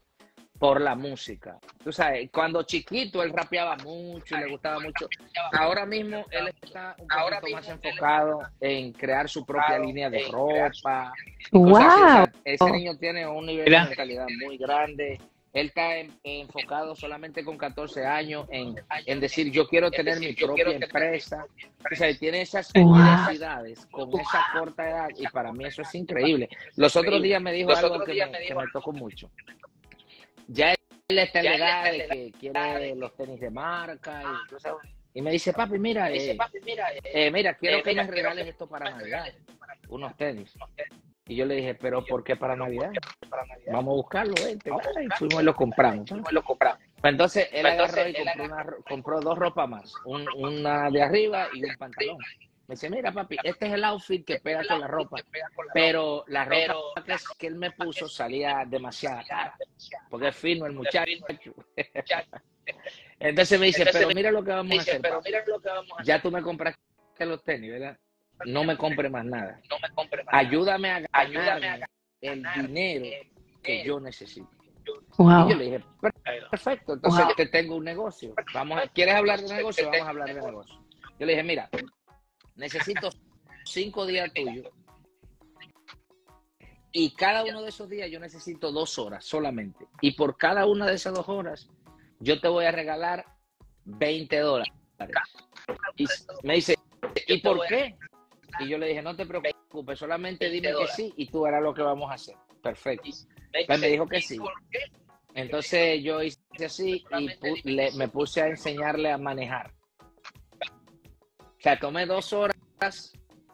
por 0.59 0.81
la 0.81 0.95
música. 0.95 1.59
Tú 1.85 1.93
sabes, 1.93 2.31
cuando 2.33 2.63
chiquito 2.63 3.23
él 3.23 3.35
rapeaba 3.35 3.77
mucho 3.77 4.35
y 4.35 4.41
le 4.41 4.51
gustaba 4.51 4.81
mucho. 4.81 5.11
Ahora 5.53 5.85
mismo 5.85 6.25
él 6.31 6.49
está 6.63 6.97
un 6.99 7.07
poquito 7.07 7.55
más 7.55 7.69
enfocado 7.69 8.41
en 8.63 8.93
crear 8.93 9.29
su 9.29 9.45
propia 9.45 9.79
línea 9.79 10.09
de 10.09 10.27
ropa. 10.31 11.13
Wow. 11.53 12.25
ese 12.45 12.71
niño 12.71 12.97
tiene 12.97 13.27
un 13.27 13.45
nivel 13.45 13.71
de 13.71 13.79
mentalidad 13.79 14.27
muy 14.43 14.57
grande. 14.57 15.21
Él 15.59 15.67
está 15.67 15.97
enfocado 16.23 16.95
solamente 16.95 17.45
con 17.45 17.59
14 17.59 18.07
años 18.07 18.47
en, 18.51 18.77
en 19.07 19.21
decir 19.21 19.51
yo 19.51 19.67
quiero 19.67 19.91
tener 19.91 20.21
mi 20.21 20.33
propia 20.33 20.71
empresa. 20.71 21.45
O 21.91 21.95
sea, 21.95 22.17
tiene 22.17 22.43
esas 22.43 22.71
necesidades 22.75 23.87
con 23.87 24.09
esa 24.21 24.47
corta 24.53 24.89
edad 24.89 25.09
y 25.17 25.27
para 25.29 25.53
mí 25.53 25.65
eso 25.65 25.83
es 25.83 25.95
increíble. 25.95 26.49
Los 26.77 26.95
otros 26.97 27.21
días 27.23 27.43
me 27.43 27.53
dijo 27.53 27.71
algo 27.75 28.05
que 28.05 28.15
me 28.15 28.65
tocó 28.73 28.93
mucho. 28.93 29.31
Ya 30.47 30.75
él 31.09 31.19
está 31.19 31.43
legal 31.43 31.99
de 31.99 32.09
que 32.09 32.33
quiere 32.39 32.95
los 32.95 33.15
tenis 33.17 33.41
de 33.41 33.51
marca 33.51 34.23
y, 35.15 35.19
y 35.19 35.23
me 35.23 35.33
dice, 35.33 35.53
papi, 35.53 35.79
mira, 35.79 36.13
eh, 36.13 36.37
eh, 37.13 37.31
mira, 37.31 37.55
quiero 37.55 37.83
que 37.83 37.95
me 37.95 38.07
regales 38.07 38.47
esto 38.47 38.69
para 38.69 38.91
Navidad, 38.91 39.27
unos 39.89 40.17
tenis. 40.17 40.55
Y 41.29 41.37
yo 41.37 41.45
le 41.45 41.57
dije, 41.57 41.75
pero 41.75 42.05
¿por 42.05 42.25
qué 42.25 42.37
para 42.37 42.57
Navidad? 42.57 42.91
Vamos 43.71 43.93
a 43.93 43.97
buscarlo, 43.97 44.35
vente. 44.43 44.71
Y 44.71 45.09
fuimos 45.19 45.43
y 45.43 45.45
lo 45.45 45.55
compramos. 45.55 46.11
lo 46.11 46.43
compramos. 46.43 46.81
Pues 47.01 47.13
entonces 47.13 47.49
él 47.53 47.67
agarró 47.67 48.09
y 48.09 48.15
compró, 48.15 48.45
una, 48.45 48.67
compró 48.89 49.21
dos 49.21 49.39
ropas 49.39 49.69
más, 49.69 49.93
una 50.05 50.91
de 50.91 51.03
arriba 51.03 51.49
y 51.53 51.65
un 51.65 51.77
pantalón. 51.77 52.19
Me 52.67 52.75
dice, 52.75 52.91
mira 52.91 53.13
papi, 53.13 53.37
este 53.45 53.67
es 53.67 53.73
el 53.73 53.85
outfit 53.85 54.27
que 54.27 54.41
pega 54.41 54.63
con 54.67 54.81
la 54.81 54.89
ropa, 54.89 55.19
pero 55.73 56.25
la 56.29 56.45
ropa 56.45 57.03
que, 57.39 57.47
él 57.47 57.55
me 57.55 57.71
puso 57.71 58.09
salía 58.09 58.65
demasiado 58.67 59.23
cara, 59.27 59.57
porque 60.11 60.29
es 60.29 60.37
fino 60.37 60.67
el 60.67 60.73
muchacho. 60.75 61.11
Entonces 63.19 63.61
me 63.61 63.67
dice, 63.67 63.87
pero 63.91 64.09
mira 64.09 64.31
lo 64.31 64.45
que 64.45 64.51
vamos 64.51 64.79
a 64.79 64.81
hacer. 64.83 65.03
Ya 66.05 66.21
tú 66.21 66.31
me 66.31 66.43
compraste 66.43 66.79
los 67.21 67.43
tenis, 67.43 67.71
¿verdad? 67.71 67.99
No 68.47 68.65
me 68.65 68.77
compre 68.77 69.09
más 69.09 69.25
nada. 69.25 69.61
Ayúdame 70.27 70.91
a 70.91 71.01
ganar 71.01 71.91
el 72.21 72.45
dinero 72.55 73.07
que 73.63 73.85
yo 73.85 74.01
necesito. 74.01 74.49
Y 75.19 75.51
yo 75.51 75.57
le 75.57 75.65
dije, 75.65 75.85
perfecto, 76.51 76.95
entonces 76.95 77.27
te 77.37 77.47
tengo 77.47 77.77
un 77.77 77.85
negocio. 77.85 78.35
Vamos 78.55 78.81
¿Quieres 78.95 79.15
hablar 79.15 79.41
de 79.41 79.55
negocio? 79.55 79.91
Vamos 79.91 80.07
a 80.07 80.11
hablar 80.11 80.29
de 80.29 80.35
negocio. 80.35 80.75
Yo 81.19 81.27
le 81.27 81.33
dije, 81.33 81.43
mira, 81.43 81.69
necesito 82.55 83.11
cinco 83.65 84.07
días 84.07 84.33
tuyos. 84.33 84.69
Y 86.93 87.15
cada 87.15 87.45
uno 87.45 87.63
de 87.63 87.69
esos 87.69 87.89
días 87.89 88.11
yo 88.11 88.19
necesito 88.19 88.73
dos 88.73 88.99
horas 88.99 89.25
solamente. 89.25 89.87
Y 90.01 90.13
por 90.13 90.37
cada 90.37 90.67
una 90.67 90.87
de 90.87 90.95
esas 90.95 91.15
dos 91.15 91.29
horas, 91.29 91.69
yo 92.21 92.41
te 92.41 92.49
voy 92.49 92.65
a 92.65 92.73
regalar 92.73 93.27
20 93.85 94.39
dólares. 94.39 94.73
Y 95.97 96.07
me 96.43 96.55
dice, 96.55 96.77
¿y 97.27 97.41
por 97.41 97.67
qué? 97.67 97.97
Y 98.61 98.69
yo 98.69 98.79
le 98.79 98.89
dije, 98.89 99.03
no 99.03 99.15
te 99.15 99.27
preocupes, 99.27 99.99
solamente 99.99 100.49
dime 100.51 100.69
que 100.69 100.87
sí 100.89 101.13
y 101.17 101.27
tú 101.27 101.47
harás 101.47 101.63
lo 101.63 101.75
que 101.75 101.83
vamos 101.83 102.11
a 102.11 102.15
hacer. 102.15 102.35
Perfecto. 102.63 103.11
Pues 103.67 103.81
me 103.81 103.89
dijo 103.89 104.07
que 104.07 104.21
sí. 104.21 104.39
Entonces 105.35 106.03
yo 106.03 106.23
hice 106.23 106.41
así 106.65 107.05
y 107.65 107.97
me 107.97 108.09
puse 108.09 108.43
a 108.43 108.49
enseñarle 108.49 109.13
a 109.13 109.19
manejar. 109.19 109.73
O 111.59 111.61
sea, 111.61 111.79
tomé 111.79 112.07
dos 112.07 112.33
horas 112.33 112.57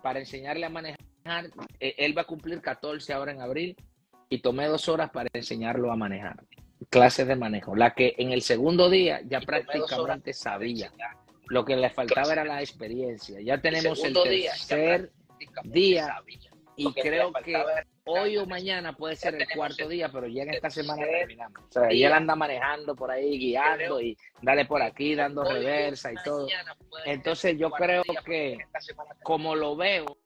para 0.03 0.19
enseñarle 0.19 0.67
a 0.67 0.69
manejar. 0.69 0.99
Eh, 1.81 1.95
él 1.99 2.17
va 2.17 2.23
a 2.23 2.27
cumplir 2.27 2.61
14 2.61 3.13
ahora 3.13 3.33
en 3.33 3.41
abril 3.41 3.77
y 4.29 4.39
tomé 4.39 4.67
dos 4.67 4.89
horas 4.89 5.11
para 5.11 5.29
enseñarlo 5.33 5.91
a 5.91 5.97
manejar. 5.97 6.45
Clases 6.91 7.27
de 7.27 7.37
manejo. 7.37 7.75
La 7.75 7.95
que 7.95 8.15
en 8.19 8.33
el 8.33 8.43
segundo 8.43 8.91
día 8.91 9.21
ya 9.25 9.41
prácticamente 9.41 10.33
sabía. 10.33 10.93
Lo 11.49 11.65
que 11.65 11.77
le 11.77 11.91
faltaba 11.91 12.33
era 12.33 12.45
la 12.45 12.61
experiencia. 12.61 13.41
Ya 13.41 13.61
tenemos 13.61 14.03
el, 14.03 14.15
tercer 14.15 15.11
día 15.65 16.17
y 16.77 16.93
creo 16.93 17.33
que 17.33 17.63
hoy 18.05 18.37
o 18.37 18.47
mañana 18.47 18.95
puede 18.95 19.17
ser 19.17 19.35
el 19.35 19.47
cuarto 19.49 19.89
día, 19.89 20.11
pero 20.11 20.27
ya 20.27 20.43
en 20.43 20.55
esta 20.55 20.71
semana 20.71 21.05
terminamos. 21.05 21.59
O 21.69 21.73
sea, 21.73 21.93
y 21.93 22.05
él 22.05 22.13
anda 22.13 22.35
manejando 22.35 22.95
por 22.95 23.11
ahí, 23.11 23.39
guiando 23.39 24.01
y 24.01 24.17
dale 24.43 24.65
por 24.65 24.83
aquí, 24.83 25.15
dando 25.15 25.45
reversa 25.45 26.13
y 26.13 26.17
todo. 26.25 26.47
Entonces 27.05 27.57
yo 27.59 27.71
creo 27.71 28.03
que, 28.25 28.59
como 29.23 29.55
lo 29.55 29.77
veo, 29.77 30.19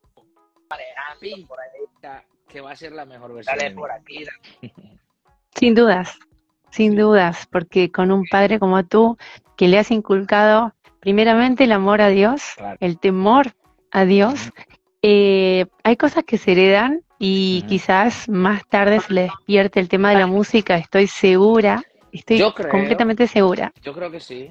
que 2.48 2.60
va 2.60 2.72
a 2.72 2.76
ser 2.76 2.92
la 2.92 3.04
mejor 3.04 3.34
versión. 3.34 3.58
Dale 3.58 3.74
por 3.74 3.90
aquí. 3.90 4.24
Sin 5.54 5.74
dudas, 5.74 6.18
sin 6.70 6.96
dudas, 6.96 7.46
porque 7.50 7.90
con 7.90 8.10
un 8.10 8.24
padre 8.26 8.58
como 8.58 8.84
tú, 8.84 9.16
que 9.56 9.68
le 9.68 9.78
has 9.78 9.90
inculcado 9.90 10.74
primeramente 11.08 11.64
el 11.64 11.72
amor 11.72 12.02
a 12.02 12.10
Dios, 12.10 12.42
el 12.80 12.98
temor 12.98 13.54
a 13.90 14.04
Dios, 14.04 14.50
eh, 15.00 15.64
hay 15.82 15.96
cosas 15.96 16.24
que 16.24 16.36
se 16.36 16.52
heredan 16.52 17.00
y 17.18 17.64
quizás 17.66 18.28
más 18.28 18.68
tarde 18.68 19.00
se 19.00 19.14
le 19.14 19.22
despierte 19.22 19.80
el 19.80 19.88
tema 19.88 20.10
de 20.10 20.18
la 20.18 20.26
música, 20.26 20.76
estoy 20.76 21.06
segura, 21.06 21.82
estoy 22.12 22.42
completamente 22.70 23.26
segura. 23.26 23.72
Yo 23.82 23.94
creo 23.94 24.10
que 24.10 24.20
sí. 24.20 24.50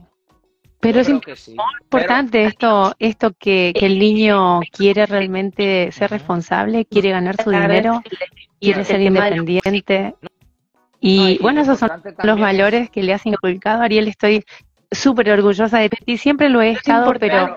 Pero 0.80 1.02
es 1.02 1.10
importante 1.10 2.46
esto, 2.46 2.96
esto 2.98 3.34
que, 3.38 3.72
el 3.76 4.00
niño 4.00 4.62
quiere 4.72 5.06
realmente 5.06 5.92
ser 5.92 6.10
responsable, 6.10 6.86
quiere 6.86 7.12
ganar 7.12 7.36
su 7.40 7.52
dinero, 7.52 8.02
quiere 8.60 8.84
ser 8.84 9.00
independiente. 9.02 10.16
Y 11.00 11.38
bueno, 11.38 11.62
esos 11.62 11.78
son 11.78 11.92
los 12.24 12.40
valores 12.40 12.90
que 12.90 13.04
le 13.04 13.14
has 13.14 13.28
inculcado, 13.28 13.84
Ariel. 13.84 14.08
Estoy 14.08 14.44
súper 14.92 15.32
orgullosa 15.32 15.80
de 15.80 15.90
ti, 15.90 16.18
siempre 16.18 16.50
lo 16.50 16.62
he 16.62 16.72
estado, 16.72 17.14
pero 17.20 17.56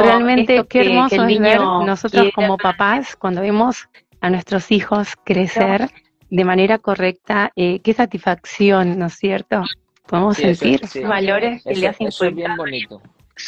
realmente 0.00 0.64
qué 0.68 0.80
hermoso 0.80 1.24
es 1.24 1.38
ver 1.38 1.60
nosotros 1.60 2.30
como 2.34 2.56
papás 2.56 3.16
cuando 3.16 3.40
vemos 3.40 3.88
a 4.20 4.30
nuestros 4.30 4.70
hijos 4.70 5.14
crecer 5.24 5.90
de 6.30 6.44
manera 6.44 6.78
correcta, 6.78 7.52
eh, 7.56 7.80
qué 7.80 7.92
satisfacción, 7.92 8.98
¿no 8.98 9.06
es 9.06 9.14
cierto? 9.14 9.62
Podemos 10.06 10.36
sentir 10.36 10.80
valores 11.04 11.62
que 11.62 11.74
le 11.74 11.88
hacen 11.88 12.06
Eso 12.08 12.24
es 12.24 12.34
bien 12.34 12.56
bonito. 12.56 13.02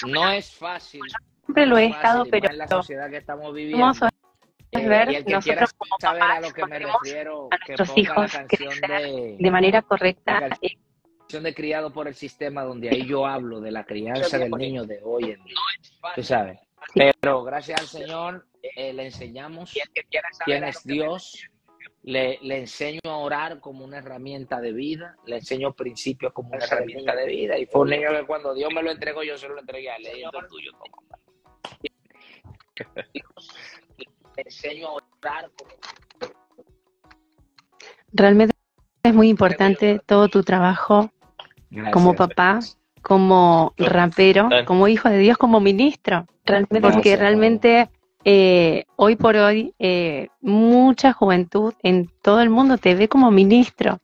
No 0.06 0.30
es 0.30 0.52
fácil. 0.52 1.00
Siempre 1.44 1.66
lo 1.66 1.78
he 1.78 1.86
estado, 1.86 2.24
pero 2.30 2.50
en 2.50 2.58
la 2.58 2.68
sociedad 2.68 3.08
que 3.10 3.18
estamos 3.18 3.54
viviendo. 3.54 3.90
Es 4.70 4.88
ver 4.88 5.12
y 5.12 5.14
el 5.16 5.24
que 5.24 5.34
nosotros 5.34 5.72
como 5.74 5.96
papás, 6.00 6.38
a 6.38 6.40
lo 6.40 6.52
que 6.52 6.66
me 6.66 6.78
refiero, 6.80 7.48
a 7.50 7.56
nuestros 7.68 7.96
hijos 7.96 8.32
crecer 8.48 8.80
de, 8.80 9.36
de, 9.38 9.50
manera 9.50 9.82
correcta. 9.82 10.40
Canción 10.40 10.72
de 11.28 11.54
criado 11.54 11.92
por 11.92 12.06
el 12.06 12.14
sistema, 12.14 12.62
donde 12.62 12.90
ahí 12.90 13.06
yo 13.06 13.26
hablo 13.26 13.60
de 13.60 13.72
la 13.72 13.84
crianza 13.84 14.38
del 14.38 14.52
niño 14.52 14.84
de 14.84 15.00
hoy 15.02 15.32
en 15.32 15.42
día. 15.44 15.56
Tú 16.14 16.22
sabes. 16.22 16.60
Pero 16.94 17.42
gracias 17.42 17.80
al 17.80 17.86
Señor 17.88 18.46
eh, 18.62 18.92
le 18.92 19.06
enseñamos 19.06 19.74
quién 20.44 20.64
es 20.64 20.84
Dios, 20.84 21.48
le, 22.02 22.38
le, 22.42 22.58
enseño 22.58 23.00
a 23.04 23.16
orar 23.16 23.58
como 23.60 23.84
una 23.84 23.98
herramienta 23.98 24.60
de 24.60 24.72
vida, 24.72 25.16
le 25.26 25.36
enseño 25.36 25.72
principios 25.72 26.32
como 26.32 26.50
una 26.50 26.64
herramienta 26.64 27.16
de 27.16 27.26
vida. 27.26 27.58
Y 27.58 27.66
fue 27.66 27.80
un 27.82 27.90
niño 27.90 28.10
que 28.10 28.26
cuando 28.26 28.54
Dios 28.54 28.70
me 28.72 28.82
lo 28.82 28.90
entregó, 28.90 29.22
yo 29.22 29.36
se 29.36 29.48
lo 29.48 29.58
entregué 29.58 29.90
a 29.90 29.96
él, 29.96 30.06
el 30.06 30.48
tuyo, 30.48 30.72
Le 34.36 34.42
enseño 34.42 34.88
a 34.88 34.92
orar 34.92 35.50
como... 35.56 35.70
Realmente 38.12 38.54
es 39.04 39.14
muy 39.14 39.28
importante 39.28 40.00
todo 40.06 40.28
tu 40.28 40.42
trabajo 40.42 41.13
como 41.92 42.14
papá, 42.14 42.60
como 43.02 43.74
rapero, 43.76 44.48
como 44.66 44.88
hijo 44.88 45.08
de 45.08 45.18
Dios, 45.18 45.38
como 45.38 45.60
ministro. 45.60 46.26
Realmente, 46.44 46.80
porque 46.80 47.16
realmente 47.16 47.88
eh, 48.24 48.84
hoy 48.96 49.16
por 49.16 49.36
hoy 49.36 49.74
eh, 49.78 50.28
mucha 50.40 51.12
juventud 51.12 51.74
en 51.82 52.10
todo 52.22 52.40
el 52.40 52.48
mundo 52.48 52.78
te 52.78 52.94
ve 52.94 53.08
como 53.08 53.30
ministro, 53.30 54.00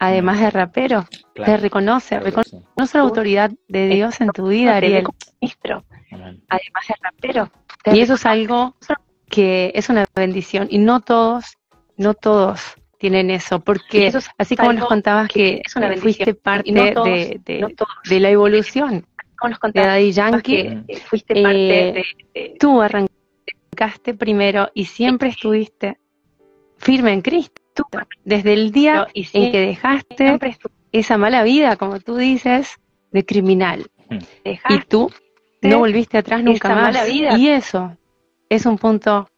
además 0.00 0.40
de 0.40 0.50
rapero, 0.50 1.06
te 1.34 1.56
reconoce, 1.56 2.18
reconoce 2.18 2.98
la 2.98 3.00
autoridad 3.00 3.52
de 3.68 3.88
Dios 3.88 4.20
en 4.20 4.30
tu 4.30 4.48
vida, 4.48 4.76
Ariel, 4.76 5.04
como 5.04 5.18
ministro, 5.40 5.84
además 6.10 6.88
de 6.88 6.94
rapero. 7.00 7.50
Y 7.84 8.00
eso 8.00 8.14
es 8.14 8.26
algo 8.26 8.74
que 9.28 9.72
es 9.74 9.88
una 9.88 10.06
bendición 10.14 10.66
y 10.68 10.78
no 10.78 11.00
todos, 11.00 11.56
no 11.96 12.14
todos 12.14 12.76
tienen 13.02 13.32
eso, 13.32 13.58
porque 13.58 14.12
así 14.38 14.54
como 14.54 14.72
nos 14.72 14.86
contabas 14.86 15.28
que, 15.28 15.60
fuiste 16.00 16.34
parte 16.34 16.70
de, 16.70 17.40
de, 17.44 18.20
la 18.20 18.30
evolución 18.30 19.04
de 19.74 19.80
Daddy 19.80 20.12
Yankee, 20.12 20.84
fuiste 21.06 21.42
parte 21.42 22.04
de, 22.32 22.56
tú 22.60 22.80
arrancaste 22.80 24.14
primero 24.14 24.70
y 24.72 24.84
siempre 24.84 25.30
estuviste 25.30 25.98
firme 26.76 27.12
en 27.12 27.22
Cristo. 27.22 27.88
Desde 28.24 28.52
el 28.52 28.70
día 28.70 29.08
en 29.14 29.50
que 29.50 29.58
dejaste 29.58 30.38
esa 30.92 31.18
mala 31.18 31.42
vida, 31.42 31.74
como 31.74 31.98
tú 31.98 32.16
dices, 32.16 32.78
de 33.10 33.24
criminal. 33.24 33.90
Hmm. 34.10 34.18
Y 34.44 34.78
tú 34.86 35.10
no 35.60 35.80
volviste 35.80 36.18
atrás 36.18 36.44
nunca 36.44 36.72
más. 36.72 37.08
Y 37.08 37.48
eso 37.48 37.96
es 38.48 38.64
un 38.64 38.78
punto 38.78 39.28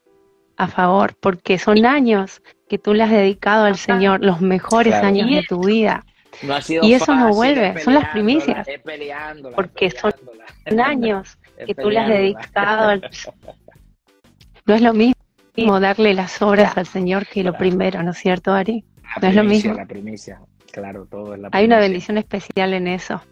a 0.56 0.68
favor, 0.68 1.16
porque 1.20 1.58
son 1.58 1.84
años 1.86 2.42
que 2.68 2.78
tú 2.78 2.94
le 2.94 3.02
has 3.02 3.10
dedicado 3.10 3.64
al 3.64 3.76
Señor, 3.76 4.24
los 4.24 4.40
mejores 4.40 4.94
años 4.94 5.30
de 5.30 5.42
tu 5.42 5.64
vida. 5.64 6.04
y 6.82 6.92
eso 6.92 7.14
no 7.14 7.34
vuelve, 7.34 7.80
son 7.80 7.94
las 7.94 8.08
primicias. 8.10 8.66
Porque 9.54 9.90
son 9.90 10.12
años 10.80 11.38
que 11.66 11.74
tú 11.74 11.90
le 11.90 11.98
has 11.98 12.08
dedicado 12.08 12.88
al 12.88 13.10
No 14.66 14.74
es 14.74 14.80
lo 14.80 14.94
mismo 14.94 15.14
darle 15.78 16.14
las 16.14 16.40
obras 16.40 16.76
al 16.78 16.86
Señor 16.86 17.26
que 17.26 17.44
lo 17.44 17.52
primero, 17.52 18.02
¿no 18.02 18.12
es 18.12 18.18
cierto, 18.18 18.52
Ari? 18.52 18.84
no 19.20 19.28
es 19.28 19.34
lo 19.34 19.44
mismo. 19.44 19.74
La 19.74 19.86
primicia, 19.86 20.40
claro, 20.72 21.06
todo 21.06 21.34
es 21.34 21.40
la 21.40 21.50
Hay 21.52 21.66
una 21.66 21.78
bendición 21.78 22.16
especial 22.16 22.72
en 22.72 22.88
eso. 22.88 23.22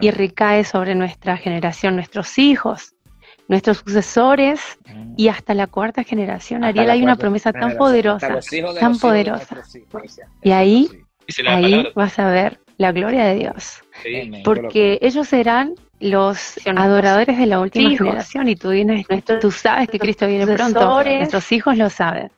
Y 0.00 0.10
recae 0.10 0.64
sobre 0.64 0.94
nuestra 0.94 1.36
generación, 1.36 1.94
nuestros 1.94 2.38
hijos, 2.38 2.94
nuestros 3.50 3.78
sucesores 3.78 4.78
mm. 4.86 5.14
y 5.16 5.26
hasta 5.26 5.54
la 5.54 5.66
cuarta 5.66 6.04
generación. 6.04 6.62
Ariel, 6.62 6.88
hay 6.88 7.02
una 7.02 7.16
promesa 7.16 7.52
tan 7.52 7.76
poderosa, 7.76 8.38
tan 8.78 8.96
poderosa. 8.96 9.62
Y 10.40 10.52
ahí, 10.52 10.88
ahí 11.48 11.88
vas 11.96 12.18
a 12.20 12.30
ver 12.30 12.60
la 12.78 12.92
gloria 12.92 13.24
de 13.24 13.34
Dios. 13.34 13.82
Porque 14.44 15.00
ellos 15.02 15.26
serán 15.26 15.74
los 15.98 16.58
adoradores 16.76 17.36
de 17.36 17.46
la 17.46 17.58
última 17.60 17.90
generación 17.90 18.48
y 18.48 18.54
tú, 18.54 18.70
vienes, 18.70 19.04
tú 19.40 19.50
sabes 19.50 19.88
que 19.88 19.98
Cristo 19.98 20.28
viene 20.28 20.46
pronto, 20.46 21.02
nuestros 21.02 21.50
hijos 21.50 21.76
lo 21.76 21.90
saben. 21.90 22.30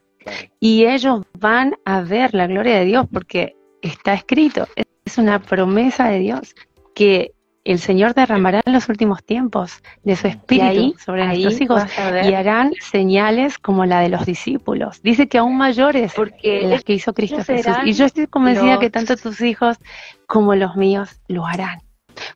Y 0.61 0.87
ellos 0.87 1.27
van 1.39 1.75
a 1.85 2.01
ver 2.01 2.33
la 2.33 2.47
gloria 2.47 2.79
de 2.79 2.87
Dios 2.87 3.07
porque 3.13 3.55
está 3.83 4.15
escrito, 4.15 4.67
es 5.05 5.19
una 5.19 5.41
promesa 5.41 6.09
de 6.09 6.21
Dios 6.21 6.55
que 6.95 7.33
el 7.65 7.79
Señor 7.79 8.15
derramará 8.15 8.63
en 8.65 8.73
los 8.73 8.89
últimos 8.89 9.23
tiempos 9.23 9.83
de 10.03 10.17
su 10.17 10.27
espíritu 10.27 10.99
sobre 10.99 11.27
nuestros 11.27 11.61
hijos 11.61 11.83
y 12.25 12.35
harán 12.35 12.73
señales 12.81 13.59
como 13.59 13.87
la 13.87 14.01
de 14.01 14.09
los 14.09 14.27
discípulos. 14.27 15.01
Dice 15.03 15.29
que 15.29 15.39
aún 15.39 15.57
mayores 15.57 16.13
porque 16.15 16.63
las 16.67 16.83
que 16.83 16.95
hizo 16.95 17.13
Cristo 17.15 17.43
Jesús. 17.45 17.77
Y 17.85 17.93
yo 17.93 18.05
estoy 18.05 18.27
convencida 18.27 18.79
que 18.79 18.91
tanto 18.91 19.17
tus 19.17 19.41
hijos 19.41 19.79
como 20.27 20.55
los 20.55 20.77
míos 20.77 21.21
lo 21.29 21.47
harán. 21.47 21.81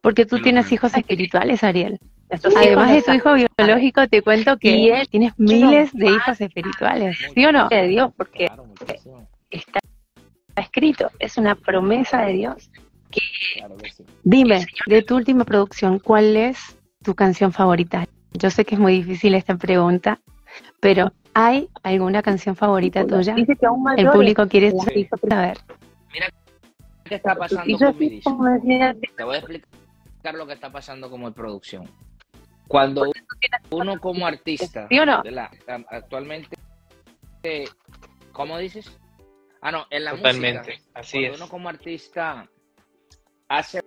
Porque 0.01 0.27
tú 0.27 0.41
tienes 0.41 0.71
hijos 0.73 0.95
espirituales, 0.95 1.63
Ariel. 1.65 1.99
Además 2.57 2.91
de 2.91 3.03
tu 3.03 3.13
hijo 3.13 3.35
biológico, 3.35 4.09
te 4.09 4.23
cuento 4.23 4.57
que 4.59 5.07
tienes 5.11 5.33
miles 5.39 5.93
de 5.93 6.07
hijos 6.07 6.41
espirituales. 6.41 7.17
¿Sí 7.35 7.45
o 7.45 7.53
no? 7.53 7.69
De 7.69 7.89
Dios, 7.89 8.13
porque 8.17 8.49
está 9.51 9.81
escrito, 10.57 11.11
es 11.19 11.37
una 11.37 11.55
promesa 11.55 12.23
de 12.23 12.33
Dios. 12.33 12.71
Dime, 14.25 14.67
de 14.87 15.03
tu 15.03 15.17
última 15.17 15.45
producción, 15.45 15.99
¿cuál 15.99 16.37
es 16.37 16.79
tu 17.03 17.15
canción 17.15 17.53
favorita? 17.53 18.07
Yo 18.33 18.51
sé 18.51 18.65
que 18.65 18.75
es 18.75 18.81
muy 18.81 18.95
difícil 18.95 19.35
esta 19.35 19.57
pregunta, 19.57 20.21
pero 20.81 21.13
¿hay 21.35 21.69
alguna 21.83 22.23
canción 22.23 22.57
favorita 22.57 23.07
tuya? 23.07 23.35
El 23.97 24.11
público 24.11 24.47
quiere 24.49 24.73
saber. 25.29 25.57
Mira 26.13 26.29
¿Qué 27.05 27.15
está 27.15 27.37
pasando 27.37 27.79
con 27.79 27.99
mi 27.99 28.09
disco? 28.09 28.39
Te 29.17 29.25
voy 29.25 29.37
a 29.37 29.39
explicar 29.39 30.35
lo 30.35 30.47
que 30.47 30.55
está 30.55 30.71
pasando 30.71 31.09
como 31.09 31.33
producción. 31.33 31.89
Cuando 32.67 33.13
uno 33.71 34.01
como 34.01 34.27
artista, 34.27 34.89
actualmente, 35.89 36.57
¿cómo 38.33 38.59
dices? 38.59 38.99
Ah, 39.61 39.71
no, 39.71 39.87
en 39.91 40.05
la 40.05 40.11
Totalmente, 40.13 40.81
así 40.95 41.19
cuando 41.19 41.37
uno 41.37 41.49
como 41.49 41.69
artista 41.69 42.49
hace 43.49 43.81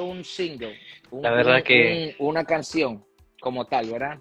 un 0.00 0.24
single, 0.24 0.78
la 1.10 1.30
verdad 1.30 1.62
que... 1.62 2.16
una 2.18 2.44
canción 2.44 3.04
como 3.40 3.66
tal, 3.66 3.90
¿verdad? 3.90 4.18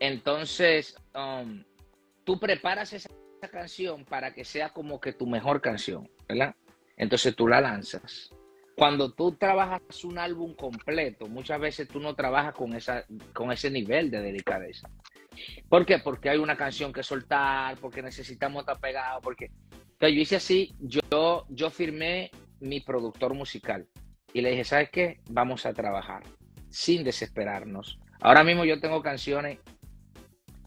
Entonces, 0.00 0.96
um, 1.14 1.62
tú 2.24 2.38
preparas 2.38 2.92
esa 2.92 3.08
canción 3.50 4.04
para 4.04 4.32
que 4.32 4.44
sea 4.44 4.70
como 4.70 5.00
que 5.00 5.12
tu 5.12 5.26
mejor 5.26 5.60
canción, 5.60 6.08
¿verdad? 6.28 6.54
Entonces 6.96 7.34
tú 7.34 7.48
la 7.48 7.60
lanzas. 7.60 8.30
Cuando 8.76 9.12
tú 9.12 9.32
trabajas 9.32 10.04
un 10.04 10.18
álbum 10.18 10.54
completo, 10.54 11.26
muchas 11.28 11.60
veces 11.60 11.88
tú 11.88 12.00
no 12.00 12.14
trabajas 12.14 12.54
con, 12.54 12.74
esa, 12.74 13.04
con 13.34 13.52
ese 13.52 13.70
nivel 13.70 14.10
de 14.10 14.20
delicadeza. 14.20 14.88
¿Por 15.68 15.84
qué? 15.84 15.98
Porque 15.98 16.30
hay 16.30 16.38
una 16.38 16.56
canción 16.56 16.92
que 16.92 17.02
soltar, 17.02 17.76
porque 17.78 18.02
necesitamos 18.02 18.60
estar 18.60 18.80
pegados, 18.80 19.22
porque... 19.22 19.50
Entonces 19.92 20.16
yo 20.16 20.22
hice 20.22 20.36
así, 20.36 20.74
yo, 20.80 21.46
yo 21.48 21.70
firmé 21.70 22.30
mi 22.60 22.80
productor 22.80 23.34
musical 23.34 23.86
y 24.32 24.40
le 24.40 24.50
dije, 24.50 24.64
¿sabes 24.64 24.90
qué? 24.90 25.20
Vamos 25.30 25.66
a 25.66 25.72
trabajar 25.72 26.22
sin 26.70 27.04
desesperarnos. 27.04 27.98
Ahora 28.20 28.44
mismo 28.44 28.64
yo 28.64 28.80
tengo 28.80 29.02
canciones 29.02 29.58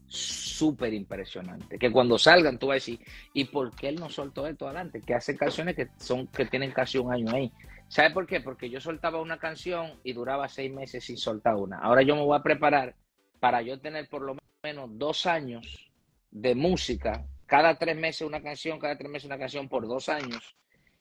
súper 0.08 0.94
impresionante. 0.94 1.78
Que 1.78 1.92
cuando 1.92 2.18
salgan 2.18 2.60
tú 2.60 2.68
vas 2.68 2.76
a 2.76 2.76
decir, 2.76 3.00
¿y 3.34 3.46
por 3.46 3.76
qué 3.76 3.90
él 3.90 3.96
no 3.96 4.10
soltó 4.10 4.48
esto 4.48 4.66
adelante? 4.66 5.02
Que 5.02 5.16
hace 5.16 5.36
canciones 5.36 5.76
que, 5.76 5.88
son, 5.98 6.28
que 6.28 6.46
tienen 6.46 6.72
casi 6.72 6.98
un 6.98 7.12
año 7.12 7.34
ahí. 7.34 7.52
¿Sabe 7.88 8.12
por 8.12 8.26
qué? 8.26 8.42
Porque 8.42 8.70
yo 8.70 8.80
soltaba 8.80 9.22
una 9.22 9.38
canción 9.38 10.00
y 10.04 10.14
duraba 10.14 10.48
seis 10.48 10.72
meses 10.72 11.04
sin 11.04 11.18
soltar 11.18 11.56
una. 11.56 11.80
Ahora 11.80 12.02
yo 12.02 12.16
me 12.16 12.24
voy 12.24 12.38
a 12.38 12.44
preparar 12.44 12.96
para 13.40 13.62
yo 13.62 13.80
tener 13.80 14.08
por 14.10 14.22
lo 14.22 14.38
menos 14.64 14.90
dos 14.94 15.26
años 15.26 15.92
de 16.32 16.56
música, 16.56 17.26
cada 17.46 17.78
tres 17.78 17.96
meses 17.96 18.22
una 18.28 18.42
canción, 18.42 18.80
cada 18.80 18.98
tres 18.98 19.10
meses 19.10 19.26
una 19.26 19.38
canción 19.38 19.70
por 19.70 19.88
dos 19.88 20.10
años. 20.10 20.56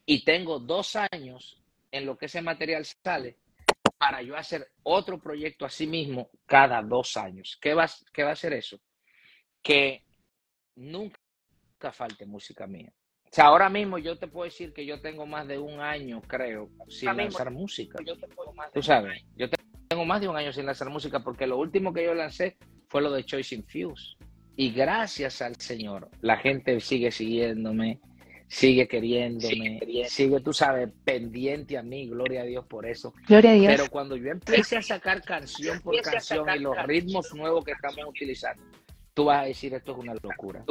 Y 0.07 0.25
tengo 0.25 0.59
dos 0.59 0.97
años 0.97 1.64
en 1.95 2.07
lo 2.07 2.19
que 2.19 2.27
ese 2.27 2.43
material 2.43 2.85
sale 2.85 3.39
para 3.97 4.21
yo 4.21 4.37
hacer 4.37 4.67
otro 4.83 5.21
proyecto 5.21 5.65
así 5.65 5.87
mismo 5.87 6.29
cada 6.45 6.83
dos 6.83 7.17
años. 7.17 7.57
¿Qué 7.61 7.73
va, 7.73 7.89
qué 8.13 8.25
va 8.25 8.31
a 8.31 8.33
hacer 8.33 8.53
eso? 8.53 8.81
Que 9.63 10.03
nunca 10.75 11.17
falte 11.93 12.27
música 12.27 12.67
mía. 12.67 12.93
O 13.23 13.29
sea, 13.31 13.47
ahora 13.47 13.69
mismo 13.69 13.99
yo 13.99 14.19
te 14.19 14.27
puedo 14.27 14.45
decir 14.45 14.73
que 14.73 14.85
yo 14.85 15.01
tengo 15.01 15.25
más 15.25 15.47
de 15.47 15.59
un 15.59 15.81
año, 15.81 16.21
creo, 16.23 16.69
sin 16.89 17.17
lanzar 17.17 17.53
música. 17.53 17.99
Tú 18.73 18.83
sabes, 18.83 19.25
yo 19.37 19.49
tengo 19.89 20.05
más 20.05 20.21
de 20.21 20.29
un 20.29 20.37
año 20.37 20.53
sin 20.53 20.67
lanzar 20.67 20.91
música 20.91 21.21
porque 21.21 21.47
lo 21.47 21.59
último 21.59 21.93
que 21.93 22.05
yo 22.05 22.13
lancé 22.13 22.57
fue 22.89 23.03
lo 23.03 23.13
de 23.13 23.25
Choice 23.25 23.55
Infuse. 23.55 24.17
Y 24.57 24.73
gracias 24.73 25.43
al 25.43 25.57
Señor, 25.57 26.11
la 26.21 26.39
gente 26.39 26.81
sigue 26.81 27.13
siguiéndome, 27.13 28.01
sigue 28.49 28.87
queriéndome, 28.87 29.81
sigue, 30.09 30.41
tú 30.41 30.53
sabes, 30.53 30.89
pendiente 31.05 31.77
a 31.79 31.83
mí, 31.83 32.09
gloria 32.09 32.43
a 32.43 32.45
Dios 32.45 32.65
por 32.67 32.87
eso. 32.87 33.13
Gloria 33.27 33.51
a 33.51 33.55
Dios. 33.55 33.73
Pero 33.77 33.91
cuando 33.91 34.17
yo 34.17 34.31
empiece 34.31 34.77
a 34.77 34.83
sacar 34.83 35.23
canción 35.23 35.81
por 35.81 36.01
canción 36.03 36.49
y 36.55 36.59
los 36.59 36.77
ritmos 36.85 37.35
nuevos 37.35 37.65
que 37.65 37.73
estamos 37.73 38.05
utilizando, 38.07 38.63
tú 39.15 39.27
vas 39.27 39.43
a 39.43 39.45
decir 39.45 39.73
esto 39.75 39.93
es 39.93 39.99
una 39.99 40.15
locura. 40.15 40.65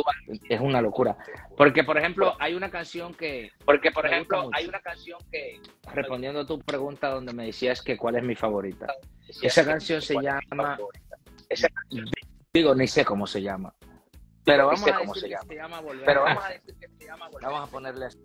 Es 0.50 0.60
una 0.60 0.82
locura. 0.82 1.18
Porque, 1.58 1.84
por 1.84 1.98
ejemplo, 1.98 2.36
hay 2.40 2.54
una 2.54 2.70
canción 2.70 3.14
que. 3.14 3.52
Porque, 3.66 3.92
por 3.92 4.06
ejemplo, 4.06 4.50
hay 4.54 4.68
una 4.68 4.80
canción 4.82 5.20
que. 5.32 5.60
Respondiendo 5.94 6.42
a 6.42 6.46
tu 6.46 6.60
pregunta 6.60 7.10
donde 7.10 7.34
me 7.34 7.46
decías 7.46 7.82
que 7.82 7.98
cuál 7.98 8.18
es 8.18 8.24
mi 8.24 8.36
favorita. 8.36 8.88
Esa 9.42 9.66
canción 9.66 10.02
se 10.02 10.16
llama. 10.16 10.78
Digo, 12.54 12.76
ni 12.76 12.88
sé 12.88 13.04
cómo 13.04 13.26
se 13.26 13.42
llama. 13.42 13.74
Pero 14.46 14.68
vamos 14.68 14.82
a 14.88 15.00
decir 15.00 15.38
que 15.40 15.48
se 15.48 15.56
llama 15.56 15.82
Volver. 15.82 16.06
Pero 16.06 16.24
vamos 16.24 16.44
a 16.44 16.50
decir 16.50 16.76
que 16.80 16.88
se 16.88 17.06
llama 17.06 17.28
Volver. 17.30 17.50
Vamos 17.50 17.70
a 17.70 17.72
ponerle 17.72 18.06
así. 18.06 18.20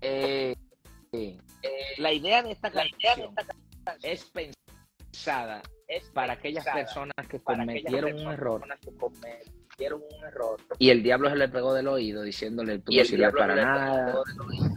Eh, 0.00 0.56
eh, 1.12 1.38
la 1.98 2.12
idea 2.12 2.42
de 2.42 2.52
esta 2.52 2.70
canción 2.70 3.34
es 4.02 4.24
pensada 4.26 5.62
para 6.12 6.34
aquellas 6.34 6.64
personas 6.66 7.26
que 7.28 7.40
cometieron 7.40 8.14
un 8.14 8.32
error. 8.32 8.62
Y 10.78 10.90
el 10.90 11.02
diablo 11.02 11.30
se 11.30 11.36
le 11.36 11.48
pegó 11.48 11.72
del 11.72 11.86
oído 11.86 12.22
diciéndole, 12.22 12.80
tú 12.80 12.92
no 12.92 13.04
sirves 13.04 13.32
para 13.32 13.54
nada, 13.54 14.22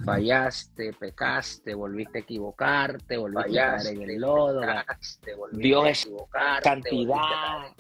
fallaste, 0.06 0.94
pecaste, 0.94 1.74
volviste 1.74 2.20
a 2.20 2.22
equivocarte, 2.22 3.18
volviste 3.18 3.60
a 3.60 3.78
caer 3.78 3.96
en 3.96 4.02
el 4.04 4.22
lodo, 4.22 4.62
Dios 5.54 5.88
es 5.88 6.10
cantidad. 6.62 7.74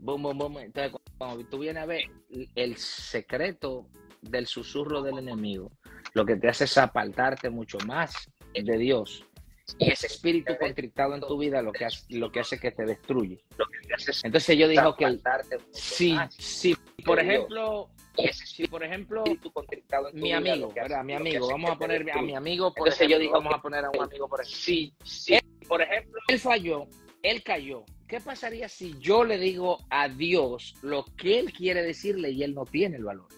Entonces, 0.00 0.92
cuando 1.18 1.44
tú 1.46 1.58
vienes 1.58 1.82
a 1.82 1.86
ver 1.86 2.02
el 2.54 2.76
secreto 2.76 3.86
del 4.22 4.46
susurro 4.46 5.02
del 5.02 5.18
enemigo, 5.18 5.70
lo 6.14 6.24
que 6.24 6.36
te 6.36 6.48
hace 6.48 6.64
es 6.64 6.78
apartarte 6.78 7.50
mucho 7.50 7.78
más 7.86 8.30
de 8.54 8.78
Dios 8.78 9.24
y 9.78 9.90
ese 9.90 10.06
espíritu 10.06 10.56
contrictado 10.58 11.14
en 11.14 11.20
tu 11.20 11.38
vida 11.38 11.62
lo 11.62 11.72
que 11.72 11.84
hace, 11.84 12.04
lo 12.10 12.30
que 12.30 12.40
hace 12.40 12.58
que 12.58 12.70
te 12.70 12.84
destruye. 12.84 13.44
Entonces 14.22 14.58
yo 14.58 14.68
digo 14.68 14.96
que 14.96 15.18
si, 15.70 16.16
si 16.30 16.76
por 17.04 17.20
ejemplo, 17.20 17.90
si 18.34 18.66
por 18.66 18.82
ejemplo 18.82 19.24
mi 20.12 20.32
amigo, 20.32 20.72
¿verdad? 20.74 21.04
Mi 21.04 21.14
amigo, 21.14 21.48
vamos 21.48 21.70
a 21.70 21.76
poner 21.76 22.10
a 22.10 22.22
mi 22.22 22.34
amigo, 22.34 22.72
por 22.74 22.88
ejemplo, 22.88 23.16
yo 23.16 23.18
digo, 23.18 23.32
vamos 23.32 23.54
a 23.54 23.62
poner 23.62 23.84
a 23.84 23.90
un 23.90 24.02
amigo 24.02 24.28
por 24.28 24.40
ejemplo. 24.40 24.58
Si, 24.58 24.94
si 25.04 25.38
por 25.68 25.82
ejemplo, 25.82 26.20
él 26.28 26.38
falló, 26.38 26.86
él 27.22 27.42
cayó. 27.42 27.84
¿Qué 28.10 28.18
pasaría 28.18 28.68
si 28.68 28.98
yo 28.98 29.22
le 29.22 29.38
digo 29.38 29.78
a 29.88 30.08
Dios 30.08 30.74
lo 30.82 31.04
que 31.16 31.38
él 31.38 31.52
quiere 31.52 31.80
decirle 31.84 32.32
y 32.32 32.42
él 32.42 32.54
no 32.54 32.64
tiene 32.64 32.96
el 32.96 33.04
valor? 33.04 33.28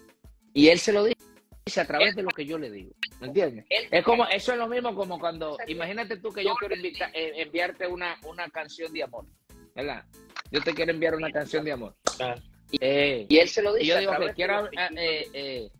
Y 0.55 0.69
él 0.69 0.79
se 0.79 0.95
lo 0.95 1.05
dice 1.05 1.79
a 1.79 1.87
través 1.87 2.17
de 2.17 2.23
lo 2.23 2.31
que 2.31 2.47
yo 2.47 2.57
le 2.57 2.71
digo. 2.71 2.93
¿Me 3.21 3.27
entiendes? 3.27 3.67
Es 3.69 4.03
como, 4.03 4.27
eso 4.29 4.53
es 4.53 4.59
lo 4.59 4.69
mismo 4.69 4.95
como 4.95 5.21
cuando, 5.21 5.59
imagínate 5.67 6.17
tú 6.17 6.33
que 6.33 6.43
yo 6.43 6.55
quiero 6.55 6.75
eh, 6.75 7.33
enviarte 7.37 7.87
una, 7.87 8.19
una 8.25 8.49
canción 8.49 8.91
de 8.95 9.03
amor, 9.03 9.27
¿verdad? 9.75 10.07
Yo 10.51 10.63
te 10.63 10.73
quiero 10.73 10.91
enviar 10.91 11.17
una 11.17 11.31
canción 11.31 11.67
de 11.67 11.73
amor. 11.73 11.95
Ah. 12.19 12.35
Eh, 12.81 13.27
y 13.29 13.37
él 13.37 13.49
se 13.51 13.61
lo 13.61 13.75
dice. 13.75 13.85
Y 13.85 13.89
yo 13.89 13.99
digo 13.99 14.13
que 14.19 14.33
quiero 14.33 14.71
eh, 14.97 15.71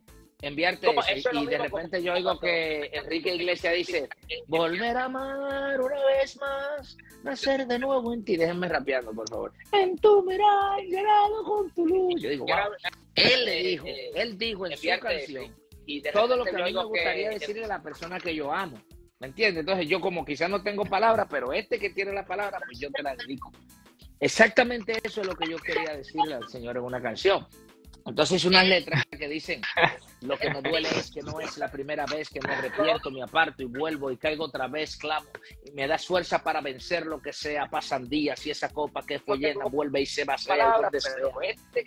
enviarte 0.43 0.89
eso, 1.09 1.31
y 1.33 1.47
de 1.47 1.59
repente 1.59 2.03
yo 2.03 2.13
oigo 2.15 2.39
que 2.39 2.91
Enrique 2.93 3.35
Iglesias 3.35 3.75
dice, 3.75 4.09
volver 4.47 4.97
a 4.97 5.05
amar 5.05 5.81
una 5.81 6.05
vez 6.07 6.37
más, 6.39 6.97
nacer 7.23 7.67
de 7.67 7.79
nuevo 7.79 8.13
en 8.13 8.25
ti. 8.25 8.37
Déjenme 8.37 8.69
rapeando, 8.69 9.13
por 9.13 9.29
favor. 9.29 9.53
En 9.73 9.97
tu 9.97 10.23
mirar, 10.25 10.81
llegado 10.83 11.45
con 11.45 11.71
tu 11.71 11.87
luz. 11.87 12.21
Yo 12.21 12.29
digo, 12.29 12.47
Él 13.15 13.45
le 13.45 13.63
dijo, 13.63 13.87
él 14.15 14.39
dijo 14.39 14.67
en 14.67 14.77
su 14.77 14.89
canción 15.01 15.55
y 15.87 16.03
todo 16.03 16.37
lo 16.37 16.45
que 16.45 16.51
a 16.51 16.65
mí 16.65 16.73
me 16.73 16.85
gustaría 16.85 17.31
decirle 17.31 17.65
a 17.65 17.69
la 17.69 17.83
persona 17.83 18.19
que 18.19 18.35
yo 18.35 18.53
amo. 18.53 18.79
¿Me 19.19 19.29
entiendes? 19.29 19.61
Entonces 19.61 19.89
yo 19.89 20.01
como 20.01 20.25
quizás 20.25 20.51
no 20.51 20.63
tengo 20.63 20.85
palabras, 20.85 21.29
pero 21.31 21.53
este 21.53 21.79
que 21.79 21.91
tiene 21.91 22.13
la 22.13 22.27
palabra, 22.27 22.59
pues 22.65 22.81
yo 22.81 22.91
te 22.91 23.03
la 23.03 23.15
dedico. 23.15 23.53
Exactamente 24.19 24.99
eso 25.03 25.21
es 25.21 25.27
lo 25.27 25.37
que 25.37 25.49
yo 25.49 25.59
quería 25.59 25.97
decirle 25.97 26.35
al 26.35 26.49
Señor 26.49 26.77
en 26.77 26.83
una 26.83 27.01
canción. 27.01 27.47
Entonces 28.05 28.45
unas 28.45 28.67
letras 28.67 29.05
que 29.07 29.29
dicen, 29.29 29.61
lo 30.23 30.37
que 30.39 30.51
me 30.51 30.63
duele 30.63 30.89
es 30.97 31.11
que 31.11 31.23
no 31.23 31.41
es 31.41 31.59
la 31.59 31.71
primera 31.71 32.07
vez 32.07 32.29
que 32.29 32.41
me 32.41 32.53
arrepiento, 32.53 33.11
me 33.11 33.23
aparto 33.23 33.63
y 33.63 33.67
vuelvo 33.67 34.11
y 34.11 34.17
caigo 34.17 34.45
otra 34.45 34.69
vez, 34.69 34.97
clamo, 34.97 35.27
y 35.65 35.73
me 35.73 35.87
das 35.87 36.07
fuerza 36.07 36.43
para 36.43 36.61
vencer 36.61 37.07
lo 37.07 37.21
que 37.21 37.33
sea, 37.33 37.69
pasan 37.69 38.09
días 38.09 38.45
y 38.47 38.51
esa 38.51 38.69
copa 38.69 39.03
que 39.03 39.19
fue 39.19 39.39
llena 39.39 39.65
vuelve 39.67 40.01
y 40.01 40.07
se 40.07 40.25
vacía 40.25 40.75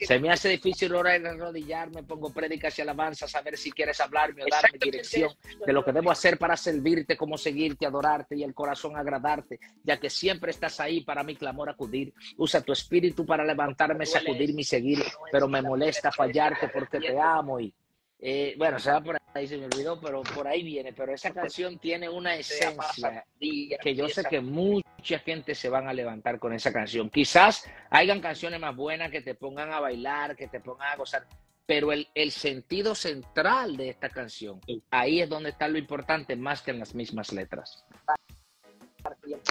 Se 0.02 0.20
me 0.20 0.32
hace 0.32 0.50
difícil 0.50 0.94
orar 0.94 1.22
y 1.22 1.26
arrodillarme, 1.26 2.04
pongo 2.04 2.32
prédicas 2.32 2.78
y 2.78 2.82
alabanzas, 2.82 3.34
a 3.36 3.42
ver 3.42 3.58
si 3.58 3.72
quieres 3.72 4.00
hablarme 4.00 4.44
o 4.44 4.48
darme 4.50 4.78
dirección 4.80 5.32
de 5.66 5.74
lo 5.74 5.84
que 5.84 5.92
debo 5.92 6.12
hacer 6.12 6.38
para 6.38 6.58
servirte, 6.58 7.18
cómo 7.18 7.38
seguirte, 7.38 7.86
adorarte 7.86 8.36
y 8.36 8.44
el 8.44 8.54
corazón 8.54 8.98
agradarte, 8.98 9.60
ya 9.84 9.98
que 9.98 10.10
siempre 10.10 10.52
estás 10.52 10.80
ahí 10.80 11.02
para 11.02 11.24
mi 11.24 11.36
clamor 11.36 11.70
acudir. 11.70 12.14
Usa 12.38 12.62
tu 12.62 12.74
espíritu 12.74 13.26
para 13.26 13.46
levantarme, 13.46 14.06
sacudirme 14.06 14.62
y 14.62 14.66
seguir, 14.66 15.04
pero 15.32 15.48
me 15.48 15.62
molesta 15.62 16.12
fallarte 16.12 16.70
porque 16.70 17.00
te 17.00 17.20
amo 17.20 17.60
y 17.60 17.74
eh, 18.20 18.56
bueno, 18.58 18.80
se 18.80 18.92
va 18.92 19.02
por 19.02 19.18
ahí, 19.34 19.48
se 19.48 19.58
me 19.58 19.66
olvidó, 19.66 20.00
pero 20.00 20.24
por 20.24 20.48
ahí 20.48 20.64
viene. 20.64 20.94
Pero 20.94 21.14
esa 21.14 21.32
canción 21.32 21.78
tiene 21.80 22.10
una 22.10 22.36
esencia 22.36 23.26
que 23.40 23.96
yo 23.96 24.08
sé 24.10 24.24
que 24.24 24.40
mucha 24.42 25.20
gente 25.20 25.54
se 25.54 25.70
van 25.70 25.88
a 25.88 25.94
levantar 25.94 26.40
con 26.40 26.54
esa 26.54 26.72
canción. 26.72 27.10
Quizás 27.10 27.70
hayan 27.90 28.22
canciones 28.22 28.60
más 28.60 28.76
buenas 28.76 29.12
que 29.12 29.22
te 29.22 29.36
pongan 29.36 29.72
a 29.72 29.80
bailar, 29.80 30.36
que 30.36 30.48
te 30.48 30.60
pongan 30.60 30.94
a 30.94 30.96
gozar, 30.96 31.28
pero 31.66 31.92
el, 31.92 32.08
el 32.16 32.32
sentido 32.32 32.96
central 32.96 33.76
de 33.78 33.90
esta 33.90 34.10
canción, 34.10 34.62
ahí 34.92 35.22
es 35.22 35.30
donde 35.30 35.50
está 35.50 35.68
lo 35.68 35.78
importante 35.78 36.36
más 36.36 36.62
que 36.62 36.72
en 36.72 36.80
las 36.80 36.96
mismas 36.96 37.34
letras. 37.34 37.86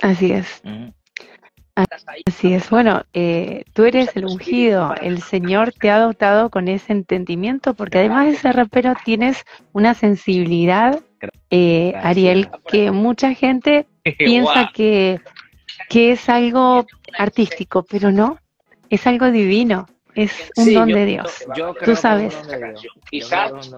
Así 0.03 0.33
es. 0.33 0.63
Así 1.77 2.55
es, 2.55 2.71
bueno, 2.71 3.03
eh, 3.15 3.65
tú 3.73 3.85
eres 3.85 4.17
el 4.17 4.27
ungido, 4.27 4.95
el 5.01 5.23
Señor 5.23 5.73
te 5.73 5.91
ha 5.91 5.99
dotado 5.99 6.49
con 6.49 6.69
ese 6.69 6.93
entendimiento, 6.93 7.75
porque 7.75 7.99
además 7.99 8.27
de 8.27 8.37
ser 8.37 8.55
rapero 8.55 8.95
tienes 9.05 9.45
una 9.73 9.95
sensibilidad, 9.95 11.01
eh, 11.51 11.95
Ariel, 12.01 12.49
que 12.69 12.93
mucha 12.93 13.35
gente 13.35 13.87
piensa 14.19 14.71
que, 14.73 15.21
que 15.89 16.13
es 16.13 16.29
algo 16.29 16.87
artístico, 17.19 17.83
pero 17.83 18.13
no, 18.13 18.39
es 18.89 19.07
algo 19.09 19.33
divino 19.33 19.87
es 20.15 20.51
un 20.57 20.75
don 20.75 20.89
de 20.89 21.07
Dios. 21.07 21.45
Tú 21.85 21.97
sabes. 21.97 22.37
Quizás 23.11 23.71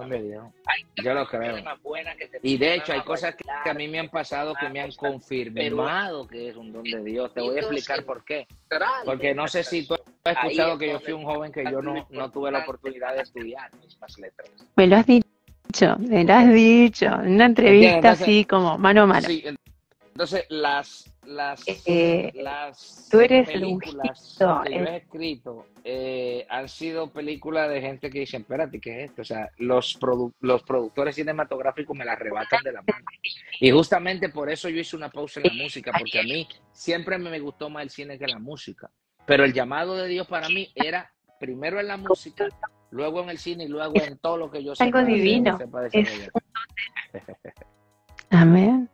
yo 1.03 1.13
lo 1.13 1.27
creo. 1.27 1.57
Y 2.41 2.57
de 2.57 2.75
hecho 2.75 2.93
hay 2.93 3.01
cosas 3.01 3.35
que 3.35 3.69
a 3.69 3.73
mí 3.73 3.87
me 3.87 3.99
han 3.99 4.09
pasado 4.09 4.53
que 4.59 4.69
me 4.69 4.81
han 4.81 4.91
confirmado 4.91 6.27
que 6.27 6.49
es 6.49 6.55
un 6.55 6.71
don 6.71 6.83
de 6.83 7.03
Dios. 7.03 7.33
Te 7.33 7.41
voy 7.41 7.57
a 7.57 7.59
explicar 7.59 8.03
por 8.03 8.23
qué. 8.23 8.47
Porque 9.05 9.33
no 9.33 9.47
sé 9.47 9.63
si 9.63 9.87
tú 9.87 9.95
has 10.23 10.35
escuchado 10.35 10.77
que 10.77 10.89
yo 10.89 10.99
fui 10.99 11.13
un 11.13 11.23
joven 11.23 11.51
que 11.51 11.63
yo 11.63 11.81
no, 11.81 12.07
no 12.09 12.31
tuve 12.31 12.51
la 12.51 12.59
oportunidad 12.59 13.15
de 13.15 13.21
estudiar 13.21 13.73
mismas 13.77 14.17
letras. 14.17 14.49
Me 14.75 14.87
lo 14.87 14.97
has 14.97 15.05
dicho, 15.05 15.95
me 15.99 16.23
lo 16.23 16.33
has 16.33 16.53
dicho 16.53 17.05
en 17.05 17.35
una 17.35 17.45
entrevista 17.45 18.11
así 18.11 18.45
como 18.45 18.77
mano 18.77 19.03
a 19.03 19.05
mano. 19.07 19.27
Entonces, 20.17 20.45
las, 20.49 21.16
las, 21.27 21.63
eh, 21.85 22.31
las 22.35 23.07
tú 23.11 23.19
eres 23.19 23.47
películas 23.47 24.37
que 24.65 24.73
yo 24.73 24.85
he 24.85 24.97
escrito 24.97 25.67
eh, 25.83 26.45
han 26.49 26.69
sido 26.69 27.11
películas 27.11 27.69
de 27.69 27.81
gente 27.81 28.09
que 28.09 28.19
dicen, 28.19 28.41
espérate, 28.41 28.79
¿qué 28.79 29.03
es 29.03 29.09
esto? 29.09 29.21
O 29.21 29.25
sea, 29.25 29.49
los, 29.57 29.99
los 30.39 30.63
productores 30.63 31.15
cinematográficos 31.15 31.95
me 31.95 32.05
la 32.05 32.13
arrebatan 32.13 32.63
de 32.63 32.71
la 32.71 32.81
mano. 32.81 33.05
Y 33.59 33.71
justamente 33.71 34.29
por 34.29 34.49
eso 34.49 34.69
yo 34.69 34.79
hice 34.79 34.95
una 34.95 35.09
pausa 35.09 35.41
en 35.41 35.47
la 35.47 35.63
música, 35.63 35.91
porque 35.97 36.19
a 36.19 36.23
mí 36.23 36.47
siempre 36.71 37.17
me 37.17 37.39
gustó 37.39 37.69
más 37.69 37.83
el 37.83 37.89
cine 37.89 38.17
que 38.17 38.27
la 38.27 38.39
música. 38.39 38.89
Pero 39.25 39.43
el 39.43 39.53
llamado 39.53 39.97
de 39.97 40.07
Dios 40.07 40.27
para 40.27 40.47
mí 40.49 40.71
era 40.75 41.11
primero 41.39 41.79
en 41.79 41.87
la 41.87 41.97
música, 41.97 42.47
luego 42.91 43.21
en 43.21 43.29
el 43.29 43.37
cine 43.37 43.65
y 43.65 43.67
luego 43.67 44.01
en 44.01 44.17
todo 44.17 44.37
lo 44.37 44.49
que 44.49 44.63
yo 44.63 44.75
sé. 44.75 44.85
Algo 44.85 45.03
divino. 45.03 45.59
Amén. 48.29 48.89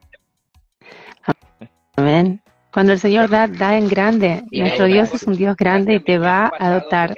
Amén. 1.95 2.41
Cuando 2.71 2.93
el 2.93 2.99
Señor 2.99 3.29
da, 3.29 3.47
da 3.47 3.77
en 3.77 3.87
grande. 3.87 4.43
Nuestro 4.51 4.85
Dios 4.85 5.13
es 5.13 5.23
un 5.23 5.35
Dios 5.35 5.55
grande 5.55 5.95
y 5.95 5.99
te 5.99 6.17
va 6.17 6.51
a 6.57 6.71
dotar. 6.71 7.15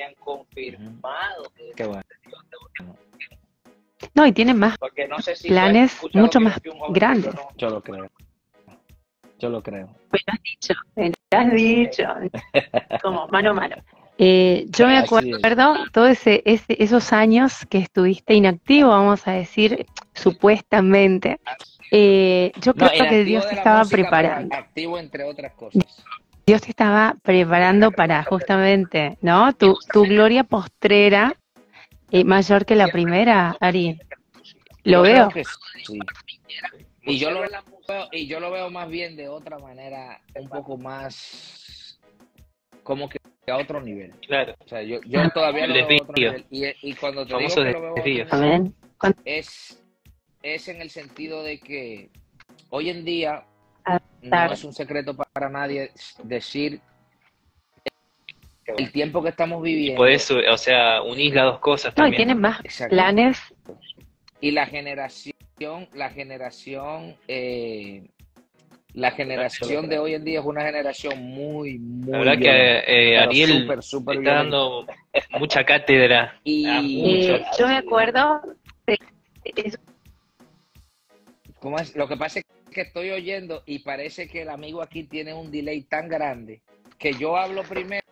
No, 4.13 4.26
y 4.26 4.32
tiene 4.34 4.53
más 4.53 4.78
planes 5.47 5.99
mucho 6.13 6.39
más 6.39 6.59
grandes. 6.89 7.34
Yo 7.57 7.69
lo 7.69 7.82
creo. 7.82 8.07
yo 9.39 9.49
lo 9.49 9.61
creo. 9.61 9.88
Me 10.11 10.19
lo 10.26 10.34
has 10.34 10.41
dicho, 10.43 10.73
me 10.95 11.09
lo 11.09 11.38
has 11.38 11.53
dicho. 11.53 12.03
Como 13.01 13.28
mano 13.28 13.51
a 13.51 13.53
mano. 13.53 13.76
Eh, 14.17 14.65
yo 14.69 14.88
me 14.88 14.97
acuerdo 14.97 15.76
todos 15.91 16.11
ese, 16.11 16.41
esos 16.45 17.11
años 17.11 17.65
que 17.69 17.80
estuviste 17.80 18.34
inactivo, 18.34 18.89
vamos 18.89 19.28
a 19.28 19.32
decir, 19.32 19.86
supuestamente. 20.13 21.39
Eh, 21.91 22.51
yo 22.61 22.73
creo 22.73 22.89
que 23.09 23.23
Dios 23.23 23.47
te 23.47 23.55
estaba 23.55 23.83
preparando. 23.86 24.55
Activo 24.55 24.97
entre 24.97 25.23
otras 25.23 25.53
cosas. 25.53 25.83
Dios 26.45 26.61
te 26.61 26.69
estaba 26.69 27.15
preparando 27.23 27.91
para 27.91 28.23
justamente, 28.23 29.17
¿no? 29.21 29.53
Tu, 29.53 29.75
tu 29.91 30.03
gloria 30.03 30.43
postrera 30.43 31.36
eh, 32.11 32.23
mayor 32.23 32.65
que 32.65 32.75
la 32.75 32.88
primera, 32.88 33.57
Ari. 33.59 33.99
Lo 34.83 35.01
veo. 35.01 35.29
Y 37.01 37.17
yo 37.17 37.31
lo, 37.31 37.43
y 38.11 38.27
yo 38.27 38.39
lo 38.39 38.51
veo 38.51 38.69
más 38.69 38.89
bien 38.89 39.15
de 39.15 39.27
otra 39.27 39.57
manera, 39.59 40.21
un 40.36 40.47
poco 40.47 40.77
más 40.77 41.99
como 42.83 43.09
que 43.09 43.19
a 43.47 43.57
otro 43.57 43.81
nivel. 43.81 44.11
Claro. 44.27 44.55
O 44.59 44.67
sea, 44.67 44.81
yo, 44.81 44.99
yo 45.05 45.27
todavía 45.31 45.67
lo 45.67 45.73
veo 45.73 45.83
a 45.83 46.03
otro 46.03 46.13
nivel. 46.15 46.45
Y, 46.51 46.65
y 46.81 46.93
cuando 46.93 47.25
te 47.25 47.36
digo 47.38 47.55
que 47.55 47.71
lo 47.71 47.81
veo 47.81 48.03
nivel, 48.03 48.73
es, 49.25 49.83
es 50.45 50.67
en 50.67 50.79
el 50.79 50.91
sentido 50.91 51.43
de 51.43 51.59
que 51.59 52.09
hoy 52.69 52.91
en 52.91 53.03
día 53.03 53.43
no 54.21 54.51
es 54.51 54.63
un 54.63 54.73
secreto 54.73 55.15
para 55.15 55.49
nadie 55.49 55.91
decir 56.23 56.79
el 58.65 58.91
tiempo 58.91 59.23
que 59.23 59.29
estamos 59.29 59.61
viviendo. 59.61 59.97
Puedes, 59.97 60.29
o 60.29 60.57
sea, 60.57 61.01
unir 61.01 61.33
las 61.33 61.45
dos 61.45 61.59
cosas 61.59 61.95
también. 61.95 62.11
No, 62.11 62.13
y 62.13 62.17
tienen 62.17 62.39
más 62.39 62.61
planes. 62.89 63.39
Y 64.39 64.51
la 64.51 64.67
generación, 64.67 65.87
la 65.93 66.09
generación, 66.09 67.15
eh, 67.27 68.07
la 68.93 69.11
generación 69.11 69.89
de 69.89 69.97
hoy 69.97 70.13
en 70.13 70.23
día 70.23 70.39
es 70.39 70.45
una 70.45 70.63
generación 70.63 71.23
muy, 71.23 71.79
muy. 71.79 72.11
La 72.11 72.19
verdad 72.19 72.37
que 72.37 73.13
eh, 73.13 73.17
Ariel 73.17 73.69
está 73.69 74.13
dando 74.21 74.85
mucha 75.39 75.63
cátedra. 75.63 76.39
Y 76.43 77.27
yo 77.57 77.67
me 77.67 77.77
acuerdo. 77.77 78.41
¿Cómo 81.66 81.80
es? 81.80 81.95
Lo 81.95 82.07
que 82.07 82.16
pasa 82.16 82.38
es 82.38 82.45
que 82.72 82.82
estoy 82.82 83.09
oyendo 83.09 83.63
y 83.66 83.80
parece 83.80 84.28
que 84.28 84.43
el 84.43 84.49
amigo 84.49 84.84
aquí 84.84 85.05
tiene 85.05 85.34
un 85.34 85.49
delay 85.49 85.82
tan 85.82 86.07
grande 86.07 86.61
que 86.99 87.13
yo 87.13 87.36
hablo 87.36 87.63
primero 87.63 88.03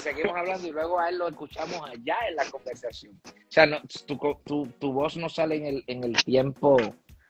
seguimos 0.00 0.36
hablando 0.36 0.66
y 0.66 0.72
luego 0.72 0.98
a 0.98 1.08
él 1.08 1.18
lo 1.18 1.28
escuchamos 1.28 1.80
allá 1.88 2.16
en 2.28 2.34
la 2.34 2.46
conversación. 2.50 3.12
O 3.24 3.30
sea, 3.46 3.66
no, 3.66 3.76
tu, 4.06 4.66
tu, 4.80 4.92
voz 4.92 5.16
no 5.16 5.28
sale 5.28 5.54
en 5.54 5.66
el, 5.66 5.84
en 5.86 6.02
el 6.02 6.16
tiempo 6.24 6.78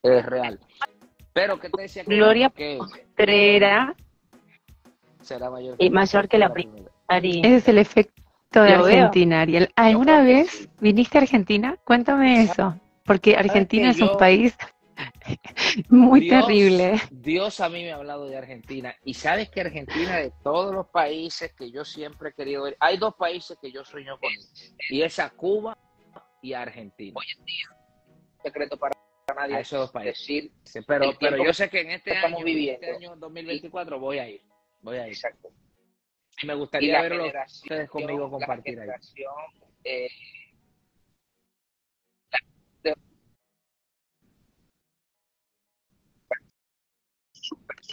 eh, 0.01 0.23
real. 0.23 0.59
Pero, 1.33 1.59
¿qué 1.59 1.69
te 1.69 1.83
decía? 1.83 2.03
Gloria 2.07 2.49
que 2.49 2.79
será 5.21 5.51
mayor 5.51 5.77
que, 5.77 5.85
y 5.85 5.89
mayor 5.91 6.27
que 6.27 6.39
la 6.39 6.51
primera. 6.51 6.89
Ese 7.09 7.55
es 7.57 7.67
el 7.67 7.77
efecto 7.77 8.63
de 8.63 8.73
Argentina, 8.73 9.41
Ariel. 9.41 9.69
¿Alguna 9.75 10.23
vez 10.23 10.69
viniste 10.79 11.19
a 11.19 11.21
Argentina? 11.21 11.77
Cuéntame 11.83 12.41
eso. 12.41 12.75
Porque 13.05 13.35
Argentina 13.35 13.91
es 13.91 14.01
un 14.01 14.17
país 14.17 14.57
Muy 15.89 16.29
terrible. 16.29 17.01
Dios 17.11 17.59
a 17.59 17.69
mí 17.69 17.83
me 17.83 17.91
ha 17.91 17.95
hablado 17.95 18.27
de 18.27 18.37
Argentina. 18.37 18.95
Y 19.03 19.13
sabes 19.13 19.49
que 19.49 19.61
Argentina, 19.61 20.17
de 20.17 20.31
todos 20.43 20.73
los 20.73 20.87
países 20.87 21.53
que 21.53 21.71
yo 21.71 21.83
siempre 21.83 22.29
he 22.29 22.33
querido 22.33 22.63
ver, 22.63 22.77
hay 22.79 22.97
dos 22.97 23.15
países 23.15 23.57
que 23.61 23.71
yo 23.71 23.83
sueño 23.83 24.17
con. 24.19 24.31
Y 24.89 25.01
es 25.01 25.19
a 25.19 25.29
Cuba 25.29 25.77
y 26.41 26.53
a 26.53 26.61
Argentina. 26.61 27.13
Hoy 27.15 27.25
en 27.37 27.45
día, 27.45 27.67
secreto 28.43 28.77
para 28.77 28.95
nadie 29.35 29.59
esos 29.59 29.79
dos 29.79 29.91
países. 29.91 30.51
pero, 30.87 31.11
pero 31.19 31.43
yo 31.43 31.53
sé 31.53 31.69
que 31.69 31.81
en 31.81 31.91
este 31.91 32.15
año, 32.15 32.43
viviendo, 32.43 32.85
este 32.85 32.95
año 32.95 33.15
2024 33.17 33.99
voy 33.99 34.19
a 34.19 34.29
ir. 34.29 34.41
Voy 34.81 34.97
a 34.97 35.07
ir. 35.07 35.13
Exacto. 35.13 35.49
Y 36.41 36.47
me 36.47 36.53
gustaría 36.55 37.01
verlo 37.01 37.25
ustedes 37.45 37.89
conmigo 37.89 38.29
compartir 38.29 38.79
ahí. 38.79 38.89
Eh, 39.83 40.07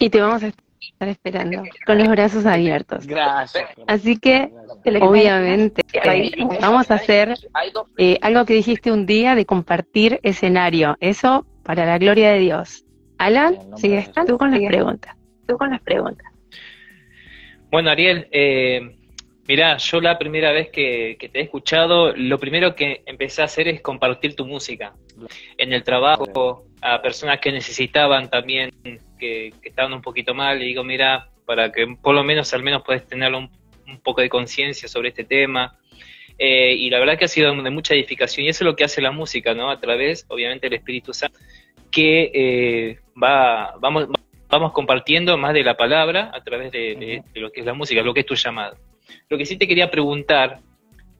Y 0.01 0.11
te 0.11 0.21
vamos 0.21 0.43
a 0.43 0.49
estar 0.49 1.09
esperando 1.09 1.63
con 1.87 1.99
los 1.99 2.09
brazos 2.09 2.47
abiertos. 2.47 3.07
Gracias. 3.07 3.71
Así 3.87 4.19
que, 4.19 4.51
obviamente, 5.01 5.83
vamos 6.61 6.91
a 6.91 6.95
hacer 6.95 7.35
eh, 7.99 8.19
algo 8.23 8.45
que 8.45 8.55
dijiste 8.55 8.91
un 8.91 9.07
día 9.07 9.35
de 9.35 9.47
compartir 9.47 10.21
escenario. 10.23 10.97
Eso 11.01 11.47
para 11.63 11.87
la 11.87 11.99
gloria 11.99 12.33
de 12.33 12.41
Dios. 12.41 12.85
Alan, 13.19 13.77
sigue 13.77 13.99
estando 13.99 14.33
tú 14.33 14.39
con 14.39 14.51
las 14.51 14.61
preguntas. 14.61 15.17
Tú 15.47 15.57
con 15.57 15.71
las 15.71 15.81
preguntas. 15.81 16.27
Bueno, 17.71 17.91
Ariel, 17.91 18.29
eh, 18.33 18.97
Mirá, 19.49 19.77
yo 19.77 20.01
la 20.01 20.19
primera 20.19 20.53
vez 20.53 20.71
que, 20.71 21.17
te 21.19 21.41
he 21.41 21.43
escuchado, 21.43 22.15
lo 22.15 22.39
primero 22.39 22.77
que 22.77 23.03
empecé 23.07 23.43
a 23.43 23.47
hacer 23.47 23.67
es 23.67 23.81
compartir 23.81 24.37
tu 24.37 24.47
música. 24.47 24.95
En 25.59 25.73
el 25.73 25.83
trabajo, 25.83 26.65
a 26.81 27.03
personas 27.03 27.41
que 27.41 27.51
necesitaban 27.51 28.31
también, 28.31 28.71
que, 29.23 29.53
estaban 29.63 29.93
un 29.93 30.03
poquito 30.03 30.35
mal, 30.35 30.61
y 30.61 30.67
digo, 30.67 30.83
mira, 30.83 31.29
para 31.47 31.71
que 31.71 31.87
por 32.01 32.15
lo 32.15 32.25
menos 32.25 32.53
al 32.55 32.63
menos 32.63 32.83
puedes 32.85 33.07
tener 33.07 33.33
un, 33.33 33.49
poco 34.03 34.21
de 34.21 34.29
conciencia 34.29 34.89
sobre 34.89 35.11
este 35.11 35.25
tema. 35.25 35.79
Eh, 36.39 36.75
y 36.75 36.89
la 36.89 36.99
verdad 36.99 37.19
que 37.19 37.27
ha 37.27 37.29
sido 37.29 37.55
de 37.55 37.71
mucha 37.71 37.95
edificación, 37.95 38.47
y 38.47 38.49
eso 38.49 38.65
es 38.65 38.67
lo 38.67 38.75
que 38.75 38.85
hace 38.85 39.01
la 39.01 39.13
música, 39.13 39.55
¿no? 39.55 39.71
A 39.71 39.79
través, 39.79 40.27
obviamente, 40.29 40.67
del 40.67 40.79
Espíritu 40.79 41.13
Santo, 41.13 41.39
que 41.91 42.31
eh, 42.35 42.99
va, 43.23 43.75
vamos, 43.79 44.09
vamos 44.49 44.73
compartiendo 44.73 45.37
más 45.39 45.55
de 45.55 45.63
la 45.63 45.77
palabra 45.77 46.31
a 46.35 46.43
través 46.43 46.73
de 46.73 47.23
lo 47.35 47.53
que 47.53 47.61
es 47.61 47.67
la 47.67 47.75
música, 47.75 48.03
lo 48.03 48.15
que 48.15 48.21
es 48.21 48.27
tu 48.27 48.35
llamado. 48.35 48.77
Lo 49.29 49.39
que 49.39 49.47
sí 49.47 49.57
te 49.57 49.69
quería 49.69 49.91
preguntar, 49.91 50.59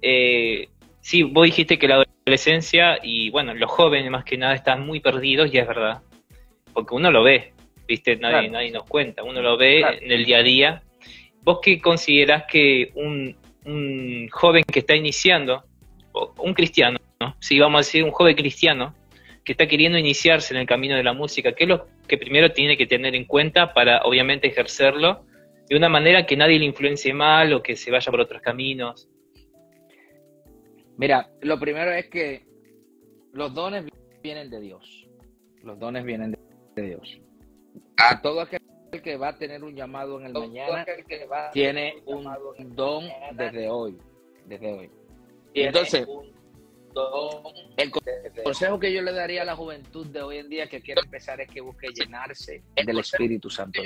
eh, 0.01 0.69
sí, 1.01 1.23
vos 1.23 1.45
dijiste 1.45 1.79
que 1.79 1.89
la 1.89 2.05
adolescencia 2.25 2.99
y 3.03 3.31
bueno, 3.31 3.55
los 3.55 3.71
jóvenes 3.71 4.11
más 4.11 4.25
que 4.25 4.37
nada 4.37 4.55
están 4.55 4.85
muy 4.87 5.01
perdidos 5.01 5.53
y 5.53 5.59
es 5.59 5.67
verdad, 5.67 6.03
porque 6.73 6.95
uno 6.95 7.11
lo 7.11 7.23
ve, 7.23 7.52
viste, 7.87 8.17
nadie, 8.17 8.49
nadie 8.49 8.71
nos 8.71 8.85
cuenta, 8.85 9.23
uno 9.23 9.41
lo 9.41 9.57
ve 9.57 9.81
en 9.81 10.11
el 10.11 10.25
día 10.25 10.39
a 10.39 10.43
día. 10.43 10.83
¿Vos 11.43 11.59
qué 11.63 11.81
considerás 11.81 12.45
que 12.51 12.93
un, 12.95 13.37
joven 14.31 14.65
que 14.65 14.81
está 14.81 14.95
iniciando, 14.95 15.65
un 16.39 16.55
cristiano, 16.55 16.99
¿no? 17.21 17.37
si 17.41 17.59
vamos 17.59 17.79
a 17.79 17.81
decir 17.81 18.05
un 18.05 18.11
joven 18.11 18.37
cristiano, 18.37 18.95
que 19.45 19.53
está 19.53 19.67
queriendo 19.67 19.99
iniciarse 19.99 20.55
en 20.55 20.61
el 20.61 20.67
camino 20.67 20.97
de 20.97 21.03
la 21.03 21.13
música, 21.13 21.53
¿qué 21.53 21.65
es 21.65 21.69
lo 21.69 21.87
que 22.07 22.17
primero 22.17 22.53
tiene 22.53 22.77
que 22.77 22.87
tener 22.87 23.15
en 23.15 23.25
cuenta 23.25 23.73
para 23.75 24.03
obviamente 24.03 24.47
ejercerlo 24.47 25.25
de 25.69 25.77
una 25.77 25.89
manera 25.89 26.27
que 26.27 26.37
nadie 26.37 26.59
le 26.59 26.65
influencie 26.65 27.13
mal 27.13 27.53
o 27.53 27.63
que 27.63 27.77
se 27.77 27.91
vaya 27.91 28.11
por 28.11 28.21
otros 28.21 28.41
caminos? 28.41 29.09
Mira, 30.97 31.31
lo 31.41 31.59
primero 31.59 31.91
es 31.93 32.09
que 32.09 32.45
los 33.33 33.55
dones 33.55 33.87
vienen 34.23 34.51
de 34.51 34.61
Dios. 34.61 35.09
Los 35.63 35.79
dones 35.79 36.05
vienen 36.05 36.37
de 36.77 36.83
Dios. 36.83 37.22
A 37.97 38.21
todo 38.21 38.41
aquel 38.41 38.61
que 39.03 39.17
va 39.17 39.29
a 39.29 39.37
tener 39.37 39.65
un 39.65 39.75
llamado 39.75 40.21
en 40.21 40.27
el 40.27 40.33
mañana 40.33 40.85
tiene 41.53 42.03
un 42.05 42.25
don 42.75 43.05
desde 43.33 43.69
hoy. 43.69 43.99
Desde 44.47 44.73
hoy. 44.73 44.91
Entonces, 45.55 46.07
el 47.77 47.91
consejo 48.45 48.79
que 48.79 48.93
yo 48.93 49.03
le 49.03 49.13
daría 49.13 49.43
a 49.43 49.45
la 49.45 49.57
juventud 49.57 50.07
de 50.07 50.23
hoy 50.23 50.39
en 50.39 50.49
día 50.49 50.69
que 50.69 50.81
quiere 50.81 51.01
empezar 51.03 51.41
es 51.41 51.49
que 51.49 51.61
busque 51.61 51.89
llenarse 51.89 52.63
del 52.75 52.99
Espíritu 52.99 53.49
Santo. 53.49 53.81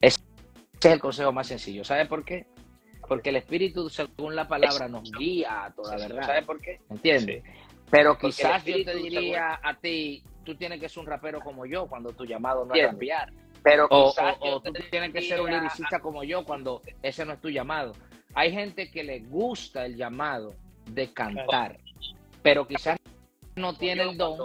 Ese 0.00 0.20
es 0.80 0.86
el 0.86 1.00
consejo 1.00 1.32
más 1.32 1.46
sencillo. 1.46 1.84
¿Sabe 1.84 2.06
por 2.06 2.24
qué? 2.24 2.46
Porque 3.06 3.30
el 3.30 3.36
Espíritu, 3.36 3.90
según 3.90 4.36
la 4.36 4.48
palabra, 4.48 4.88
nos 4.88 5.10
guía 5.12 5.64
a 5.64 5.74
toda 5.74 5.96
verdad. 5.96 6.22
¿Sabe 6.22 6.42
por 6.42 6.60
qué? 6.60 6.80
¿Entiendes? 6.88 7.42
Pero 7.90 8.16
quizás 8.16 8.64
yo 8.64 8.84
te 8.84 8.94
diría 8.94 9.60
a 9.62 9.74
ti, 9.74 10.22
tú 10.50 10.56
tienes 10.56 10.80
que 10.80 10.88
ser 10.88 11.00
un 11.00 11.06
rapero 11.06 11.40
como 11.40 11.64
yo 11.64 11.86
cuando 11.86 12.10
tu 12.12 12.24
llamado 12.24 12.64
no 12.64 12.74
es 12.74 12.86
cambiar. 12.86 13.32
Pero 13.62 13.86
o, 13.90 14.12
tú 14.62 14.72
tienes 14.90 15.12
que 15.12 15.22
ser 15.22 15.40
un 15.40 15.50
liricista 15.50 16.00
como 16.00 16.24
yo 16.24 16.44
cuando 16.44 16.82
ese 17.02 17.24
no 17.24 17.34
es 17.34 17.40
tu 17.40 17.50
llamado. 17.50 17.92
Hay 18.34 18.52
gente 18.52 18.90
que 18.90 19.04
le 19.04 19.20
gusta 19.20 19.86
el 19.86 19.96
llamado 19.96 20.54
de 20.86 21.12
cantar, 21.12 21.78
pero 22.42 22.66
quizás 22.66 22.98
no 23.54 23.76
tiene 23.76 24.02
el 24.02 24.16
don 24.16 24.38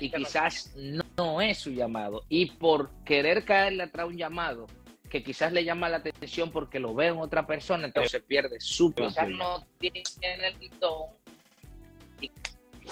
y 0.00 0.10
quizás 0.10 0.74
no 1.16 1.40
es 1.40 1.58
su 1.58 1.70
llamado. 1.70 2.22
Y 2.28 2.52
por 2.52 2.90
querer 3.04 3.44
caerle 3.44 3.84
atrás 3.84 4.08
un 4.08 4.16
llamado, 4.16 4.66
que 5.08 5.22
quizás 5.22 5.52
le 5.52 5.64
llama 5.64 5.88
la 5.88 5.98
atención 5.98 6.50
porque 6.50 6.80
lo 6.80 6.94
ve 6.94 7.08
en 7.08 7.18
otra 7.18 7.46
persona, 7.46 7.86
entonces 7.86 8.22
pierde 8.22 8.58
su 8.60 8.92
Quizás 8.92 9.28
no 9.28 9.64
tiene 9.78 10.02
el 10.22 10.70
don, 10.80 11.10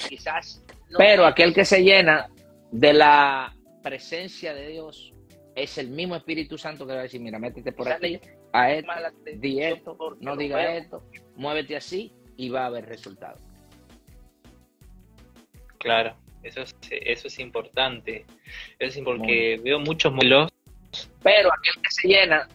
quizás 0.09 0.63
Pero 0.97 1.25
aquel 1.27 1.55
que 1.55 1.65
se 1.65 1.83
llena 1.83 2.29
de 2.73 2.93
la 2.93 3.55
presencia 3.83 4.55
de 4.55 4.69
Dios 4.69 5.13
es 5.55 5.79
el 5.79 5.89
mismo 5.89 6.17
Espíritu 6.17 6.59
Santo 6.59 6.87
que 6.87 6.95
va 6.95 7.01
a 7.01 7.03
decir, 7.03 7.21
mira, 7.21 7.39
métete 7.39 7.73
por 7.73 7.89
aquí, 7.89 8.19
a 8.53 8.73
esto, 8.73 8.93
di 9.37 9.63
esto, 9.63 9.97
no 10.21 10.37
diga 10.37 10.77
esto, 10.77 11.05
muévete 11.37 11.77
así 11.77 12.13
y 12.37 12.49
va 12.49 12.63
a 12.63 12.67
haber 12.67 12.87
resultados. 12.87 13.41
Claro. 15.79 16.17
Eso 16.43 16.63
es, 16.63 16.75
eso 16.91 17.29
es 17.29 17.39
importante. 17.39 18.27
Eso 18.79 18.99
es 18.99 19.05
porque 19.05 19.61
veo 19.63 19.79
muchos 19.79 20.13
modelos. 20.13 20.51
Pero 21.23 21.51
aquel 21.53 21.83
que 21.83 21.91
se 21.91 22.09
llena. 22.09 22.49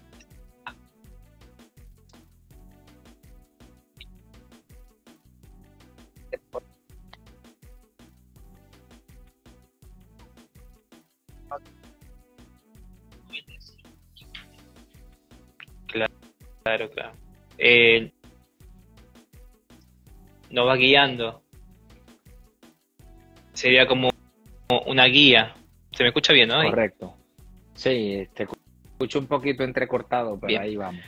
Claro, 15.88 16.14
claro, 16.64 16.90
claro. 16.92 17.12
Eh, 17.58 18.12
nos 20.50 20.68
va 20.68 20.76
guiando 20.76 21.42
sería 23.58 23.88
como 23.88 24.10
una 24.86 25.06
guía. 25.06 25.56
Se 25.92 26.04
me 26.04 26.10
escucha 26.10 26.32
bien, 26.32 26.50
¿no? 26.50 26.62
Correcto. 26.64 27.16
Sí, 27.74 28.28
te 28.34 28.44
escucho 28.44 29.20
un 29.20 29.28
poquito 29.28 29.64
entrecortado, 29.64 30.40
pero 30.40 30.62
ahí 30.62 30.76
vamos. 30.76 31.02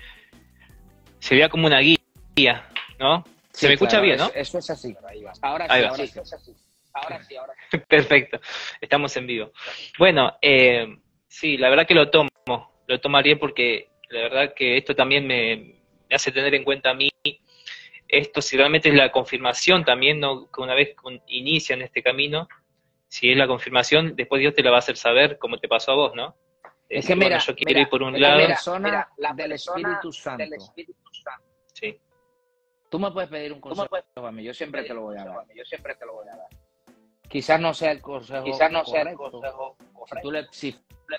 Sería 1.19 1.49
como 1.49 1.67
una 1.67 1.79
guía, 1.79 2.65
¿no? 2.99 3.23
Se 3.51 3.67
me 3.67 3.73
escucha 3.73 4.01
bien, 4.01 4.17
¿no? 4.17 4.31
Eso, 4.33 4.57
es 4.57 4.69
así. 4.69 4.95
Ahora 5.41 5.67
sí, 5.67 5.73
ahora 5.73 5.95
sí. 5.95 6.55
Ahora 7.03 7.23
sí, 7.23 7.35
ahora 7.35 7.53
Perfecto, 7.87 8.39
estamos 8.81 9.15
en 9.17 9.27
vivo. 9.27 9.51
Bueno, 9.97 10.37
eh, 10.41 10.97
sí, 11.27 11.57
la 11.57 11.69
verdad 11.69 11.87
que 11.87 11.95
lo 11.95 12.09
tomo, 12.09 12.29
lo 12.87 12.99
tomaría 12.99 13.37
porque 13.37 13.89
la 14.09 14.21
verdad 14.21 14.53
que 14.53 14.77
esto 14.77 14.95
también 14.95 15.27
me, 15.27 15.75
me 16.09 16.15
hace 16.15 16.31
tener 16.31 16.53
en 16.55 16.63
cuenta 16.63 16.91
a 16.91 16.93
mí 16.93 17.09
esto 18.09 18.41
si 18.41 18.57
realmente 18.57 18.89
es 18.89 18.95
la 18.95 19.11
confirmación 19.11 19.85
también, 19.85 20.19
¿no? 20.19 20.51
que 20.51 20.61
una 20.61 20.73
vez 20.73 20.95
inician 21.27 21.81
este 21.83 22.01
camino, 22.01 22.47
si 23.07 23.31
es 23.31 23.37
la 23.37 23.47
confirmación, 23.47 24.15
después 24.15 24.39
Dios 24.39 24.55
te 24.55 24.63
la 24.63 24.71
va 24.71 24.77
a 24.77 24.79
hacer 24.79 24.97
saber 24.97 25.37
como 25.37 25.59
te 25.59 25.67
pasó 25.67 25.91
a 25.91 25.95
vos, 25.95 26.15
¿no? 26.15 26.35
Es, 26.89 27.05
que 27.05 27.15
mira, 27.15 27.37
yo 27.37 27.55
quiero 27.55 27.81
ir 27.81 27.89
por 27.89 28.01
un 28.01 28.19
lado. 28.19 28.47
Persona 28.47 29.07
la 29.17 29.33
del 29.33 29.51
Espíritu 29.51 30.11
Santo. 30.11 30.43
Sí. 31.73 31.99
Tú 32.89 32.97
me 32.97 33.11
puedes 33.11 33.29
pedir 33.29 33.53
un 33.53 33.61
consejo 33.61 33.95
a 34.25 34.31
mí, 34.31 34.43
yo 34.43 34.53
siempre 34.55 34.83
te 34.83 34.93
lo 34.95 35.01
voy 35.01 35.17
a 35.17 35.23
dar. 35.23 35.45
Yo 35.53 35.63
siempre 35.65 35.93
te 35.93 36.05
lo 36.05 36.13
voy 36.13 36.27
a 36.27 36.35
dar. 36.35 36.47
Quizás 37.29 37.61
no 37.61 37.73
sea 37.73 37.91
el 37.91 38.01
consejo 38.01 38.43
Quizás 38.43 38.71
no 38.71 38.83
sea 38.83 39.03
el 39.03 39.15
consejo 39.15 39.77
Si, 40.07 40.21
tú 40.21 40.31
le, 40.31 40.47
si 40.51 40.75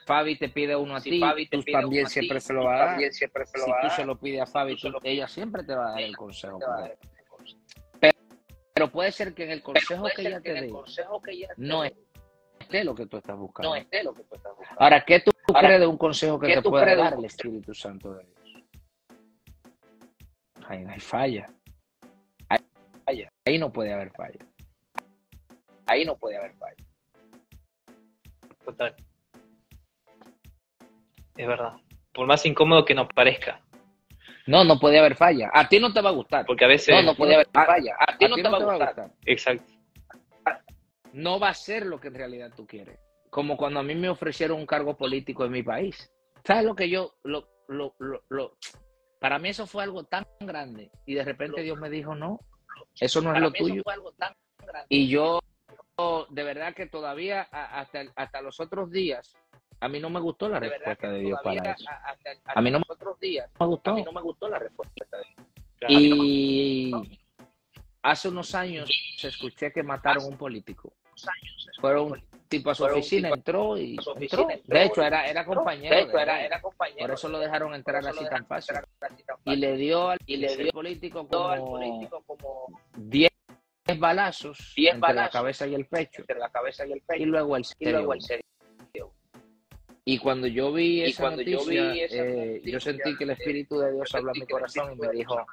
Fabi 0.06 0.36
te 0.36 0.48
pide 0.48 0.76
uno 0.76 0.96
a 0.96 1.00
ti, 1.00 1.20
tú 1.50 1.62
también 1.64 2.06
siempre 2.06 2.40
se 2.40 2.52
lo 2.52 2.64
vas 2.64 2.80
a 2.80 2.84
dar. 2.84 3.12
si 3.12 3.26
tú 3.26 3.90
se 3.96 4.04
lo 4.04 4.16
pides 4.18 4.40
a 4.42 4.46
Fabi, 4.46 4.76
ella 5.02 5.26
siempre 5.26 5.64
te 5.64 5.74
va 5.74 5.88
a 5.88 5.90
dar 5.92 6.00
el 6.00 6.16
consejo. 6.16 6.60
Pero, 8.72 8.90
puede 8.90 9.10
ser 9.10 9.34
que 9.34 9.44
en 9.44 9.50
el 9.50 9.62
consejo 9.62 10.06
que 10.14 10.22
ella 10.22 10.40
te 10.40 10.52
dé 10.52 10.72
no 11.56 11.84
esté 11.84 12.84
lo 12.84 12.94
que 12.94 13.06
tú 13.06 13.16
estás 13.16 13.36
buscando. 13.36 13.74
Ahora, 14.78 15.04
¿qué 15.04 15.20
tú 15.20 15.32
crees 15.52 15.80
de 15.80 15.86
un 15.86 15.98
consejo 15.98 16.38
que 16.38 16.54
te 16.54 16.62
puede 16.62 16.94
dar 16.94 17.14
el 17.14 17.24
Espíritu 17.24 17.74
Santo 17.74 18.14
de 18.14 18.24
Dios? 18.24 18.64
Ahí 20.68 20.84
no 20.84 20.92
hay 20.92 21.00
falla. 21.00 21.52
Ahí 23.44 23.58
no 23.58 23.72
puede 23.72 23.92
haber 23.92 24.12
falla 24.12 24.49
ahí 25.90 26.04
no 26.04 26.16
puede 26.16 26.36
haber 26.36 26.54
fallo. 26.54 26.84
Total. 28.64 28.94
Es 31.36 31.46
verdad. 31.46 31.72
Por 32.12 32.26
más 32.26 32.44
incómodo 32.46 32.84
que 32.84 32.94
nos 32.94 33.08
parezca. 33.08 33.60
No, 34.46 34.64
no 34.64 34.78
puede 34.78 34.98
haber 34.98 35.16
falla. 35.16 35.50
A 35.52 35.68
ti 35.68 35.78
no 35.78 35.92
te 35.92 36.00
va 36.00 36.10
a 36.10 36.12
gustar. 36.12 36.46
Porque 36.46 36.64
a 36.64 36.68
veces. 36.68 36.94
No, 36.94 37.02
no 37.02 37.14
puede 37.14 37.34
haber 37.34 37.48
falla. 37.52 37.94
A, 37.98 38.16
ti, 38.18 38.26
no, 38.26 38.36
te, 38.36 38.42
va 38.42 38.58
a 38.58 38.64
gustar. 38.64 39.10
Exacto. 39.24 39.72
No 41.12 41.38
va 41.38 41.50
a 41.50 41.54
ser 41.54 41.86
lo 41.86 42.00
que 42.00 42.08
en 42.08 42.14
realidad 42.14 42.52
tú 42.56 42.66
quieres. 42.66 42.98
Como 43.30 43.56
cuando 43.56 43.80
a 43.80 43.82
mí 43.82 43.94
me 43.94 44.08
ofrecieron 44.08 44.58
un 44.58 44.66
cargo 44.66 44.96
político 44.96 45.44
en 45.44 45.52
mi 45.52 45.62
país. 45.62 46.10
¿Sabes 46.44 46.64
lo 46.64 46.74
que 46.74 46.88
yo. 46.88 47.14
Lo, 47.22 47.48
lo, 47.68 47.94
lo, 48.28 48.56
Para 49.20 49.38
mí 49.38 49.50
eso 49.50 49.66
fue 49.66 49.84
algo 49.84 50.04
tan 50.04 50.26
grande. 50.40 50.90
Y 51.06 51.14
de 51.14 51.24
repente 51.24 51.62
Dios 51.62 51.78
me 51.78 51.90
dijo, 51.90 52.14
no, 52.14 52.40
eso 53.00 53.20
no 53.20 53.34
es 53.34 53.40
lo 53.40 53.52
tuyo. 53.52 53.82
Y 54.88 55.08
yo 55.08 55.40
de 56.30 56.42
verdad 56.42 56.74
que 56.74 56.86
todavía 56.86 57.42
hasta, 57.42 58.04
hasta 58.14 58.42
los 58.42 58.60
otros 58.60 58.90
días 58.90 59.36
a 59.80 59.88
mí 59.88 59.98
no 59.98 60.10
me 60.10 60.20
gustó 60.20 60.48
la 60.48 60.60
respuesta 60.60 61.10
de 61.10 61.20
Dios 61.20 61.40
para 61.42 61.72
eso. 61.72 61.88
a 62.44 62.60
mí 62.60 62.70
no 62.70 62.78
me, 62.78 62.84
otros 62.86 63.18
días, 63.18 63.50
me 63.58 63.66
gustó. 63.66 63.96
no 63.96 64.12
me 64.12 64.20
gustó 64.20 64.48
la 64.48 64.58
respuesta 64.58 65.06
de 65.16 65.22
Dios. 65.24 65.90
Y 65.90 66.92
hace 68.02 68.28
unos 68.28 68.54
años 68.54 68.90
se 69.16 69.28
escuché 69.28 69.72
que 69.72 69.82
mataron 69.82 70.24
a 70.24 70.26
un 70.26 70.36
político. 70.36 70.92
Fueron 71.80 72.12
un 72.12 72.22
tipo 72.48 72.70
a 72.70 72.74
su 72.74 72.84
oficina, 72.84 73.30
entró 73.30 73.78
y 73.78 73.96
entró. 74.16 74.48
De 74.64 74.84
hecho, 74.84 75.02
era, 75.02 75.26
era 75.26 75.46
compañero. 75.46 75.96
De 75.96 76.02
hecho, 76.02 76.18
era, 76.18 76.44
era 76.44 76.60
compañero. 76.60 77.00
Por 77.00 77.12
eso 77.12 77.28
lo 77.28 77.38
dejaron 77.38 77.74
entrar 77.74 78.06
así 78.06 78.24
tan 78.26 78.44
fácil. 78.46 78.76
Y 79.46 79.56
le 79.56 79.76
dio 79.76 80.10
al 80.10 80.18
y 80.26 80.36
le 80.36 80.56
dio 80.56 80.72
político 80.72 81.26
como 81.26 82.66
10 82.98 83.29
balazos, 83.98 84.74
entre 84.76 85.14
la 85.14 85.30
cabeza 85.30 85.66
y 85.66 85.74
el 85.74 85.86
pecho, 85.86 86.22
entre 86.22 86.38
la 86.38 86.48
cabeza 86.50 86.86
y 86.86 86.92
el 86.92 87.00
pecho, 87.00 87.22
y 87.22 87.26
luego 87.26 87.56
el 87.56 87.64
cerebro. 87.64 88.14
Y 90.04 90.18
cuando 90.18 90.46
yo 90.46 90.72
vi 90.72 91.02
esa, 91.02 91.30
noticia, 91.30 91.56
yo, 91.56 91.92
eh, 91.94 92.62
yo, 92.64 92.80
sentí 92.80 93.16
que 93.16 93.24
el 93.24 93.30
Espíritu 93.30 93.78
de 93.78 93.92
Dios 93.92 94.12
habló 94.14 94.32
en 94.34 94.40
mi 94.40 94.46
corazón 94.46 94.92
y 94.94 94.96
me 94.96 95.08
dijo, 95.10 95.46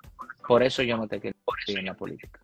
por 0.48 0.64
eso 0.64 0.82
yo 0.84 0.98
no 0.98 1.08
te 1.08 1.20
quiero 1.20 1.38
en 1.68 1.86
la 1.86 1.94
política. 1.94 2.40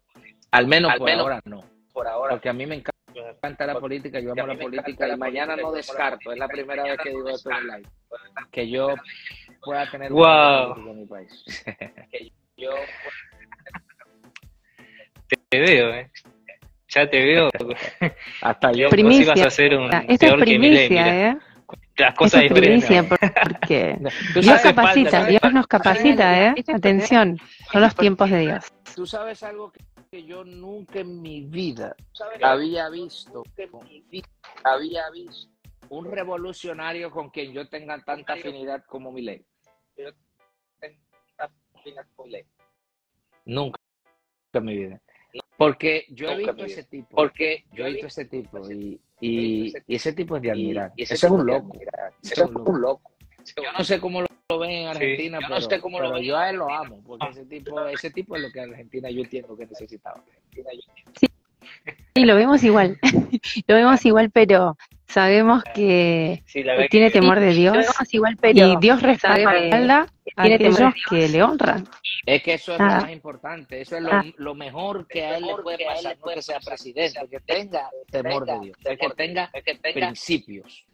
Al 0.51 0.67
menos 0.67 0.93
por 0.97 1.09
ahora 1.09 1.41
no. 1.45 1.63
Por 1.91 2.07
ahora. 2.07 2.31
Porque 2.31 2.49
a 2.49 2.53
mí 2.53 2.65
me 2.65 2.75
encanta 2.75 3.65
la 3.65 3.79
política, 3.79 4.19
yo 4.19 4.33
amo 4.33 4.47
la 4.47 4.59
política 4.59 5.07
y 5.07 5.17
mañana 5.17 5.55
no 5.55 5.71
descarto, 5.71 6.31
es 6.31 6.37
la 6.37 6.47
primera 6.47 6.83
vez 6.83 6.97
que 7.01 7.09
digo 7.09 7.29
esto 7.29 7.49
en 7.51 7.67
live, 7.67 7.89
que 8.51 8.69
yo 8.69 8.93
pueda 9.63 9.89
tener 9.89 10.11
wow. 10.11 10.75
en 10.75 10.99
mi 10.99 11.05
país. 11.05 11.43
que 12.11 12.31
yo 12.57 12.71
te 15.54 15.60
veo, 15.62 15.93
¿eh? 15.93 16.12
Ya 16.89 17.10
te 17.10 17.24
veo. 17.24 17.49
Hasta 18.41 18.72
yo. 18.72 18.89
Primicia. 18.89 19.24
Ibas 19.24 19.41
a 19.41 19.49
ser 19.49 19.78
un 19.78 19.89
Esto 20.08 20.26
es 20.26 20.34
primicia, 20.36 21.30
¿eh? 21.30 21.38
Las 21.97 22.16
cosas 22.16 22.43
Esto 22.43 22.56
es 22.56 22.62
primicia, 22.62 23.08
porque 23.08 23.97
Dios 24.41 24.62
capacita, 24.62 25.26
Dios 25.26 25.54
nos 25.54 25.68
capacita, 25.68 26.47
¿eh? 26.47 26.56
Atención, 26.74 27.38
son 27.72 27.82
los 27.82 27.95
tiempos 27.95 28.32
de 28.32 28.39
Dios. 28.39 28.66
Tú 28.95 29.06
sabes 29.06 29.43
algo 29.43 29.72
que 30.10 30.26
yo 30.26 30.43
nunca 30.43 30.99
en 30.99 31.22
mi 31.22 31.41
vida 31.41 31.95
había 32.41 32.89
visto, 32.89 33.43
había 34.64 35.10
visto 35.12 35.51
un 35.89 36.12
revolucionario 36.12 37.12
con 37.12 37.30
quien 37.30 37.54
yo 37.54 37.68
tenga 37.70 38.04
tanta 38.04 38.34
afinidad 38.34 38.84
como 38.86 39.12
mi 39.12 39.22
ley. 39.22 39.45
Nunca 43.45 43.80
en 44.54 44.66
mi 44.66 44.78
vida. 44.78 45.01
Porque 45.58 46.06
yo 46.10 46.30
he 46.30 46.38
visto 46.38 46.66
ese 46.66 46.84
tipo. 46.84 47.16
Porque 47.16 47.66
yo 47.74 47.86
he 47.86 47.91
visto 47.91 48.08
ese 48.08 48.26
tipo 48.26 48.70
y, 48.72 48.99
y, 49.20 49.74
ese 49.88 50.14
tipo 50.14 50.38
es 50.38 50.41
de 50.41 50.51
admirar. 50.51 50.91
Y 50.95 51.04
ese, 51.04 51.14
es 51.14 51.24
un 51.24 51.45
loco. 51.45 51.78
Ese 52.22 52.34
es 52.34 52.49
un 52.49 52.82
loco. 52.82 53.12
Yo 53.58 53.72
no 53.78 53.84
sé 53.84 53.99
cómo 53.99 54.22
lo, 54.22 54.60
ven 54.60 54.72
en 54.72 54.88
Argentina, 54.88 55.39
pero, 55.39 55.56
no 55.56 55.62
sé 55.62 55.82
cómo 55.82 55.99
lo 55.99 56.20
yo 56.20 56.38
a 56.38 56.49
él 56.49 56.58
lo 56.58 56.72
amo, 56.72 57.01
porque 57.06 57.28
ese 57.30 57.45
tipo, 57.45 57.86
ese 57.88 58.12
tipo 58.12 58.36
es 58.36 58.41
lo 58.41 58.51
que 58.51 58.62
Argentina 58.62 59.10
yo 59.10 59.22
entiendo 59.22 59.58
que 59.58 59.66
necesitaba. 59.66 60.24
Sí, 61.20 61.28
sí 62.16 62.26
lo 62.26 62.36
vemos 62.36 62.64
igual, 62.64 62.99
lo 63.68 63.76
vemos 63.76 64.05
igual, 64.05 64.30
pero 64.32 64.78
sabemos 65.07 65.64
que 65.76 66.43
tiene 66.89 67.11
temor 67.11 67.39
de 67.39 67.53
Dios 67.53 67.86
igual, 68.11 68.38
pero 68.39 68.68
y 68.68 68.76
Dios 68.78 69.01
respalda 69.01 70.07
a 70.36 70.43
aquellos 70.43 70.93
que 71.09 71.30
le 71.30 71.43
honran. 71.43 71.88
Es 72.26 72.41
que 72.41 72.55
eso 72.55 72.74
es 72.74 72.80
lo 72.80 72.86
más 72.86 73.11
importante, 73.11 73.82
eso 73.82 73.97
es 73.97 74.03
lo, 74.38 74.55
mejor 74.55 75.07
que 75.07 75.24
a 75.24 75.38
él 75.38 75.45
le 75.45 75.55
puede 75.55 75.86
pasar, 75.86 76.18
no 76.18 76.32
que 76.34 76.41
sea 76.41 76.59
presidente, 76.59 77.20
que 77.30 77.39
tenga 77.41 77.89
temor 78.09 78.45
de 78.45 78.59
Dios, 78.59 78.78
que 78.84 79.09
tenga 79.16 79.51
principios, 79.93 80.86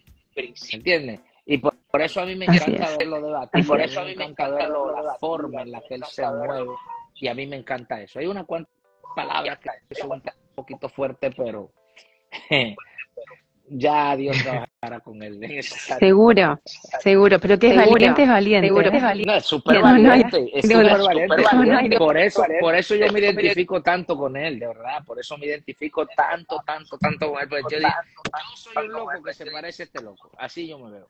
¿entiendes? 0.71 1.21
Y 1.45 1.57
por, 1.57 1.73
eso 1.99 2.21
a 2.21 2.25
mí 2.25 2.35
me 2.35 2.45
encanta 2.45 2.95
verlo 2.97 3.21
debatir, 3.21 3.63
y 3.63 3.63
por 3.63 3.81
eso 3.81 4.01
a 4.01 4.03
mí 4.03 4.15
me 4.15 4.25
encanta 4.25 4.55
verlo 4.55 5.01
la 5.01 5.15
forma 5.15 5.61
en 5.61 5.71
la 5.71 5.81
que 5.81 5.95
él 5.95 6.03
se 6.07 6.23
mueve, 6.23 6.69
y 7.15 7.27
a 7.27 7.33
mí 7.33 7.47
me 7.47 7.55
encanta 7.55 8.01
eso. 8.01 8.19
Hay 8.19 8.27
una 8.27 8.43
cuantas 8.43 8.73
palabras 9.15 9.59
que 9.59 9.95
son 9.95 10.11
un 10.11 10.21
poquito 10.59 10.89
fuertes, 10.89 11.33
pero 11.35 11.71
ya 13.69 14.15
Dios 14.15 14.37
trabajará 14.43 14.99
con 15.03 15.21
él. 15.21 15.39
Seguro, 15.99 16.59
seguro, 16.99 17.39
pero 17.39 17.57
que 17.57 17.69
es 17.69 17.75
valiente, 17.75 18.23
es 18.23 18.29
valiente. 18.29 18.67
Seguro 18.67 18.91
que 18.91 18.97
es 18.97 19.03
valiente. 19.03 19.37
es 19.37 19.45
súper 19.45 19.81
valiente, 19.81 20.51
es 20.53 20.67
valiente. 20.67 21.97
Por 21.97 22.17
eso, 22.17 22.43
por 22.59 22.75
eso 22.75 22.95
yo 22.95 23.11
me 23.11 23.19
identifico 23.19 23.81
tanto 23.81 24.17
con 24.17 24.35
él, 24.35 24.59
de 24.59 24.67
verdad, 24.67 25.03
por 25.05 25.19
eso 25.19 25.37
me 25.37 25.45
identifico 25.45 26.05
tanto, 26.07 26.61
tanto, 26.65 26.97
tanto 26.97 27.31
con 27.31 27.41
él. 27.41 27.49
Pues 27.49 27.63
yo, 27.71 27.77
digo, 27.77 27.89
yo 28.15 28.55
soy 28.55 28.85
un 28.87 28.91
loco 28.91 29.23
que 29.23 29.33
se 29.33 29.45
parece 29.45 29.83
a 29.83 29.85
este 29.85 30.01
loco, 30.01 30.31
así 30.37 30.67
yo 30.67 30.79
me 30.79 30.91
veo. 30.91 31.07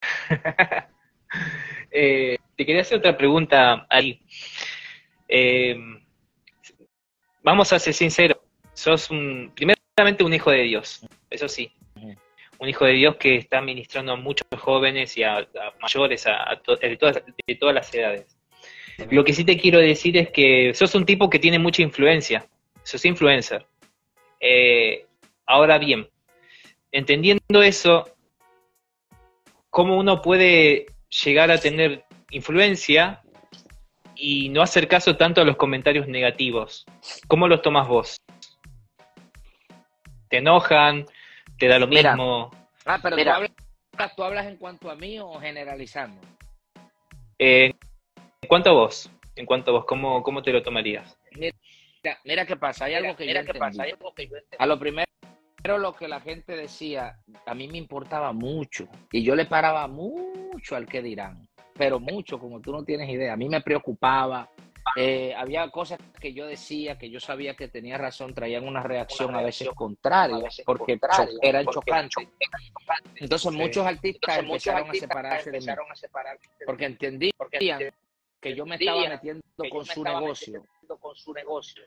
eh, 1.90 2.38
te 2.56 2.66
quería 2.66 2.82
hacer 2.82 2.98
otra 2.98 3.16
pregunta, 3.16 3.86
ahí. 3.88 4.20
Eh, 5.28 5.76
vamos 7.46 7.72
a 7.72 7.78
ser 7.78 7.94
sinceros, 7.94 8.38
sos 8.74 9.08
un, 9.08 9.52
primero 9.54 9.78
claramente 9.94 10.24
un 10.24 10.34
hijo 10.34 10.50
de 10.50 10.62
Dios, 10.64 11.06
eso 11.30 11.48
sí. 11.48 11.72
Un 12.58 12.68
hijo 12.68 12.84
de 12.86 12.94
Dios 12.94 13.16
que 13.16 13.36
está 13.36 13.60
ministrando 13.60 14.12
a 14.12 14.16
muchos 14.16 14.48
jóvenes 14.58 15.16
y 15.16 15.22
a, 15.22 15.46
mayores, 15.80 16.26
a, 16.26 16.60
de, 16.80 16.96
todas, 16.96 17.22
de 17.46 17.54
todas 17.54 17.74
las 17.74 17.94
edades. 17.94 18.36
Lo 19.10 19.22
que 19.24 19.32
sí 19.32 19.44
te 19.44 19.58
quiero 19.58 19.78
decir 19.78 20.16
es 20.16 20.30
que 20.30 20.72
sos 20.74 20.94
un 20.94 21.06
tipo 21.06 21.30
que 21.30 21.38
tiene 21.38 21.58
mucha 21.58 21.82
influencia, 21.82 22.46
sos 22.82 23.04
influencer. 23.04 23.64
Eh, 24.40 25.06
ahora 25.44 25.78
bien, 25.78 26.08
entendiendo 26.90 27.62
eso, 27.62 28.10
¿cómo 29.70 29.98
uno 29.98 30.20
puede 30.20 30.86
llegar 31.24 31.50
a 31.52 31.58
tener 31.58 32.04
influencia 32.30 33.22
y 34.16 34.48
no 34.48 34.62
hacer 34.62 34.88
caso 34.88 35.16
tanto 35.16 35.40
a 35.40 35.44
los 35.44 35.56
comentarios 35.56 36.08
negativos? 36.08 36.84
¿Cómo 37.28 37.48
los 37.48 37.62
tomas 37.62 37.86
vos? 37.86 38.16
¿Te 40.28 40.38
enojan? 40.38 41.06
¿Te 41.58 41.68
da 41.68 41.78
lo 41.78 41.86
mismo? 41.86 42.50
Ah, 42.84 42.98
pero 43.02 43.16
tú, 43.16 43.30
hablas, 43.30 44.16
tú, 44.16 44.22
hablas, 44.22 44.46
en 44.46 44.56
cuanto 44.56 44.90
a 44.90 44.96
mí 44.96 45.18
o 45.18 45.34
generalizando? 45.40 46.20
Eh, 47.38 47.72
en 48.42 48.48
cuanto 48.48 48.70
a 48.70 48.72
vos, 48.72 49.10
en 49.34 49.46
cuanto 49.46 49.70
a 49.70 49.74
vos, 49.74 49.84
¿cómo, 49.86 50.22
cómo 50.22 50.42
te 50.42 50.52
lo 50.52 50.62
tomarías? 50.62 51.18
Mira, 51.32 51.56
mira 52.24 52.46
qué 52.46 52.56
pasa, 52.56 52.86
hay 52.86 52.94
algo 52.94 53.16
que, 53.16 53.26
yo 53.26 53.58
pasa, 53.58 53.84
A 54.58 54.66
lo 54.66 54.78
primero, 54.78 55.06
lo 55.64 55.94
que 55.94 56.08
la 56.08 56.20
gente 56.20 56.56
decía, 56.56 57.18
a 57.44 57.54
mí 57.54 57.68
me 57.68 57.78
importaba 57.78 58.32
mucho 58.32 58.88
y 59.10 59.22
yo 59.22 59.34
le 59.34 59.46
paraba 59.46 59.86
mucho 59.88 60.76
al 60.76 60.86
que 60.86 61.02
dirán, 61.02 61.48
pero 61.76 62.00
mucho, 62.00 62.38
como 62.38 62.60
tú 62.60 62.72
no 62.72 62.84
tienes 62.84 63.08
idea. 63.08 63.32
A 63.32 63.36
mí 63.36 63.48
me 63.48 63.60
preocupaba, 63.60 64.50
eh, 64.94 65.34
había 65.36 65.68
cosas 65.70 65.98
que 66.20 66.32
yo 66.32 66.46
decía 66.46 66.96
que 66.96 67.10
yo 67.10 67.20
sabía 67.20 67.54
que 67.54 67.68
tenía 67.68 67.98
razón, 67.98 68.32
traían 68.34 68.66
una 68.66 68.82
reacción, 68.82 69.34
a 69.34 69.42
veces 69.42 69.68
contraria, 69.74 70.48
porque 70.64 70.98
eran 71.42 71.66
chocantes. 71.66 72.28
Entonces 73.16 73.52
muchos 73.52 73.84
artistas 73.86 74.38
empezaron, 74.38 74.90
a 74.90 74.94
separarse 74.94 75.50
de 75.50 75.60
mí, 75.60 75.66
porque 76.64 76.84
entendían 76.86 77.32
que 78.40 78.54
yo 78.54 78.64
me 78.64 78.76
estaba 78.76 79.08
metiendo 79.08 79.42
con 79.70 79.84
su 79.84 80.04
negocio. 80.04 80.64
Con 81.00 81.16
su 81.16 81.32
negocio. 81.34 81.82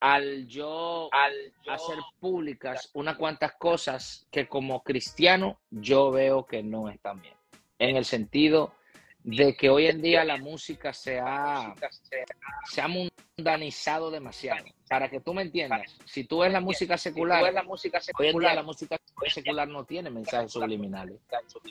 Al 0.00 0.48
yo, 0.48 1.08
al 1.12 1.52
hacer 1.68 1.96
públicas 2.18 2.90
unas 2.94 3.16
cuantas 3.16 3.52
cosas 3.52 4.26
que 4.32 4.48
como 4.48 4.82
cristiano 4.82 5.60
yo 5.70 6.10
veo 6.10 6.44
que 6.44 6.62
no 6.62 6.88
están 6.88 7.20
bien. 7.20 7.34
En 7.78 7.96
el 7.96 8.04
sentido 8.04 8.74
de 9.24 9.56
que 9.56 9.70
hoy 9.70 9.86
en 9.86 10.02
día 10.02 10.24
la 10.24 10.36
música 10.36 10.92
se 10.92 11.20
ha, 11.20 11.74
se 12.64 12.80
ha 12.80 12.88
mundanizado 12.88 14.10
demasiado. 14.10 14.64
Para 14.88 15.08
que 15.08 15.20
tú 15.20 15.32
me 15.32 15.42
entiendas, 15.42 15.96
si 16.04 16.24
tú 16.24 16.40
ves 16.40 16.52
la 16.52 16.60
música 16.60 16.98
secular, 16.98 17.52
la 17.52 17.62
música 17.62 18.00
hoy 18.18 18.28
en 18.28 18.38
día 18.38 18.54
la 18.54 18.62
música 18.62 18.98
secular 19.26 19.68
no 19.68 19.84
tiene 19.84 20.10
mensajes 20.10 20.52
subliminales. 20.52 21.20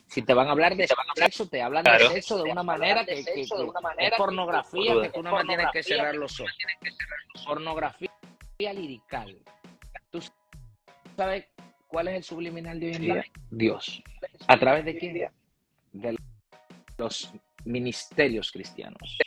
Si 0.08 0.22
te 0.22 0.34
van 0.34 0.48
a 0.48 0.52
hablar 0.52 0.76
de 0.76 0.88
sexo, 1.16 1.48
te 1.48 1.62
hablan 1.62 1.84
de 1.84 2.08
sexo 2.10 2.42
de 2.42 2.52
una 2.52 2.64
manera 2.64 3.06
que, 3.06 3.24
que, 3.24 3.42
es 3.42 3.50
pornografía 4.18 5.02
que 5.02 5.10
tú 5.10 5.22
no 5.22 5.44
tienes 5.46 5.68
que 5.72 5.84
cerrar 5.84 6.16
los 6.16 6.40
ojos. 6.40 6.54
Pornografía 7.46 8.10
lirical. 8.74 9.38
¿Tú 10.10 10.20
sabes 11.16 11.46
cuál 11.88 12.08
es 12.08 12.16
el 12.16 12.24
subliminal 12.24 12.80
de 12.80 12.88
hoy 12.88 12.94
en 12.94 13.02
día? 13.02 13.26
Dios. 13.50 14.04
¿A 14.48 14.58
través 14.58 14.86
de 14.86 14.98
quién? 14.98 15.30
De 15.94 16.18
los 17.02 17.34
ministerios 17.66 18.52
cristianos. 18.52 19.18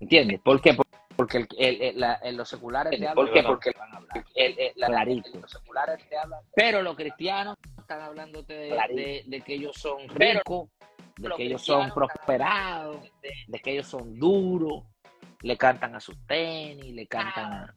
¿Entiendes? 0.00 0.40
¿Por 0.40 0.60
qué? 0.60 0.76
Porque 1.16 1.46
el, 1.58 2.36
los 2.36 2.48
seculares 2.48 2.96
te 2.96 3.08
hablan. 3.08 3.26
¿Por 3.26 3.32
qué? 3.34 3.42
Porque 3.42 3.72
van 3.76 3.92
a 3.92 3.96
hablar. 3.96 5.08
Los 5.40 5.50
seculares 5.50 6.08
te 6.08 6.16
hablan. 6.16 6.40
Pero 6.54 6.80
los 6.80 6.96
cristianos 6.96 7.56
están 7.76 8.02
hablando 8.02 8.42
de, 8.44 9.24
de, 9.26 9.40
que 9.40 9.54
ellos 9.54 9.76
son 9.76 10.08
ricos, 10.10 10.68
de 11.16 11.30
que 11.36 11.42
ellos 11.44 11.62
son 11.62 11.90
prosperados, 11.90 13.10
de 13.48 13.58
que 13.58 13.72
ellos 13.72 13.88
son 13.88 14.16
duros, 14.16 14.84
le 15.42 15.56
cantan 15.56 15.96
a 15.96 16.00
sus 16.00 16.16
tenis, 16.26 16.94
le 16.94 17.06
cantan 17.08 17.52
a... 17.52 17.74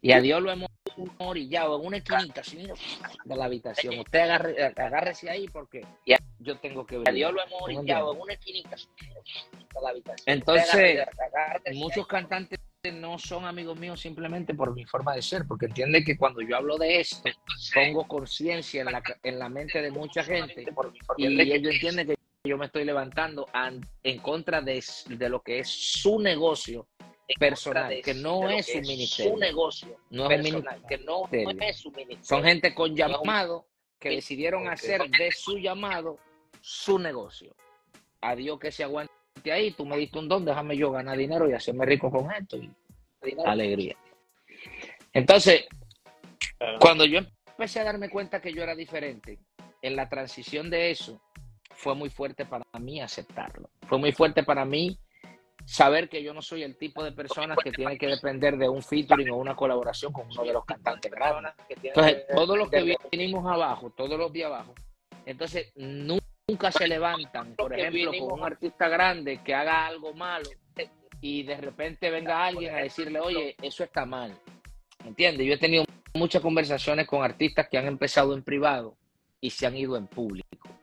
Y 0.00 0.12
a 0.12 0.20
Dios 0.20 0.40
lo 0.40 0.52
hemos 0.52 0.70
orillado 1.18 1.80
en 1.80 1.86
una 1.86 1.96
esquinita 1.98 2.42
de 3.24 3.36
la 3.36 3.44
habitación. 3.44 3.98
Usted 3.98 4.18
agarre, 4.20 4.64
agárrese 4.76 5.30
ahí 5.30 5.48
porque 5.48 5.86
yo 6.40 6.58
tengo 6.58 6.86
que 6.86 6.98
ver. 6.98 7.12
Dios 7.12 7.32
lo 7.32 7.42
hemos 7.42 7.62
orillado 7.62 8.14
en 8.14 8.20
una 8.20 8.32
esquinita 8.32 8.76
de 8.76 9.80
la 9.82 9.90
habitación. 9.90 10.38
Entonces, 10.38 11.06
muchos 11.74 12.06
cantantes 12.06 12.58
no 12.92 13.18
son 13.18 13.44
amigos 13.44 13.78
míos 13.78 14.00
simplemente 14.00 14.54
por 14.54 14.72
mi 14.72 14.84
forma 14.84 15.14
de 15.14 15.22
ser, 15.22 15.44
porque 15.46 15.66
entienden 15.66 16.04
que 16.04 16.16
cuando 16.16 16.40
yo 16.40 16.56
hablo 16.56 16.76
de 16.78 17.00
esto, 17.00 17.28
pongo 17.74 18.06
conciencia 18.06 18.82
en 18.82 18.92
la, 18.92 19.02
en 19.22 19.38
la 19.38 19.48
mente 19.48 19.82
de 19.82 19.90
mucha 19.90 20.22
gente 20.22 20.64
y 21.16 21.26
ellos 21.26 21.74
entienden 21.74 22.06
que 22.06 22.16
yo 22.44 22.56
me 22.56 22.66
estoy 22.66 22.84
levantando 22.84 23.46
en 24.02 24.18
contra 24.18 24.60
de, 24.60 24.82
de 25.08 25.28
lo 25.28 25.42
que 25.42 25.58
es 25.58 25.68
su 25.68 26.20
negocio 26.20 26.86
personal, 27.36 28.00
que 28.02 28.14
no 28.14 28.48
es 28.48 28.66
su 28.66 28.80
ministerio. 28.80 29.32
Su 29.32 29.38
negocio 29.38 29.96
no 30.10 30.30
es 30.30 30.52
un 30.52 30.64
que 30.88 30.98
no, 30.98 31.28
es 31.30 31.76
su 31.76 31.90
ministerio. 31.90 32.24
Son 32.24 32.42
gente 32.42 32.74
con 32.74 32.96
llamado 32.96 33.66
que 33.98 34.10
decidieron 34.10 34.68
hacer 34.68 35.02
de 35.10 35.30
su 35.32 35.58
llamado 35.58 36.18
su 36.60 36.98
negocio. 36.98 37.54
A 38.20 38.34
Dios 38.34 38.58
que 38.58 38.72
se 38.72 38.84
aguante 38.84 39.12
ahí, 39.52 39.72
tú 39.72 39.84
me 39.84 39.96
diste 39.96 40.18
un 40.18 40.28
don, 40.28 40.44
déjame 40.44 40.76
yo 40.76 40.90
ganar 40.90 41.16
dinero 41.16 41.48
y 41.48 41.52
hacerme 41.52 41.86
rico 41.86 42.10
con 42.10 42.30
esto. 42.32 42.56
Y 42.56 42.70
alegría. 43.44 43.96
Entonces, 45.12 45.66
cuando 46.80 47.04
yo 47.04 47.20
empecé 47.46 47.80
a 47.80 47.84
darme 47.84 48.08
cuenta 48.08 48.40
que 48.40 48.52
yo 48.52 48.62
era 48.62 48.74
diferente, 48.74 49.38
en 49.82 49.96
la 49.96 50.08
transición 50.08 50.70
de 50.70 50.90
eso, 50.90 51.20
fue 51.70 51.94
muy 51.94 52.10
fuerte 52.10 52.44
para 52.44 52.64
mí 52.80 53.00
aceptarlo. 53.00 53.70
Fue 53.86 53.98
muy 53.98 54.12
fuerte 54.12 54.42
para 54.42 54.64
mí 54.64 54.98
saber 55.68 56.08
que 56.08 56.22
yo 56.22 56.32
no 56.32 56.40
soy 56.40 56.62
el 56.62 56.76
tipo 56.76 57.04
de 57.04 57.12
persona 57.12 57.54
que 57.62 57.70
tiene 57.70 57.98
que 57.98 58.06
depender 58.06 58.56
de 58.56 58.70
un 58.70 58.82
featuring 58.82 59.28
o 59.30 59.36
una 59.36 59.54
colaboración 59.54 60.10
con 60.14 60.26
uno 60.26 60.42
de 60.42 60.52
los 60.54 60.64
cantantes 60.64 61.12
grandes. 61.12 61.52
Entonces, 61.68 62.24
todos 62.34 62.56
los 62.56 62.70
que 62.70 62.96
vinimos 63.12 63.44
abajo, 63.44 63.90
todos 63.90 64.18
los 64.18 64.32
de 64.32 64.46
abajo, 64.46 64.74
entonces 65.26 65.70
nunca 65.76 66.72
se 66.72 66.88
levantan, 66.88 67.54
por 67.54 67.78
ejemplo, 67.78 68.12
con 68.18 68.40
un 68.40 68.46
artista 68.46 68.88
grande 68.88 69.42
que 69.44 69.54
haga 69.54 69.86
algo 69.86 70.14
malo 70.14 70.48
y 71.20 71.42
de 71.42 71.58
repente 71.58 72.10
venga 72.10 72.46
alguien 72.46 72.74
a 72.74 72.78
decirle, 72.78 73.20
oye, 73.20 73.54
eso 73.60 73.84
está 73.84 74.06
mal. 74.06 74.34
¿Entiendes? 75.04 75.46
Yo 75.46 75.52
he 75.52 75.58
tenido 75.58 75.84
muchas 76.14 76.40
conversaciones 76.40 77.06
con 77.06 77.22
artistas 77.22 77.68
que 77.68 77.76
han 77.76 77.86
empezado 77.86 78.32
en 78.32 78.42
privado 78.42 78.96
y 79.38 79.50
se 79.50 79.66
han 79.66 79.76
ido 79.76 79.98
en 79.98 80.06
público. 80.06 80.77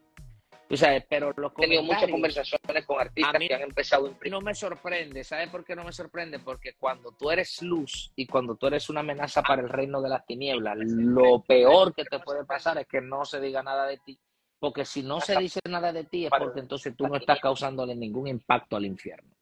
Sea, 0.71 1.05
pero 1.07 1.31
los 1.37 1.51
He 1.57 1.61
tenido 1.61 1.83
muchas 1.83 2.09
conversaciones 2.09 2.85
con 2.85 2.99
artistas 2.99 3.39
que 3.39 3.53
han 3.53 3.61
empezado. 3.61 4.17
No 4.29 4.41
me 4.41 4.55
sorprende, 4.55 5.23
¿sabes 5.23 5.49
por 5.49 5.63
qué 5.63 5.75
no 5.75 5.83
me 5.83 5.91
sorprende? 5.91 6.39
Porque 6.39 6.73
cuando 6.73 7.11
tú 7.11 7.29
eres 7.29 7.61
luz 7.61 8.11
y 8.15 8.25
cuando 8.25 8.55
tú 8.55 8.67
eres 8.67 8.89
una 8.89 9.01
amenaza 9.01 9.43
para 9.43 9.61
el 9.61 9.69
reino 9.69 10.01
de 10.01 10.09
las 10.09 10.25
tinieblas, 10.25 10.75
lo 10.77 11.43
peor 11.43 11.93
que 11.93 12.03
te 12.05 12.19
puede 12.19 12.45
pasar 12.45 12.79
es 12.79 12.87
que 12.87 12.99
no 12.99 13.25
se 13.25 13.39
diga 13.39 13.61
nada 13.61 13.85
de 13.85 13.97
ti. 13.99 14.19
Porque 14.59 14.85
si 14.85 15.03
no 15.03 15.21
se 15.21 15.37
dice 15.37 15.59
nada 15.69 15.93
de 15.93 16.05
ti 16.05 16.25
es 16.25 16.31
porque 16.35 16.61
entonces 16.61 16.95
tú 16.97 17.07
no 17.07 17.15
estás 17.15 17.39
causándole 17.39 17.95
ningún 17.95 18.27
impacto 18.27 18.75
al 18.75 18.85
infierno. 18.85 19.35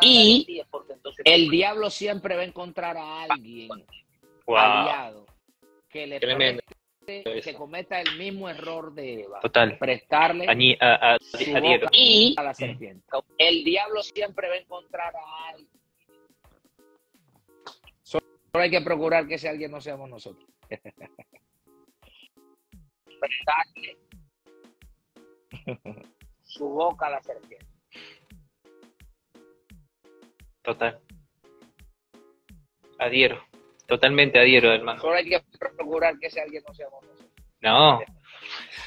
y 0.00 0.60
el 1.24 1.48
diablo 1.50 1.88
siempre 1.88 2.34
va 2.34 2.42
a 2.42 2.46
encontrar 2.46 2.96
a 2.96 3.22
alguien 3.22 3.70
aliado 4.48 5.26
que 5.88 6.06
le 6.06 6.20
que 7.42 7.54
cometa 7.54 8.00
el 8.00 8.16
mismo 8.18 8.48
error 8.48 8.92
de 8.94 9.22
Eva. 9.22 9.40
Total. 9.40 9.76
Prestarle 9.78 10.46
a, 10.48 10.54
y 10.54 10.76
a 12.36 12.42
la 12.42 12.54
serpiente. 12.54 13.06
El 13.38 13.64
diablo 13.64 14.02
siempre 14.02 14.48
va 14.48 14.54
a 14.54 14.58
encontrar 14.58 15.14
a 15.14 15.48
alguien. 15.50 15.68
Solo 18.02 18.24
hay 18.54 18.70
que 18.70 18.80
procurar 18.80 19.26
que 19.26 19.34
ese 19.34 19.48
alguien 19.48 19.70
no 19.70 19.80
seamos 19.80 20.08
nosotros. 20.08 20.48
Prestarle 23.20 23.98
su 26.42 26.68
boca 26.68 27.06
a 27.06 27.10
la 27.10 27.22
serpiente. 27.22 27.66
Total. 30.62 31.00
Adhiero. 32.98 33.49
Totalmente 33.90 34.38
adhiero, 34.38 34.72
hermano. 34.72 35.00
Solo 35.00 35.16
hay 35.16 35.28
que 35.28 35.40
procurar 35.58 36.16
que 36.20 36.28
ese 36.28 36.40
alguien 36.40 36.62
no 36.62 36.68
nosotros. 36.68 37.28
No. 37.60 38.00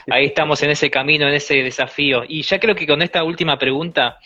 Ahí 0.09 0.27
estamos 0.27 0.63
en 0.63 0.69
ese 0.69 0.89
camino, 0.89 1.27
en 1.27 1.33
ese 1.33 1.55
desafío. 1.55 2.23
Y 2.25 2.41
ya 2.43 2.57
creo 2.57 2.73
que 2.73 2.87
con 2.87 3.01
esta 3.01 3.21
última 3.25 3.57
pregunta, 3.57 4.17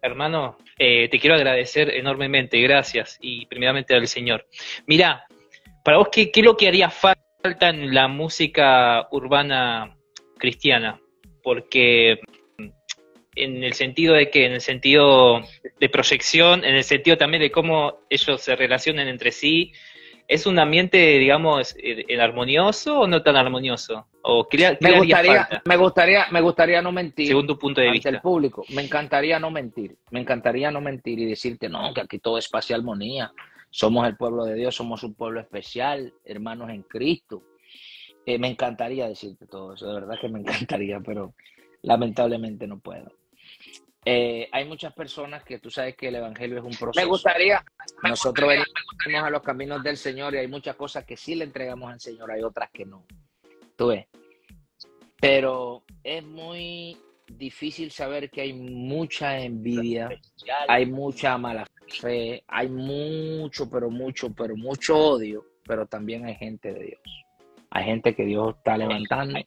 hermano, 0.00 0.56
eh, 0.78 1.10
te 1.10 1.18
quiero 1.18 1.36
agradecer 1.36 1.94
enormemente. 1.94 2.58
Gracias. 2.62 3.18
Y 3.20 3.44
primeramente 3.44 3.94
al 3.94 4.08
Señor. 4.08 4.46
Mira, 4.86 5.26
para 5.84 5.98
vos, 5.98 6.08
¿qué, 6.10 6.30
¿qué 6.30 6.40
es 6.40 6.46
lo 6.46 6.56
que 6.56 6.68
haría 6.68 6.88
falta 6.88 7.68
en 7.68 7.92
la 7.92 8.08
música 8.08 9.08
urbana 9.10 9.94
cristiana? 10.38 10.98
Porque 11.42 12.20
en 13.34 13.62
el 13.62 13.74
sentido 13.74 14.14
de 14.14 14.30
que, 14.30 14.46
en 14.46 14.52
el 14.52 14.62
sentido 14.62 15.42
de 15.78 15.88
proyección, 15.90 16.64
en 16.64 16.74
el 16.74 16.84
sentido 16.84 17.18
también 17.18 17.42
de 17.42 17.50
cómo 17.50 17.98
ellos 18.08 18.40
se 18.40 18.56
relacionan 18.56 19.08
entre 19.08 19.30
sí, 19.30 19.74
¿es 20.32 20.46
un 20.46 20.58
ambiente, 20.58 21.18
digamos, 21.18 21.74
en 21.78 22.20
armonioso 22.20 23.00
o 23.00 23.06
no 23.06 23.22
tan 23.22 23.36
armonioso? 23.36 24.06
¿O 24.22 24.48
me, 24.80 24.98
gustaría, 24.98 25.48
me 25.64 25.76
gustaría, 25.76 26.26
me 26.30 26.40
gustaría 26.40 26.80
no 26.80 26.90
mentir. 26.90 27.26
Según 27.26 27.46
tu 27.46 27.58
punto 27.58 27.80
de 27.80 27.90
vista. 27.90 28.08
el 28.08 28.20
público, 28.20 28.64
me 28.70 28.82
encantaría 28.82 29.38
no 29.38 29.50
mentir, 29.50 29.96
me 30.10 30.20
encantaría 30.20 30.70
no 30.70 30.80
mentir 30.80 31.18
y 31.18 31.26
decirte, 31.26 31.68
no, 31.68 31.92
que 31.92 32.00
aquí 32.00 32.18
todo 32.18 32.38
es 32.38 32.48
paz 32.48 32.70
y 32.70 32.72
armonía. 32.72 33.32
Somos 33.70 34.06
el 34.06 34.16
pueblo 34.16 34.44
de 34.44 34.54
Dios, 34.54 34.74
somos 34.74 35.02
un 35.02 35.14
pueblo 35.14 35.40
especial, 35.40 36.14
hermanos 36.24 36.70
en 36.70 36.82
Cristo. 36.82 37.42
Eh, 38.24 38.38
me 38.38 38.48
encantaría 38.48 39.08
decirte 39.08 39.46
todo 39.46 39.74
eso, 39.74 39.86
de 39.86 39.94
verdad 39.94 40.16
que 40.20 40.28
me 40.28 40.40
encantaría, 40.40 41.00
pero 41.00 41.34
lamentablemente 41.82 42.66
no 42.66 42.78
puedo. 42.78 43.12
Eh, 44.04 44.48
hay 44.50 44.64
muchas 44.64 44.92
personas 44.92 45.44
que 45.44 45.58
tú 45.58 45.70
sabes 45.70 45.96
que 45.96 46.08
el 46.08 46.16
evangelio 46.16 46.58
es 46.58 46.64
un 46.64 46.74
proceso. 46.74 47.04
Me 47.04 47.08
gustaría. 47.08 47.64
Nosotros 48.02 48.50
venimos 49.04 49.26
a 49.26 49.30
los 49.30 49.42
caminos 49.42 49.82
del 49.82 49.96
Señor 49.96 50.34
y 50.34 50.38
hay 50.38 50.48
muchas 50.48 50.74
cosas 50.74 51.04
que 51.04 51.16
sí 51.16 51.36
le 51.36 51.44
entregamos 51.44 51.92
al 51.92 52.00
Señor, 52.00 52.30
hay 52.30 52.42
otras 52.42 52.70
que 52.70 52.84
no. 52.84 53.04
Tú 53.76 53.88
ves. 53.88 54.06
Pero 55.20 55.84
es 56.02 56.24
muy 56.24 56.96
difícil 57.28 57.92
saber 57.92 58.28
que 58.28 58.40
hay 58.40 58.52
mucha 58.52 59.38
envidia, 59.38 60.08
hay 60.66 60.84
mucha 60.86 61.38
mala 61.38 61.64
fe, 61.86 62.42
hay 62.48 62.68
mucho, 62.68 63.70
pero 63.70 63.88
mucho, 63.88 64.32
pero 64.34 64.56
mucho 64.56 64.96
odio, 64.96 65.44
pero 65.64 65.86
también 65.86 66.24
hay 66.24 66.34
gente 66.34 66.72
de 66.72 66.86
Dios. 66.86 67.00
Hay 67.70 67.84
gente 67.84 68.16
que 68.16 68.24
Dios 68.24 68.56
está 68.58 68.76
levantando 68.76 69.38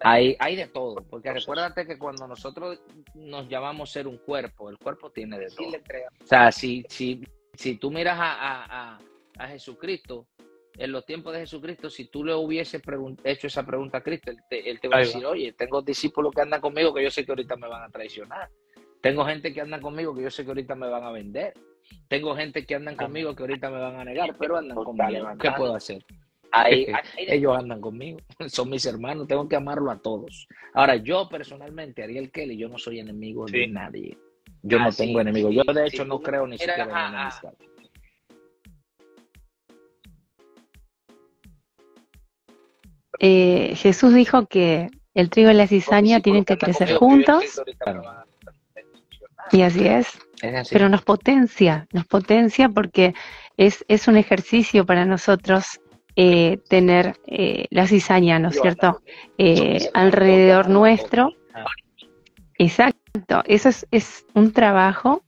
hay, 0.00 0.36
hay 0.38 0.56
de 0.56 0.66
todo, 0.68 0.96
porque 1.08 1.32
recuérdate 1.32 1.86
que 1.86 1.98
cuando 1.98 2.26
nosotros 2.26 2.80
nos 3.14 3.48
llamamos 3.48 3.90
ser 3.90 4.06
un 4.06 4.18
cuerpo, 4.18 4.70
el 4.70 4.78
cuerpo 4.78 5.10
tiene 5.10 5.38
de 5.38 5.46
todo. 5.46 5.68
O 5.68 6.26
sea, 6.26 6.52
si, 6.52 6.84
si, 6.88 7.24
si 7.54 7.76
tú 7.76 7.90
miras 7.90 8.18
a, 8.18 8.98
a, 9.38 9.48
Jesucristo, 9.48 10.26
en 10.78 10.92
los 10.92 11.04
tiempos 11.06 11.32
de 11.32 11.40
Jesucristo, 11.40 11.88
si 11.88 12.06
tú 12.06 12.24
le 12.24 12.34
hubieses 12.34 12.82
hecho 13.24 13.46
esa 13.46 13.64
pregunta 13.64 13.98
a 13.98 14.02
Cristo, 14.02 14.30
él 14.30 14.38
te, 14.48 14.68
él 14.70 14.80
te 14.80 14.88
va 14.88 14.96
a 14.96 15.00
decir, 15.00 15.24
oye, 15.24 15.52
tengo 15.52 15.82
discípulos 15.82 16.32
que 16.34 16.42
andan 16.42 16.60
conmigo 16.60 16.92
que 16.92 17.02
yo 17.02 17.10
sé 17.10 17.24
que 17.24 17.32
ahorita 17.32 17.56
me 17.56 17.68
van 17.68 17.82
a 17.82 17.88
traicionar. 17.90 18.50
Tengo 19.00 19.24
gente 19.24 19.52
que 19.52 19.60
andan 19.60 19.80
conmigo 19.80 20.14
que 20.14 20.22
yo 20.22 20.30
sé 20.30 20.44
que 20.44 20.50
ahorita 20.50 20.74
me 20.74 20.88
van 20.88 21.04
a 21.04 21.12
vender. 21.12 21.54
Tengo 22.08 22.34
gente 22.34 22.66
que 22.66 22.74
andan 22.74 22.96
conmigo 22.96 23.34
que 23.34 23.42
ahorita 23.42 23.70
me 23.70 23.78
van 23.78 23.96
a 23.96 24.04
negar, 24.04 24.34
pero 24.38 24.56
andan 24.56 24.76
conmigo. 24.76 25.28
¿Qué 25.38 25.50
puedo 25.52 25.74
hacer? 25.74 26.04
ellos 27.16 27.56
andan 27.56 27.80
conmigo, 27.80 28.18
son 28.48 28.70
mis 28.70 28.86
hermanos, 28.86 29.28
tengo 29.28 29.48
que 29.48 29.56
amarlo 29.56 29.90
a 29.90 29.98
todos. 29.98 30.48
Ahora, 30.74 30.96
yo 30.96 31.28
personalmente, 31.28 32.02
Ariel 32.02 32.30
Kelly, 32.30 32.56
yo 32.56 32.68
no 32.68 32.78
soy 32.78 33.00
enemigo 33.00 33.46
de 33.46 33.66
nadie. 33.66 34.18
Yo 34.62 34.78
no 34.78 34.90
tengo 34.92 35.20
enemigos. 35.20 35.54
Yo, 35.54 35.72
de 35.72 35.86
hecho, 35.86 36.04
no 36.04 36.20
creo 36.20 36.46
ni 36.46 36.58
siquiera 36.58 36.84
en 36.84 36.90
la 36.90 37.22
amistad. 37.22 37.54
Eh, 43.18 43.74
Jesús 43.76 44.14
dijo 44.14 44.46
que 44.46 44.90
el 45.14 45.30
trigo 45.30 45.50
y 45.50 45.54
la 45.54 45.66
cizaña 45.66 46.20
tienen 46.20 46.44
que 46.44 46.58
crecer 46.58 46.94
juntos. 46.96 47.62
Y 49.52 49.62
así 49.62 49.86
es. 49.86 50.18
Pero 50.70 50.88
nos 50.88 51.02
potencia, 51.02 51.86
nos 51.92 52.06
potencia 52.06 52.68
porque 52.68 53.14
es, 53.56 53.84
es 53.88 54.08
un 54.08 54.16
ejercicio 54.16 54.84
para 54.84 55.06
nosotros 55.06 55.80
eh, 56.16 56.58
tener 56.68 57.14
eh, 57.26 57.66
la 57.70 57.86
cizaña, 57.86 58.38
¿no 58.38 58.48
es 58.48 58.58
cierto?, 58.60 59.02
eh, 59.36 59.90
alrededor 59.92 60.70
nuestro. 60.70 61.32
Exacto, 62.58 63.42
eso 63.44 63.68
es, 63.68 63.86
es 63.90 64.24
un 64.32 64.52
trabajo 64.52 65.22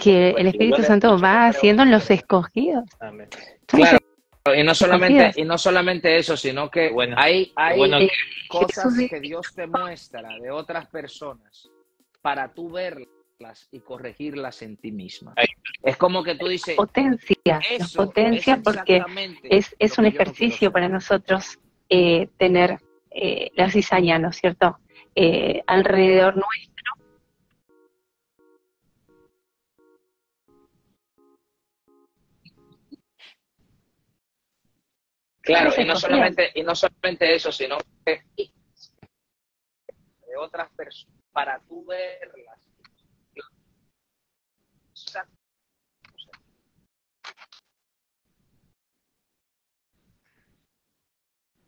que 0.00 0.30
el 0.30 0.48
Espíritu 0.48 0.82
Santo 0.82 1.18
va 1.18 1.46
haciendo 1.46 1.82
en 1.82 1.90
los 1.90 2.10
escogidos. 2.10 2.84
Claro, 3.66 3.98
y 4.54 4.62
no 4.62 4.74
solamente 4.74 5.32
y 5.36 5.44
no 5.44 5.56
solamente 5.56 6.18
eso, 6.18 6.36
sino 6.36 6.70
que 6.70 6.94
hay, 7.16 7.50
hay 7.56 8.10
cosas 8.48 8.94
que 9.08 9.20
Dios 9.20 9.54
te 9.54 9.66
muestra 9.66 10.28
de 10.38 10.50
otras 10.50 10.86
personas 10.88 11.70
para 12.20 12.52
tú 12.52 12.70
verlas 12.70 13.08
y 13.70 13.80
corregirlas 13.80 14.62
en 14.62 14.76
ti 14.76 14.92
misma. 14.92 15.34
Es 15.82 15.96
como 15.96 16.22
que 16.22 16.36
tú 16.36 16.46
dices... 16.46 16.76
Potencia, 16.76 17.60
potencia 17.94 18.60
porque 18.62 19.02
es, 19.42 19.74
es 19.78 19.98
un 19.98 20.06
ejercicio 20.06 20.72
para 20.72 20.88
nosotros 20.88 21.58
eh, 21.88 22.28
tener 22.38 22.78
eh, 23.10 23.50
la 23.54 23.70
cizaña, 23.70 24.18
¿no 24.18 24.30
es 24.30 24.36
cierto? 24.36 24.78
Eh, 25.14 25.62
alrededor 25.66 26.36
nuestro. 26.36 26.74
Claro, 35.40 35.72
y 35.76 35.84
no, 35.84 35.96
solamente, 35.96 36.50
y 36.54 36.62
no 36.62 36.74
solamente 36.74 37.34
eso, 37.34 37.52
sino 37.52 37.76
que 38.06 38.22
de 38.36 40.36
otras 40.38 40.70
personas, 40.70 41.20
para 41.32 41.60
tú 41.68 41.84
verlas 41.84 42.63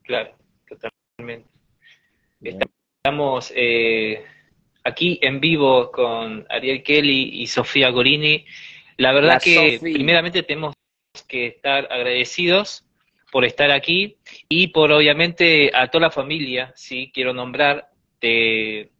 Claro, 0.07 0.37
totalmente. 0.69 1.49
Estamos 2.41 3.53
eh, 3.55 4.25
aquí 4.85 5.19
en 5.21 5.41
vivo 5.41 5.91
con 5.91 6.47
Ariel 6.49 6.83
Kelly 6.83 7.43
y 7.43 7.47
Sofía 7.49 7.91
Gorini. 7.91 8.47
La 8.99 9.13
verdad 9.13 9.43
que 9.43 9.79
primeramente 9.81 10.45
tenemos 10.45 10.75
que 11.27 11.49
estar 11.49 11.91
agradecidos 11.91 12.85
por 13.33 13.45
estar 13.45 13.71
aquí 13.71 14.17
y 14.49 14.69
por 14.69 14.93
obviamente 14.93 15.71
a 15.75 15.89
toda 15.89 16.03
la 16.03 16.11
familia, 16.11 16.73
sí, 16.77 17.11
quiero 17.13 17.35
nombrar 17.35 17.91
de 18.21 18.93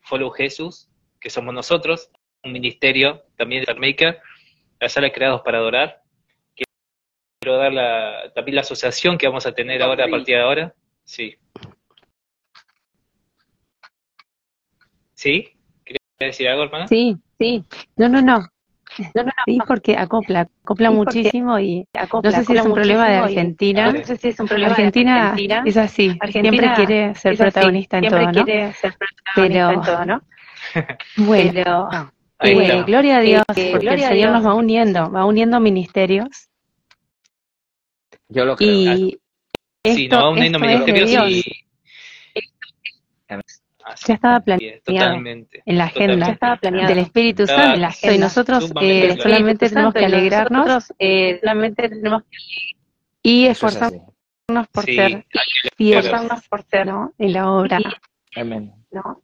Follow 0.00 0.30
Jesús, 0.30 0.88
que 1.20 1.30
somos 1.30 1.54
nosotros, 1.54 2.10
un 2.42 2.52
ministerio 2.52 3.22
también 3.36 3.64
de 3.64 3.74
Maker, 3.74 4.20
la 4.80 4.88
sala 4.88 5.10
Creados 5.10 5.42
para 5.42 5.58
Adorar, 5.58 6.02
quiero 7.48 7.62
dar 7.62 7.72
la, 7.72 8.30
también 8.34 8.56
la 8.56 8.60
asociación 8.60 9.16
que 9.16 9.26
vamos 9.26 9.46
a 9.46 9.52
tener 9.52 9.82
ahora 9.82 10.04
a 10.04 10.08
partir 10.08 10.36
de 10.36 10.42
ahora. 10.42 10.74
Sí. 11.04 11.34
¿Sí? 15.14 15.48
¿Querías 15.84 16.02
decir 16.18 16.48
algo, 16.48 16.64
hermana? 16.64 16.86
Sí, 16.88 17.16
sí. 17.38 17.64
No, 17.96 18.08
no, 18.08 18.20
no. 18.20 18.40
No, 19.14 19.22
no, 19.22 19.32
Sí, 19.46 19.58
porque 19.66 19.96
acopla, 19.96 20.48
acopla 20.62 20.90
muchísimo 20.90 21.58
y 21.58 21.86
no 22.22 22.30
sé 22.30 22.44
si 22.44 22.56
es 22.56 22.64
un 22.64 22.72
problema 22.72 23.08
de 23.08 23.16
Argentina. 23.16 23.92
No 23.92 24.04
sé 24.04 24.16
si 24.16 24.28
es 24.28 24.40
un 24.40 24.48
problema 24.48 24.72
Argentina, 24.72 25.14
de 25.14 25.20
Argentina. 25.20 25.62
Es 25.64 25.76
así, 25.76 26.16
Argentina 26.20 26.50
siempre 26.50 26.86
quiere 26.86 27.14
ser 27.14 27.36
protagonista 27.36 27.98
en 27.98 28.08
todo, 28.08 28.20
¿no? 28.20 28.44
Quiere 28.44 28.72
ser 28.74 28.94
protagonista 28.96 29.72
en 29.72 29.82
todo, 29.82 30.04
¿no? 30.06 30.22
bueno, 31.16 32.10
eh, 32.40 32.82
gloria 32.86 33.18
a 33.18 33.20
Dios, 33.20 33.44
porque 33.46 33.88
el 33.88 34.00
Señor 34.00 34.32
nos 34.32 34.44
va 34.44 34.54
uniendo, 34.54 35.10
va 35.10 35.24
uniendo 35.24 35.60
ministerios 35.60 36.47
yo 38.28 38.44
lo 38.44 38.56
creo. 38.56 38.70
Y 38.70 39.18
sí, 39.84 40.08
no, 40.08 40.30
un 40.32 40.38
y... 40.38 41.44
Ya 44.06 44.14
estaba 44.14 44.40
planeado 44.40 44.80
totalmente, 44.84 45.62
en 45.64 45.78
la 45.78 45.84
agenda 45.84 46.26
ya 46.26 46.32
estaba 46.34 46.56
planeado. 46.56 46.88
del 46.88 46.98
Espíritu 46.98 47.46
Santo 47.46 47.74
en 47.74 47.80
la 47.80 47.88
agenda. 47.88 48.16
Y 48.16 48.18
nosotros 48.18 48.70
eh, 48.82 49.16
solamente 49.18 49.68
tenemos 49.70 49.94
que 49.94 50.04
alegrarnos, 50.04 50.92
eh, 50.98 51.38
solamente 51.40 51.88
tenemos 51.88 52.22
que 52.24 52.36
y 53.22 53.46
esforzarnos 53.46 54.68
por 54.72 54.84
ser 54.84 55.26
y 55.78 55.92
esforzarnos 55.92 56.48
por 56.48 56.62
ser 56.64 56.86
¿no? 56.86 57.14
en 57.18 57.32
la 57.32 57.50
obra. 57.50 57.78
Amén. 58.36 58.72
¿no? 58.90 59.22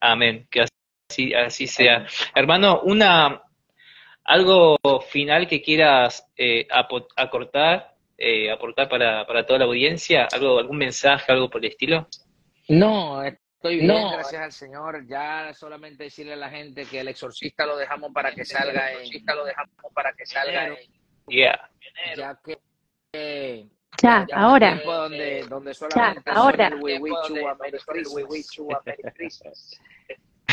Amén. 0.00 0.46
Que 0.50 0.66
así, 1.10 1.34
así 1.34 1.66
sea. 1.66 2.06
Hermano, 2.34 2.80
una 2.82 3.42
¿Algo 4.28 4.76
final 5.10 5.48
que 5.48 5.62
quieras 5.62 6.30
eh, 6.36 6.68
acortar, 7.16 7.94
eh, 8.18 8.50
aportar 8.50 8.86
para, 8.86 9.26
para 9.26 9.46
toda 9.46 9.60
la 9.60 9.64
audiencia? 9.64 10.28
¿Algo, 10.30 10.58
¿Algún 10.58 10.76
mensaje, 10.76 11.32
algo 11.32 11.48
por 11.48 11.64
el 11.64 11.70
estilo? 11.70 12.06
No, 12.68 13.24
estoy 13.24 13.78
bien, 13.78 14.10
gracias 14.12 14.42
al 14.42 14.52
Señor. 14.52 15.06
Ya 15.08 15.54
solamente 15.54 16.04
decirle 16.04 16.34
a 16.34 16.36
la 16.36 16.50
gente 16.50 16.84
que 16.84 17.00
el 17.00 17.08
exorcista 17.08 17.64
lo 17.64 17.78
dejamos 17.78 18.12
para 18.12 18.30
que 18.32 18.44
salga 18.44 18.92
el 18.92 18.98
exorcista 18.98 19.34
lo 19.34 19.46
dejamos 19.46 19.74
para 19.94 20.12
que 20.12 20.26
salga 20.26 20.66
en, 20.66 20.76
yeah. 21.28 21.70
ya 22.14 22.38
que 22.44 23.66
ya, 24.02 24.26
ahora. 24.34 24.78
Donde, 24.84 25.46
donde 25.48 25.72
solamente 25.72 26.22
ya, 26.26 26.32
ahora 26.34 26.70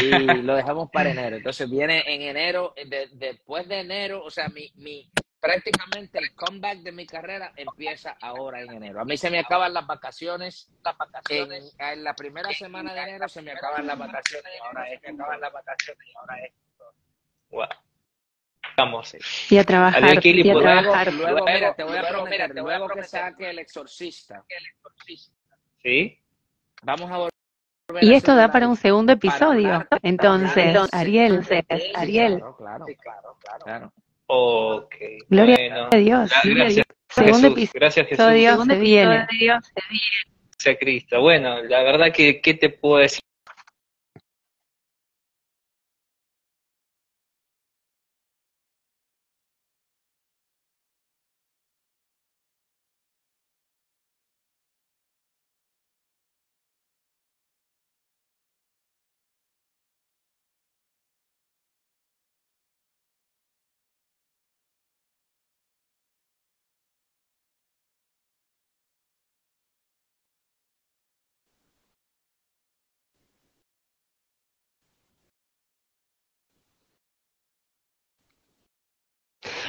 y 0.01 0.41
lo 0.41 0.55
dejamos 0.55 0.89
para 0.91 1.11
enero. 1.11 1.37
Entonces 1.37 1.69
viene 1.69 2.03
en 2.07 2.21
enero, 2.21 2.73
después 3.13 3.67
de 3.67 3.79
enero, 3.79 4.23
o 4.23 4.29
sea, 4.29 4.49
mi, 4.49 4.71
mi, 4.75 5.09
prácticamente 5.39 6.19
el 6.19 6.33
comeback 6.35 6.79
de 6.79 6.91
mi 6.91 7.05
carrera 7.05 7.53
empieza 7.55 8.17
ahora 8.21 8.61
en 8.61 8.73
enero. 8.73 9.01
A 9.01 9.05
mí 9.05 9.15
se 9.17 9.29
me 9.29 9.39
acaban 9.39 9.73
las 9.73 9.85
vacaciones, 9.87 10.69
las 10.83 10.97
vacaciones 10.97 11.75
en, 11.79 12.03
la 12.03 12.13
primera 12.15 12.51
semana 12.51 12.93
de 12.93 13.01
enero 13.01 13.27
se 13.27 13.41
me 13.41 13.51
acaban 13.51 13.87
las 13.87 13.97
vacaciones 13.97 14.51
y 14.53 14.65
ahora 14.65 14.91
es, 14.91 14.99
acaban 15.03 15.39
las 15.39 15.53
vacaciones 15.53 16.07
y 16.07 16.17
ahora 16.17 16.43
es. 16.43 16.53
Wow. 17.49 17.67
Vamos. 18.77 19.15
Y 19.49 19.57
a 19.57 19.63
trabajar. 19.63 20.25
Y 20.25 20.49
a 20.49 20.53
trabajar. 20.55 21.13
Luego, 21.13 21.45
mira, 21.45 21.73
te 21.73 21.83
voy 21.83 21.97
a 21.97 22.07
prometer, 22.09 22.55
luego 22.55 22.89
que 22.89 23.03
saque 23.03 23.49
el 23.51 23.59
exorcista. 23.59 24.43
¿Sí? 25.81 26.19
Vamos 26.81 27.09
a 27.09 27.17
volver 27.17 27.34
y 28.01 28.13
esto 28.13 28.36
da 28.36 28.51
para 28.51 28.67
un 28.67 28.75
segundo 28.75 29.13
episodio. 29.13 29.86
Entonces, 30.01 30.75
Ariel, 30.91 31.45
Ariel. 31.95 32.39
Claro, 32.57 32.86
claro, 33.01 33.38
claro. 33.63 33.93
Ok. 34.27 34.95
Gloria 35.29 35.88
a 35.91 35.95
Dios. 35.95 36.31
Gracias, 36.43 36.86
Segundo 37.09 37.47
episodio 37.47 37.79
gracias 37.79 38.07
Jesús. 38.07 38.65
se 38.65 38.79
viene. 38.79 39.27
Gracias 39.41 40.75
a 40.75 40.75
Cristo. 40.79 41.21
Bueno, 41.21 41.61
la 41.63 41.83
verdad 41.83 42.11
que, 42.11 42.41
¿qué 42.41 42.55
te 42.55 42.69
puedo 42.69 42.97
decir? 42.97 43.21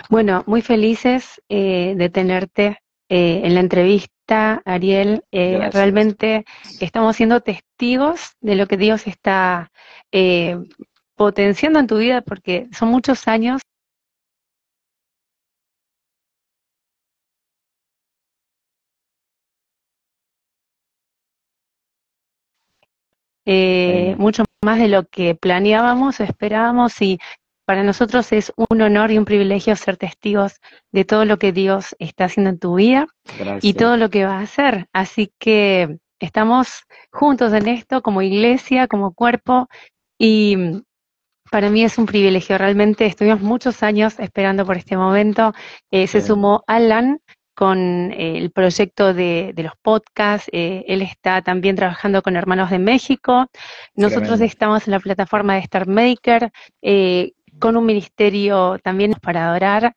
Bueno, 0.08 0.44
muy 0.46 0.62
felices 0.62 1.42
eh, 1.48 1.94
de 1.96 2.08
tenerte 2.10 2.78
eh, 3.08 3.40
en 3.44 3.54
la 3.54 3.60
entrevista, 3.60 4.62
Ariel. 4.64 5.24
Eh, 5.32 5.68
realmente 5.72 6.44
estamos 6.80 7.16
siendo 7.16 7.40
testigos 7.40 8.32
de 8.40 8.54
lo 8.54 8.66
que 8.66 8.76
Dios 8.76 9.06
está 9.06 9.70
potenciando 11.16 11.78
en 11.80 11.86
tu 11.86 11.98
vida 11.98 12.20
porque 12.22 12.68
son 12.72 12.90
muchos 12.90 13.26
años 13.28 13.62
mucho 24.18 24.44
más 24.64 24.78
de 24.78 24.88
lo 24.88 25.04
que 25.06 25.34
planeábamos 25.34 26.20
o 26.20 26.24
esperábamos 26.24 27.00
y 27.02 27.18
para 27.66 27.82
nosotros 27.82 28.32
es 28.32 28.52
un 28.56 28.80
honor 28.80 29.10
y 29.10 29.18
un 29.18 29.24
privilegio 29.24 29.74
ser 29.76 29.96
testigos 29.96 30.60
de 30.92 31.04
todo 31.04 31.24
lo 31.24 31.38
que 31.38 31.52
Dios 31.52 31.96
está 31.98 32.26
haciendo 32.26 32.50
en 32.50 32.58
tu 32.58 32.76
vida 32.76 33.08
y 33.60 33.74
todo 33.74 33.96
lo 33.96 34.08
que 34.08 34.24
va 34.24 34.38
a 34.38 34.42
hacer. 34.42 34.86
Así 34.92 35.32
que 35.38 35.98
estamos 36.20 36.84
juntos 37.10 37.52
en 37.52 37.68
esto 37.68 38.02
como 38.02 38.22
iglesia, 38.22 38.86
como 38.86 39.12
cuerpo 39.12 39.68
y 40.16 40.56
para 41.50 41.68
mí 41.68 41.82
es 41.82 41.98
un 41.98 42.06
privilegio. 42.06 42.56
Realmente 42.56 43.04
estuvimos 43.04 43.40
muchos 43.40 43.82
años 43.82 44.18
esperando 44.20 44.64
por 44.64 44.76
este 44.76 44.96
momento. 44.96 45.52
Eh, 45.90 46.06
se 46.06 46.20
sumó 46.20 46.62
Alan 46.68 47.20
con 47.54 48.12
eh, 48.12 48.38
el 48.38 48.52
proyecto 48.52 49.12
de, 49.12 49.52
los 49.56 49.72
podcasts. 49.82 50.48
Eh, 50.52 50.84
él 50.86 51.02
está 51.02 51.42
también 51.42 51.74
trabajando 51.74 52.22
con 52.22 52.36
Hermanos 52.36 52.70
de 52.70 52.78
México. 52.78 53.46
Nosotros 53.96 54.40
estamos 54.40 54.86
en 54.86 54.92
la 54.92 55.00
plataforma 55.00 55.54
de 55.54 55.60
Star 55.60 55.88
Maker 55.88 56.52
con 57.58 57.76
un 57.76 57.86
ministerio 57.86 58.78
también 58.82 59.14
para 59.20 59.48
adorar. 59.48 59.94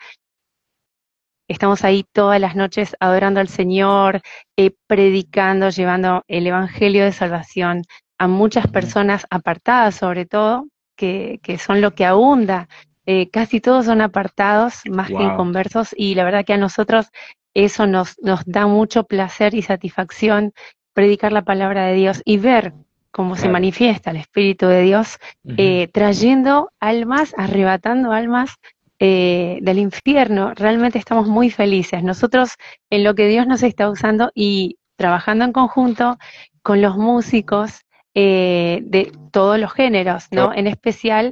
Estamos 1.47 1.84
ahí 1.84 2.05
todas 2.12 2.39
las 2.39 2.55
noches 2.55 2.95
adorando 2.99 3.39
al 3.39 3.47
Señor, 3.47 4.22
eh, 4.55 4.72
predicando, 4.88 5.70
llevando 5.70 6.24
el 6.28 6.45
Evangelio 6.45 7.03
de 7.03 7.12
Salvación 7.12 7.84
a 8.20 8.28
muchas 8.28 8.68
personas 8.68 9.26
apartadas 9.30 9.95
sobre 9.95 10.26
todo, 10.26 10.68
que, 10.95 11.39
son 11.60 11.82
lo 11.82 11.95
que 11.95 12.05
abunda. 12.05 12.68
Eh, 13.05 13.30
casi 13.32 13.62
todos 13.62 13.86
son 13.86 14.01
apartados, 14.01 14.82
más 14.89 15.07
que 15.07 15.24
inconversos, 15.24 15.95
y 15.97 16.14
la 16.16 16.24
verdad 16.24 16.45
que 16.45 16.53
a 16.53 16.57
nosotros 16.57 17.07
eso 17.55 17.88
nos, 17.88 18.20
nos 18.22 18.45
da 18.45 18.68
mucho 18.68 19.05
placer 19.05 19.55
y 19.55 19.64
satisfacción 19.64 20.53
predicar 20.93 21.32
la 21.32 21.43
palabra 21.43 21.86
de 21.86 21.93
Dios 21.95 22.22
y 22.26 22.38
ver 22.38 22.74
cómo 23.12 23.36
se 23.36 23.49
manifiesta 23.49 24.12
el 24.12 24.18
Espíritu 24.18 24.68
de 24.68 24.82
Dios, 24.82 25.18
eh, 25.57 25.88
trayendo 25.91 26.72
almas, 26.80 27.34
arrebatando 27.38 28.12
almas 28.12 28.55
eh, 28.99 29.60
del 29.62 29.80
infierno. 29.80 30.53
Realmente 30.55 30.99
estamos 30.99 31.28
muy 31.28 31.49
felices. 31.49 32.03
Nosotros 32.03 32.51
en 32.89 33.03
lo 33.03 33.16
que 33.16 33.28
Dios 33.28 33.47
nos 33.47 33.64
está 33.64 33.89
usando 33.89 34.32
y 34.36 34.78
trabajando 34.95 35.45
en 35.45 35.53
conjunto 35.53 36.18
con 36.62 36.82
los 36.82 36.97
músicos 36.97 37.82
eh, 38.14 38.82
de 38.84 39.12
todos 39.32 39.60
los 39.60 39.72
géneros, 39.72 40.28
¿no? 40.32 40.53
En 40.53 40.68
especial 40.68 41.32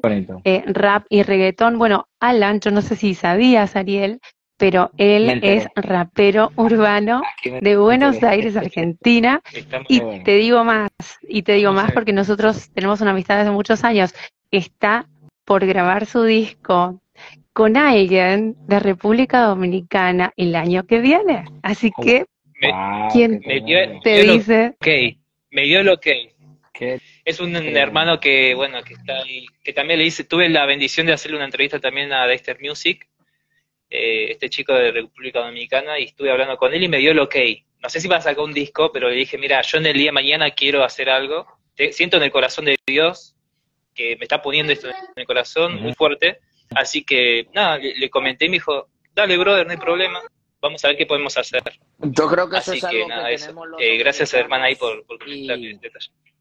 rap 0.68 1.06
y 1.10 1.24
reggaetón. 1.24 1.78
Bueno, 1.78 2.08
Alan, 2.20 2.60
yo 2.60 2.72
no 2.72 2.82
sé 2.82 2.96
si 2.96 3.14
sabías, 3.14 3.76
Ariel, 3.76 4.20
pero 4.58 4.92
él 4.98 5.40
es 5.44 5.68
rapero 5.76 6.52
urbano 6.56 7.22
de 7.62 7.78
Buenos 7.78 8.22
Aires, 8.24 8.56
Argentina. 8.58 9.42
Y 9.90 10.02
te 10.24 10.36
digo 10.36 10.64
más, 10.64 10.90
y 11.22 11.44
te 11.44 11.54
digo 11.54 11.72
más 11.72 11.92
porque 11.92 12.12
nosotros 12.12 12.70
tenemos 12.74 13.02
una 13.02 13.12
amistad 13.12 13.38
desde 13.38 13.52
muchos 13.52 13.84
años. 13.84 14.14
Está 14.52 15.06
por 15.46 15.66
grabar 15.66 16.06
su 16.06 16.24
disco 16.24 17.02
con 17.54 17.78
alguien 17.78 18.56
de 18.68 18.80
República 18.80 19.42
Dominicana 19.44 20.34
el 20.36 20.56
año 20.56 20.86
que 20.86 21.00
viene. 21.00 21.46
Así 21.62 21.92
que, 22.02 22.26
¿quién 23.12 23.42
te 24.04 24.24
dice? 24.24 24.76
Ok, 24.80 25.18
me 25.52 25.64
dio 25.64 25.84
lo 25.84 26.00
que 26.00 26.34
es 27.26 27.40
un 27.40 27.56
hermano 27.56 28.20
que, 28.20 28.54
bueno, 28.54 28.84
que 28.84 28.94
está 28.94 29.18
ahí, 29.20 29.46
que 29.64 29.74
también 29.74 30.00
le 30.00 30.06
hice, 30.06 30.24
tuve 30.24 30.50
la 30.50 30.66
bendición 30.66 31.08
de 31.08 31.14
hacerle 31.14 31.38
una 31.38 31.46
entrevista 31.46 31.80
también 31.80 32.12
a 32.14 32.28
Dexter 32.28 32.58
Music 32.62 33.08
eh, 33.90 34.32
este 34.32 34.50
chico 34.50 34.74
de 34.74 34.92
República 34.92 35.40
Dominicana, 35.40 36.00
y 36.00 36.06
estuve 36.06 36.32
hablando 36.32 36.58
con 36.58 36.74
él 36.74 36.84
y 36.84 36.88
me 36.88 36.98
dio 36.98 37.12
el 37.12 37.20
ok. 37.20 37.36
No 37.82 37.90
sé 37.90 38.02
si 38.02 38.08
va 38.08 38.18
a 38.18 38.22
sacar 38.22 38.44
un 38.44 38.54
disco, 38.54 38.92
pero 38.92 39.10
le 39.10 39.16
dije, 39.16 39.38
mira, 39.38 39.62
yo 39.62 39.78
en 39.78 39.86
el 39.86 39.94
día 39.94 40.08
de 40.08 40.14
mañana 40.14 40.52
quiero 40.52 40.84
hacer 40.84 41.10
algo. 41.10 41.46
siento 41.92 42.18
en 42.18 42.24
el 42.24 42.32
corazón 42.32 42.66
de 42.66 42.76
Dios 42.86 43.36
que 43.94 44.16
me 44.18 44.24
está 44.24 44.42
poniendo 44.42 44.72
esto 44.72 44.90
en 44.90 44.96
el 45.16 45.26
corazón 45.26 45.82
muy 45.82 45.94
fuerte. 45.94 46.40
Así 46.76 47.04
que, 47.04 47.48
nada, 47.54 47.78
le, 47.78 48.10
comenté 48.10 48.46
y 48.46 48.50
me 48.50 48.58
dijo, 48.58 48.90
dale, 49.14 49.38
brother, 49.38 49.66
no 49.66 49.72
hay 49.72 49.78
problema. 49.78 50.22
Vamos 50.60 50.84
a 50.84 50.90
ver 50.90 50.98
qué 50.98 51.06
podemos 51.06 51.38
hacer. 51.38 51.62
Yo 52.00 52.28
creo 52.28 52.50
que 52.50 52.58
eso 52.58 52.74
es 52.74 52.84
algo 52.84 53.08
que, 53.08 53.38
tenemos 53.38 53.68
eh, 53.80 53.98
Gracias, 53.98 54.34
hermana, 54.34 54.66
ahí 54.66 54.76
por, 54.76 55.06
por 55.06 55.18
y, 55.28 55.48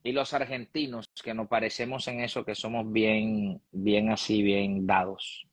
y 0.03 0.12
los 0.12 0.32
argentinos, 0.32 1.07
que 1.22 1.34
nos 1.34 1.49
parecemos 1.49 2.07
en 2.09 2.20
eso, 2.20 2.44
que 2.44 2.55
somos 2.55 2.90
bien, 2.90 3.61
bien 3.72 4.11
así, 4.11 4.42
bien 4.42 4.86
dados. 4.86 5.47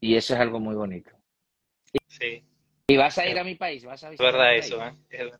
Y 0.00 0.14
eso 0.14 0.34
es 0.34 0.40
algo 0.40 0.60
muy 0.60 0.74
bonito. 0.74 1.10
Sí. 2.06 2.44
Y 2.86 2.96
vas 2.96 3.18
a 3.18 3.26
ir 3.26 3.38
a 3.38 3.44
mi 3.44 3.54
país, 3.54 3.84
vas 3.84 4.02
a 4.04 4.10
visitar. 4.10 4.26
Es 4.26 4.32
verdad 4.32 4.56
eso, 4.56 4.84
¿eh? 4.84 5.30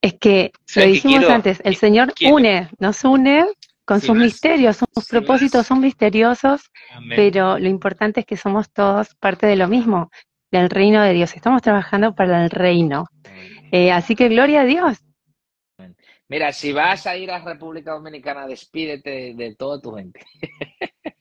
Es 0.00 0.14
que 0.14 0.52
lo 0.76 0.86
dijimos 0.86 1.28
antes, 1.28 1.60
el 1.64 1.76
Señor 1.76 2.12
une, 2.30 2.68
nos 2.78 3.04
une 3.04 3.46
con 3.84 4.00
sus 4.00 4.16
misterios, 4.16 4.76
sus 4.76 5.08
propósitos 5.08 5.66
son 5.66 5.80
misteriosos, 5.80 6.70
pero 7.08 7.58
lo 7.58 7.68
importante 7.68 8.20
es 8.20 8.26
que 8.26 8.36
somos 8.36 8.70
todos 8.70 9.14
parte 9.16 9.46
de 9.46 9.56
lo 9.56 9.68
mismo, 9.68 10.10
del 10.50 10.70
reino 10.70 11.02
de 11.02 11.12
Dios. 11.12 11.34
Estamos 11.34 11.62
trabajando 11.62 12.14
para 12.14 12.44
el 12.44 12.50
reino. 12.50 13.06
Eh, 13.72 13.90
así 13.90 14.14
que 14.14 14.28
gloria 14.28 14.62
a 14.62 14.64
Dios. 14.64 14.98
Mira, 16.28 16.52
si 16.52 16.72
vas 16.72 17.06
a 17.06 17.16
ir 17.16 17.30
a 17.30 17.38
República 17.44 17.92
Dominicana, 17.92 18.46
despídete 18.46 19.34
de 19.34 19.54
toda 19.56 19.80
tu 19.80 19.94
gente. 19.94 20.20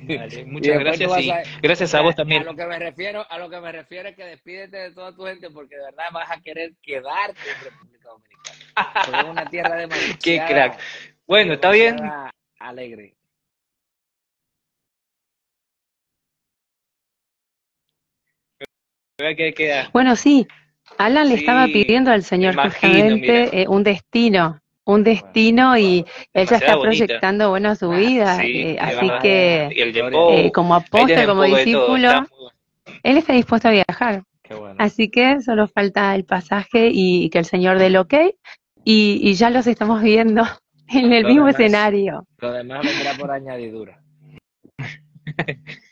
muchas 0.46 0.78
gracias 0.78 1.20
y 1.20 1.32
gracias 1.62 1.94
a 1.94 2.00
vos 2.00 2.14
también. 2.14 2.42
A 2.42 2.44
lo 2.46 2.56
que 2.56 2.66
me 2.66 2.78
refiero, 2.78 3.24
a 3.28 3.38
lo 3.38 3.50
que 3.50 3.60
me 3.60 3.72
refiero 3.72 4.08
es 4.08 4.16
que 4.16 4.24
despídete 4.24 4.76
de 4.76 4.90
toda 4.92 5.14
tu 5.14 5.24
gente 5.24 5.50
porque 5.50 5.76
de 5.76 5.84
verdad 5.84 6.04
vas 6.12 6.30
a 6.30 6.40
querer 6.40 6.72
quedarte 6.82 7.40
en 7.50 7.64
República 7.64 8.08
Dominicana. 8.08 8.92
Porque 9.04 9.18
es 9.18 9.24
una 9.24 9.50
tierra 9.50 9.76
demasiado 9.76 10.18
Qué 10.22 10.42
crack. 10.46 10.78
Bueno, 11.26 11.54
está 11.54 11.70
bien. 11.70 11.96
Alegre. 12.58 13.14
Bueno, 19.92 20.16
sí. 20.16 20.46
Alan 20.98 21.28
le 21.28 21.34
estaba 21.36 21.66
pidiendo 21.66 22.10
al 22.10 22.22
Señor 22.22 22.56
justamente 22.56 23.62
eh, 23.62 23.68
un 23.68 23.84
destino 23.84 24.60
un 24.84 25.04
destino 25.04 25.76
y 25.76 26.04
él 26.32 26.46
ya 26.46 26.56
está 26.56 26.80
proyectando 26.80 27.50
bueno 27.50 27.74
su 27.74 27.90
vida. 27.90 28.42
Eh, 28.44 28.78
así 28.80 29.10
que 29.22 29.68
eh, 29.74 30.52
como 30.52 30.74
apóstol, 30.74 31.26
como 31.26 31.44
discípulo, 31.44 32.26
él 33.02 33.16
está 33.18 33.32
dispuesto 33.32 33.68
a 33.68 33.72
viajar. 33.72 34.24
Así 34.78 35.10
que 35.10 35.40
solo 35.40 35.68
falta 35.68 36.14
el 36.14 36.24
pasaje 36.24 36.90
y, 36.92 37.30
que 37.30 37.38
el 37.38 37.44
Señor 37.44 37.78
dé 37.78 37.86
el 37.86 37.96
ok 37.96 38.14
y, 38.84 39.32
ya 39.34 39.50
los 39.50 39.66
estamos 39.66 40.02
viendo 40.02 40.42
en 40.88 41.12
el 41.12 41.24
mismo 41.24 41.48
escenario. 41.48 42.26
Lo 42.38 42.52
demás 42.52 42.84
vendrá 42.84 43.14
por 43.14 43.30
añadidura. 43.30 44.02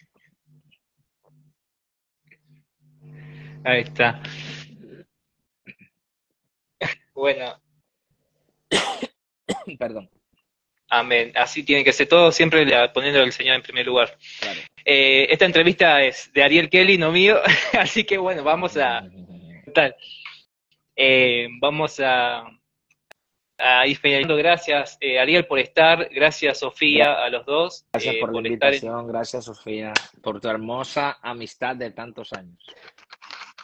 Ahí 3.64 3.80
está. 3.82 4.20
Bueno. 7.12 7.60
Perdón. 9.78 10.10
Amén. 10.90 11.32
Así 11.34 11.62
tiene 11.64 11.84
que 11.84 11.92
ser 11.92 12.08
todo, 12.08 12.32
siempre 12.32 12.66
poniendo 12.94 13.20
al 13.22 13.32
Señor 13.32 13.56
en 13.56 13.62
primer 13.62 13.86
lugar. 13.86 14.16
Eh, 14.84 15.26
esta 15.30 15.44
entrevista 15.44 16.02
es 16.02 16.32
de 16.32 16.42
Ariel 16.42 16.70
Kelly, 16.70 16.96
no 16.96 17.12
mío, 17.12 17.38
así 17.78 18.04
que 18.04 18.16
bueno, 18.18 18.42
vamos 18.42 18.76
a... 18.76 19.06
Tal. 19.74 19.94
Eh, 20.96 21.46
vamos 21.60 22.00
a, 22.00 22.42
a 23.58 23.86
ir 23.86 23.98
finalizando. 23.98 24.36
Gracias, 24.36 24.96
eh, 25.00 25.18
Ariel, 25.18 25.46
por 25.46 25.58
estar. 25.58 26.08
Gracias, 26.10 26.60
Sofía, 26.60 27.22
a 27.22 27.28
los 27.28 27.44
dos. 27.44 27.84
Gracias 27.92 28.16
por, 28.16 28.32
la 28.32 28.48
invitación. 28.48 29.06
Gracias, 29.06 29.44
Sofía, 29.44 29.92
por 30.22 30.40
tu 30.40 30.48
hermosa 30.48 31.18
amistad 31.20 31.76
de 31.76 31.90
tantos 31.90 32.32
años. 32.32 32.58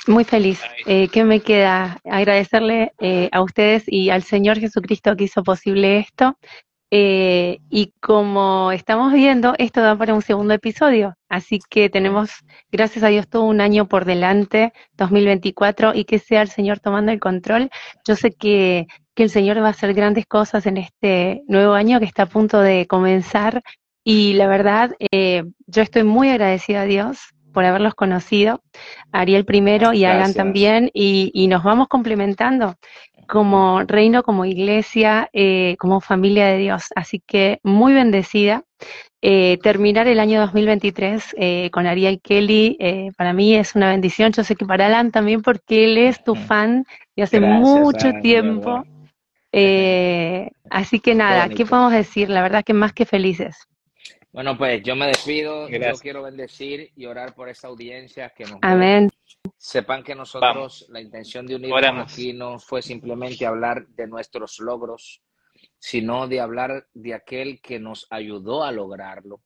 Muy 0.06 0.24
feliz. 0.24 0.60
Eh, 0.86 1.08
¿Qué 1.08 1.24
me 1.24 1.40
queda? 1.40 1.98
Agradecerle 2.04 2.92
eh, 3.00 3.30
a 3.32 3.42
ustedes 3.42 3.84
y 3.86 4.10
al 4.10 4.22
Señor 4.22 4.58
Jesucristo 4.58 5.16
que 5.16 5.24
hizo 5.24 5.42
posible 5.42 5.98
esto. 5.98 6.36
Eh, 6.90 7.58
y 7.70 7.92
como 8.00 8.70
estamos 8.70 9.14
viendo, 9.14 9.54
esto 9.58 9.80
da 9.80 9.96
para 9.96 10.14
un 10.14 10.20
segundo 10.20 10.52
episodio. 10.52 11.14
Así 11.30 11.58
que 11.70 11.88
tenemos, 11.88 12.30
gracias 12.70 13.02
a 13.02 13.08
Dios, 13.08 13.28
todo 13.28 13.44
un 13.44 13.62
año 13.62 13.88
por 13.88 14.04
delante, 14.04 14.74
2024, 14.98 15.94
y 15.94 16.04
que 16.04 16.18
sea 16.18 16.42
el 16.42 16.50
Señor 16.50 16.80
tomando 16.80 17.10
el 17.10 17.18
control. 17.18 17.70
Yo 18.06 18.14
sé 18.14 18.32
que, 18.32 18.86
que 19.14 19.22
el 19.22 19.30
Señor 19.30 19.62
va 19.62 19.68
a 19.68 19.70
hacer 19.70 19.94
grandes 19.94 20.26
cosas 20.26 20.66
en 20.66 20.76
este 20.76 21.42
nuevo 21.48 21.72
año 21.72 21.98
que 21.98 22.04
está 22.04 22.24
a 22.24 22.26
punto 22.26 22.60
de 22.60 22.86
comenzar. 22.86 23.62
Y 24.04 24.34
la 24.34 24.46
verdad, 24.48 24.94
eh, 25.10 25.44
yo 25.66 25.82
estoy 25.82 26.04
muy 26.04 26.28
agradecida 26.28 26.82
a 26.82 26.84
Dios 26.84 27.18
por 27.54 27.64
haberlos 27.64 27.94
conocido, 27.94 28.60
Ariel 29.12 29.46
primero 29.46 29.94
y 29.94 30.04
Alan 30.04 30.34
también, 30.34 30.90
y, 30.92 31.46
nos 31.48 31.62
vamos 31.62 31.88
complementando 31.88 32.74
como 33.28 33.82
reino, 33.84 34.22
como 34.22 34.44
iglesia, 34.44 35.30
eh, 35.32 35.76
como 35.78 36.02
familia 36.02 36.46
de 36.46 36.58
Dios. 36.58 36.88
Así 36.94 37.22
que 37.26 37.60
muy 37.62 37.94
bendecida. 37.94 38.64
Eh, 39.22 39.58
terminar 39.62 40.06
el 40.08 40.20
año 40.20 40.40
2023 40.40 41.34
eh, 41.38 41.70
con 41.70 41.86
Ariel 41.86 42.20
Kelly 42.20 42.76
para 43.16 43.32
mí 43.32 43.54
es 43.54 43.74
una 43.74 43.88
bendición. 43.88 44.32
Yo 44.32 44.44
sé 44.44 44.56
que 44.56 44.66
para 44.66 44.86
Alan 44.86 45.10
también 45.10 45.40
porque 45.40 45.84
él 45.84 45.96
es 45.96 46.22
tu 46.22 46.34
fan 46.34 46.84
de 47.16 47.22
hace 47.22 47.40
mucho 47.40 48.12
tiempo. 48.20 48.84
así 50.70 51.00
que 51.00 51.14
nada, 51.14 51.48
¿qué 51.48 51.64
podemos 51.64 51.92
decir? 51.92 52.28
La 52.28 52.42
verdad 52.42 52.64
que 52.64 52.74
más 52.74 52.92
que 52.92 53.06
felices. 53.06 53.56
Bueno, 54.34 54.58
pues 54.58 54.82
yo 54.82 54.96
me 54.96 55.06
despido. 55.06 55.68
Yo 55.68 55.78
quiero 56.02 56.24
bendecir 56.24 56.90
y 56.96 57.06
orar 57.06 57.36
por 57.36 57.48
esta 57.48 57.68
audiencia 57.68 58.30
que 58.30 58.42
nos 58.42 58.58
Amén. 58.62 59.08
Sepan 59.56 60.02
que 60.02 60.16
nosotros, 60.16 60.86
la 60.88 61.00
intención 61.00 61.46
de 61.46 61.54
unirnos 61.54 62.12
aquí 62.12 62.32
no 62.32 62.58
fue 62.58 62.82
simplemente 62.82 63.46
hablar 63.46 63.86
de 63.86 64.08
nuestros 64.08 64.58
logros, 64.58 65.22
sino 65.78 66.26
de 66.26 66.40
hablar 66.40 66.88
de 66.94 67.14
aquel 67.14 67.60
que 67.62 67.78
nos 67.78 68.08
ayudó 68.10 68.64
a 68.64 68.72
lograrlo. 68.72 69.40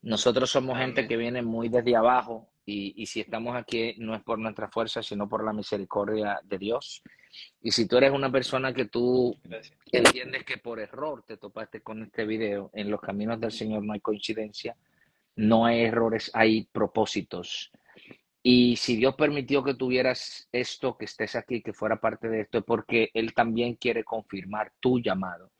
Nosotros 0.00 0.50
somos 0.50 0.78
gente 0.78 1.06
que 1.06 1.18
viene 1.18 1.42
muy 1.42 1.68
desde 1.68 1.94
abajo 1.94 2.48
y, 2.64 2.94
y 2.96 3.04
si 3.04 3.20
estamos 3.20 3.54
aquí 3.54 3.94
no 3.98 4.14
es 4.14 4.22
por 4.22 4.38
nuestra 4.38 4.70
fuerza, 4.70 5.02
sino 5.02 5.28
por 5.28 5.44
la 5.44 5.52
misericordia 5.52 6.40
de 6.44 6.56
Dios. 6.56 7.02
Y 7.60 7.70
si 7.70 7.86
tú 7.86 7.96
eres 7.96 8.12
una 8.12 8.30
persona 8.30 8.72
que 8.72 8.84
tú 8.86 9.36
entiendes 9.90 10.44
que 10.44 10.58
por 10.58 10.80
error 10.80 11.24
te 11.26 11.36
topaste 11.36 11.80
con 11.80 12.02
este 12.02 12.24
video, 12.24 12.70
en 12.74 12.90
los 12.90 13.00
caminos 13.00 13.40
del 13.40 13.52
Señor 13.52 13.82
no 13.82 13.92
hay 13.92 14.00
coincidencia, 14.00 14.76
no 15.36 15.66
hay 15.66 15.82
errores, 15.82 16.30
hay 16.34 16.64
propósitos. 16.70 17.72
Y 18.46 18.76
si 18.76 18.96
Dios 18.96 19.14
permitió 19.14 19.64
que 19.64 19.72
tuvieras 19.72 20.48
esto, 20.52 20.98
que 20.98 21.06
estés 21.06 21.34
aquí, 21.34 21.62
que 21.62 21.72
fuera 21.72 21.96
parte 21.96 22.28
de 22.28 22.42
esto, 22.42 22.58
es 22.58 22.64
porque 22.64 23.08
Él 23.14 23.32
también 23.32 23.76
quiere 23.76 24.04
confirmar 24.04 24.70
tu 24.80 25.00
llamado. 25.00 25.50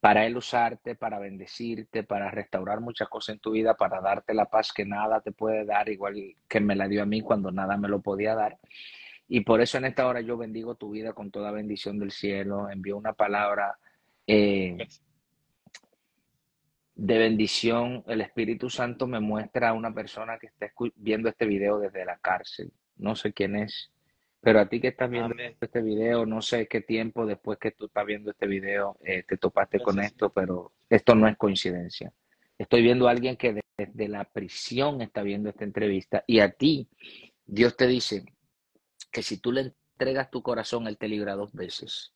Para 0.00 0.24
Él 0.24 0.36
usarte, 0.36 0.94
para 0.94 1.18
bendecirte, 1.18 2.02
para 2.02 2.30
restaurar 2.30 2.80
muchas 2.80 3.08
cosas 3.10 3.34
en 3.34 3.40
tu 3.40 3.50
vida, 3.50 3.74
para 3.74 4.00
darte 4.00 4.32
la 4.32 4.46
paz 4.46 4.72
que 4.72 4.86
nada 4.86 5.20
te 5.20 5.32
puede 5.32 5.66
dar, 5.66 5.90
igual 5.90 6.14
que 6.48 6.60
me 6.60 6.74
la 6.74 6.88
dio 6.88 7.02
a 7.02 7.06
mí 7.06 7.20
cuando 7.20 7.50
nada 7.50 7.76
me 7.76 7.88
lo 7.88 8.00
podía 8.00 8.34
dar. 8.34 8.58
Y 9.28 9.40
por 9.40 9.60
eso 9.60 9.78
en 9.78 9.86
esta 9.86 10.06
hora 10.06 10.20
yo 10.20 10.36
bendigo 10.36 10.74
tu 10.74 10.90
vida 10.90 11.12
con 11.12 11.30
toda 11.30 11.50
bendición 11.50 11.98
del 11.98 12.10
cielo. 12.10 12.68
Envío 12.68 12.96
una 12.96 13.14
palabra 13.14 13.78
eh, 14.26 14.76
de 16.94 17.18
bendición. 17.18 18.04
El 18.06 18.20
Espíritu 18.20 18.68
Santo 18.68 19.06
me 19.06 19.20
muestra 19.20 19.70
a 19.70 19.72
una 19.72 19.92
persona 19.94 20.38
que 20.38 20.48
está 20.48 20.70
viendo 20.96 21.28
este 21.28 21.46
video 21.46 21.78
desde 21.78 22.04
la 22.04 22.18
cárcel. 22.18 22.72
No 22.96 23.16
sé 23.16 23.32
quién 23.32 23.56
es, 23.56 23.90
pero 24.44 24.60
a 24.60 24.68
ti 24.68 24.78
que 24.78 24.88
estás 24.88 25.10
viendo 25.10 25.34
este 25.58 25.80
video, 25.80 26.26
no 26.26 26.42
sé 26.42 26.68
qué 26.68 26.82
tiempo 26.82 27.24
después 27.24 27.58
que 27.58 27.70
tú 27.70 27.86
estás 27.86 28.04
viendo 28.04 28.30
este 28.30 28.46
video 28.46 28.98
eh, 29.02 29.24
te 29.26 29.38
topaste 29.38 29.80
con 29.80 29.98
esto, 30.00 30.30
pero 30.30 30.72
esto 30.90 31.14
no 31.14 31.26
es 31.26 31.36
coincidencia. 31.38 32.12
Estoy 32.58 32.82
viendo 32.82 33.08
a 33.08 33.12
alguien 33.12 33.36
que 33.36 33.58
desde 33.76 34.08
la 34.08 34.24
prisión 34.24 35.00
está 35.00 35.22
viendo 35.22 35.48
esta 35.48 35.64
entrevista 35.64 36.24
y 36.26 36.40
a 36.40 36.50
ti 36.50 36.88
Dios 37.46 37.74
te 37.76 37.86
dice, 37.86 38.24
que 39.14 39.22
si 39.22 39.38
tú 39.38 39.52
le 39.52 39.72
entregas 39.92 40.28
tu 40.28 40.42
corazón, 40.42 40.88
Él 40.88 40.98
te 40.98 41.06
libra 41.06 41.36
dos 41.36 41.52
veces. 41.52 42.12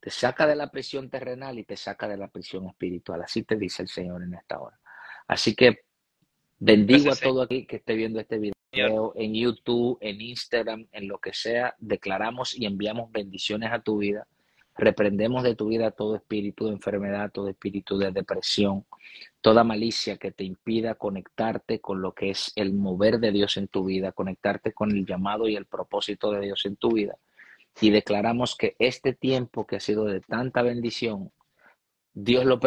Te 0.00 0.10
saca 0.10 0.46
de 0.46 0.56
la 0.56 0.70
prisión 0.70 1.10
terrenal 1.10 1.58
y 1.58 1.64
te 1.64 1.76
saca 1.76 2.08
de 2.08 2.16
la 2.16 2.28
prisión 2.28 2.66
espiritual. 2.66 3.22
Así 3.22 3.42
te 3.42 3.56
dice 3.56 3.82
el 3.82 3.88
Señor 3.88 4.22
en 4.22 4.32
esta 4.32 4.58
hora. 4.58 4.80
Así 5.26 5.54
que 5.54 5.82
bendigo 6.58 7.12
a 7.12 7.16
todo 7.16 7.42
aquí 7.42 7.66
que 7.66 7.76
esté 7.76 7.94
viendo 7.94 8.18
este 8.18 8.38
video 8.38 9.12
en 9.14 9.34
YouTube, 9.34 9.98
en 10.00 10.22
Instagram, 10.22 10.88
en 10.90 11.06
lo 11.06 11.18
que 11.18 11.34
sea. 11.34 11.74
Declaramos 11.78 12.56
y 12.56 12.64
enviamos 12.64 13.12
bendiciones 13.12 13.70
a 13.70 13.82
tu 13.82 13.98
vida 13.98 14.26
Reprendemos 14.78 15.42
de 15.42 15.56
tu 15.56 15.66
vida 15.66 15.90
todo 15.90 16.14
espíritu 16.14 16.66
de 16.66 16.72
enfermedad, 16.74 17.32
todo 17.32 17.48
espíritu 17.48 17.98
de 17.98 18.12
depresión, 18.12 18.86
toda 19.40 19.64
malicia 19.64 20.18
que 20.18 20.30
te 20.30 20.44
impida 20.44 20.94
conectarte 20.94 21.80
con 21.80 22.00
lo 22.00 22.12
que 22.12 22.30
es 22.30 22.52
el 22.54 22.72
mover 22.72 23.18
de 23.18 23.32
Dios 23.32 23.56
en 23.56 23.66
tu 23.66 23.84
vida, 23.84 24.12
conectarte 24.12 24.72
con 24.72 24.92
el 24.92 25.04
llamado 25.04 25.48
y 25.48 25.56
el 25.56 25.66
propósito 25.66 26.30
de 26.30 26.42
Dios 26.42 26.64
en 26.64 26.76
tu 26.76 26.92
vida. 26.92 27.18
Y 27.80 27.90
declaramos 27.90 28.54
que 28.56 28.76
este 28.78 29.12
tiempo 29.12 29.66
que 29.66 29.76
ha 29.76 29.80
sido 29.80 30.04
de 30.04 30.20
tanta 30.20 30.62
bendición, 30.62 31.32
Dios 32.14 32.44
lo 32.44 32.60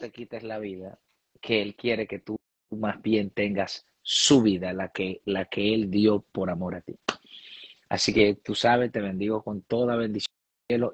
te 0.00 0.10
quites 0.10 0.42
la 0.42 0.58
vida, 0.58 0.98
que 1.42 1.60
Él 1.60 1.76
quiere 1.76 2.06
que 2.06 2.18
tú 2.18 2.38
más 2.70 3.00
bien 3.02 3.30
tengas 3.30 3.84
su 4.08 4.40
vida, 4.40 4.72
la 4.72 4.90
que, 4.90 5.20
la 5.24 5.46
que 5.46 5.74
Él 5.74 5.90
dio 5.90 6.20
por 6.20 6.48
amor 6.48 6.76
a 6.76 6.80
ti. 6.80 6.94
Así 7.88 8.14
que 8.14 8.36
tú 8.36 8.54
sabes, 8.54 8.92
te 8.92 9.00
bendigo 9.00 9.42
con 9.42 9.62
toda 9.62 9.96
bendición 9.96 10.32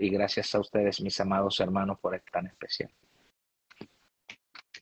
y 0.01 0.09
gracias 0.09 0.55
a 0.55 0.61
ustedes, 0.61 1.03
mis 1.03 1.21
amados 1.21 1.61
hermanos, 1.61 1.99
por 2.01 2.15
estar 2.15 2.33
tan 2.33 2.47
especial. 2.47 2.91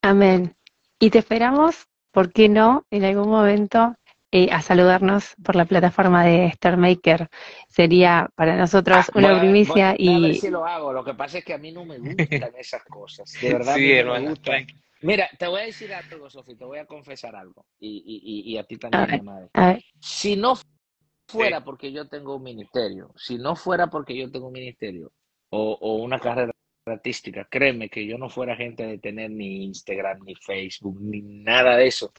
Amén. 0.01 0.55
Y 1.01 1.11
te 1.11 1.19
esperamos, 1.19 1.89
¿por 2.13 2.33
qué 2.33 2.49
no, 2.49 2.87
en 2.93 3.05
algún 3.05 3.31
momento 3.31 3.97
eh, 4.31 4.49
a 4.53 4.63
saludarnos 4.63 5.35
por 5.43 5.57
la 5.57 5.65
plataforma 5.65 6.25
de 6.25 6.47
Star 6.47 6.77
Maker? 6.77 7.29
Sería 7.69 8.31
para 8.37 8.57
nosotros 8.57 9.09
ah, 9.09 9.13
una 9.17 9.41
primicia 9.41 9.97
y... 9.99 10.15
A 10.15 10.19
ver 10.21 10.35
si 10.37 10.51
lo 10.51 10.65
hago, 10.65 10.93
lo 10.93 11.03
que 11.03 11.15
pasa 11.15 11.39
es 11.39 11.45
que 11.45 11.55
a 11.55 11.59
mí 11.59 11.73
no 11.73 11.85
me 11.85 11.99
gustan 11.99 12.53
esas 12.57 12.85
cosas, 12.85 13.33
de 13.43 13.53
verdad 13.55 13.75
sí, 13.75 13.83
me 13.83 14.29
gustan. 14.29 14.67
Mira, 15.03 15.31
te 15.39 15.47
voy 15.47 15.63
a 15.63 15.65
decir 15.65 15.93
algo, 15.95 16.29
Sofía, 16.29 16.57
te 16.57 16.65
voy 16.65 16.79
a 16.79 16.87
confesar 16.87 17.35
algo. 17.35 17.67
Y, 17.79 18.57
a 18.59 18.65
ti 18.65 18.77
también, 18.77 19.25
madre. 19.25 19.49
Si 20.01 20.37
no 20.37 20.55
fuera 21.27 21.63
porque 21.65 21.93
yo 21.93 22.09
tengo 22.09 22.37
un 22.37 22.43
ministerio, 22.43 23.13
si 23.17 23.39
no 23.39 23.57
fuera 23.57 23.89
porque 23.89 24.17
yo 24.17 24.31
tengo 24.31 24.49
un 24.49 24.53
ministerio 24.53 25.13
o, 25.51 25.97
una 25.97 26.19
carrera 26.19 26.53
artística, 26.87 27.47
créeme 27.49 27.89
que 27.89 28.07
yo 28.07 28.19
no 28.19 28.29
fuera 28.29 28.57
gente 28.57 28.85
de 28.85 28.99
tener 28.99 29.31
ni 29.31 29.65
Instagram, 29.65 30.21
ni 30.25 30.35
Facebook, 30.35 30.99
ni 31.01 31.23
nada 31.23 31.77
de 31.77 31.87
eso. 31.87 32.13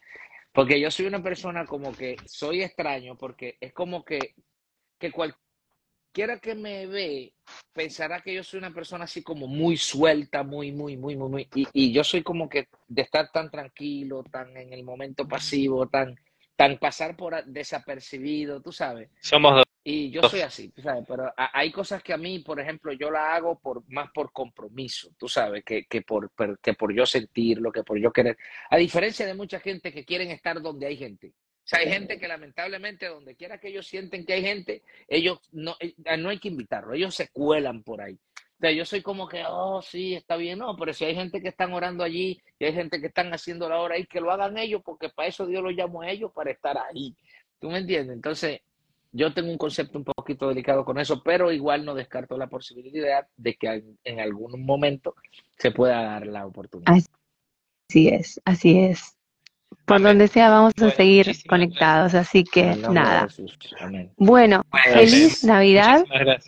Porque 0.54 0.80
yo 0.80 0.90
soy 0.92 1.06
una 1.06 1.22
persona 1.22 1.66
como 1.66 1.94
que 1.94 2.18
soy 2.26 2.64
extraño, 2.64 3.18
porque 3.18 3.58
es 3.60 3.74
como 3.74 4.04
que, 4.04 4.36
que 4.98 5.12
cualquier 5.12 5.51
quiera 6.12 6.40
que 6.40 6.56
me 6.56 6.88
ve, 6.88 7.34
pensará 7.74 8.22
que 8.22 8.34
yo 8.34 8.44
soy 8.44 8.60
una 8.60 8.74
persona 8.74 9.06
así 9.06 9.24
como 9.24 9.48
muy 9.48 9.78
suelta, 9.78 10.44
muy, 10.44 10.72
muy, 10.72 10.98
muy, 10.98 11.16
muy, 11.16 11.30
muy. 11.30 11.48
Y, 11.74 11.92
yo 11.92 12.04
soy 12.04 12.24
como 12.24 12.50
que 12.50 12.68
de 12.88 13.02
estar 13.02 13.32
tan 13.32 13.50
tranquilo, 13.50 14.24
tan 14.24 14.56
en 14.58 14.74
el 14.74 14.84
momento 14.84 15.28
pasivo, 15.28 15.88
tan, 15.88 16.16
tan 16.56 16.78
pasar 16.78 17.16
por 17.16 17.44
desapercibido, 17.46 18.62
tú 18.62 18.72
sabes. 18.72 19.10
Somos 19.22 19.56
dos. 19.56 19.66
Y 19.84 20.12
yo 20.12 20.22
soy 20.30 20.42
así, 20.42 20.70
tú 20.70 20.84
sabes, 20.84 21.04
pero 21.08 21.34
hay 21.36 21.72
cosas 21.72 22.04
que 22.04 22.14
a 22.14 22.18
mí, 22.18 22.38
por 22.40 22.60
ejemplo, 22.60 22.94
yo 22.94 23.10
la 23.10 23.34
hago 23.34 23.58
por 23.60 23.84
más 23.90 24.12
por 24.14 24.32
compromiso, 24.32 25.10
tú 25.18 25.28
sabes, 25.28 25.64
que, 25.66 25.86
que, 25.86 26.04
por, 26.04 26.32
que 26.62 26.76
por 26.76 26.94
yo 26.94 27.04
sentirlo, 27.08 27.72
que 27.72 27.84
por 27.84 27.98
yo 27.98 28.12
querer. 28.12 28.38
A 28.70 28.78
diferencia 28.78 29.26
de 29.26 29.34
mucha 29.34 29.60
gente 29.60 29.92
que 29.92 30.06
quieren 30.06 30.30
estar 30.30 30.62
donde 30.62 30.86
hay 30.86 30.98
gente. 30.98 31.34
O 31.64 31.68
sea, 31.72 31.80
hay 31.80 31.90
gente 31.90 32.20
que 32.20 32.28
lamentablemente 32.28 33.08
donde 33.08 33.36
quiera 33.36 33.60
que 33.60 33.70
ellos 33.70 33.88
sienten 33.88 34.26
que 34.26 34.34
hay 34.34 34.42
gente, 34.42 34.84
ellos 35.08 35.40
no, 35.52 35.76
eh, 35.80 35.94
no 36.18 36.30
hay 36.30 36.40
que 36.40 36.48
invitarlo, 36.48 36.94
ellos 36.94 37.16
se 37.16 37.30
cuelan 37.30 37.84
por 37.84 38.02
ahí. 38.02 38.14
O 38.14 38.62
sea, 38.62 38.72
yo 38.72 38.86
soy 38.86 39.02
como 39.02 39.28
que, 39.28 39.44
oh, 39.48 39.82
sí, 39.82 40.16
está 40.16 40.36
bien, 40.38 40.60
no, 40.60 40.76
pero 40.76 40.94
si 40.94 41.06
hay 41.06 41.16
gente 41.16 41.42
que 41.42 41.50
están 41.50 41.74
orando 41.74 42.04
allí, 42.04 42.42
y 42.60 42.66
hay 42.66 42.74
gente 42.74 43.00
que 43.00 43.08
están 43.08 43.34
haciendo 43.34 43.70
la 43.70 43.80
hora 43.80 43.96
ahí, 43.96 44.06
que 44.06 44.22
lo 44.22 44.32
hagan 44.32 44.58
ellos, 44.58 44.82
porque 44.84 45.10
para 45.10 45.30
eso 45.30 45.46
Dios 45.46 45.64
los 45.64 45.76
llamó 45.76 46.02
a 46.02 46.10
ellos, 46.10 46.32
para 46.32 46.52
estar 46.52 46.78
ahí. 46.78 47.16
¿Tú 47.60 47.70
me 47.70 47.80
entiendes? 47.80 48.16
Entonces, 48.16 48.62
yo 49.12 49.34
tengo 49.34 49.52
un 49.52 49.58
concepto 49.58 49.98
un 49.98 50.04
poquito 50.04 50.48
delicado 50.48 50.86
con 50.86 51.00
eso, 51.00 51.22
pero 51.24 51.52
igual 51.52 51.86
no 51.86 51.96
descarto 51.96 52.38
la 52.38 52.48
posibilidad 52.48 53.28
de 53.36 53.56
que 53.56 53.84
en 54.04 54.20
algún 54.20 54.64
momento 54.66 55.16
se 55.58 55.72
pueda 55.72 56.02
dar 56.04 56.28
la 56.28 56.46
oportunidad. 56.46 56.98
Así 57.90 58.08
es, 58.08 58.42
así 58.46 58.80
es. 58.80 59.18
Por 59.92 60.02
donde 60.02 60.30
sea 60.30 60.50
vamos 60.50 60.74
a 60.82 60.90
seguir 60.92 61.36
conectados, 61.50 62.14
así 62.14 62.46
que 62.46 62.78
nada. 62.78 63.28
Bueno, 64.16 64.64
feliz 64.94 65.44
Navidad, 65.44 66.06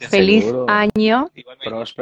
feliz 0.09 0.45
año 0.69 1.29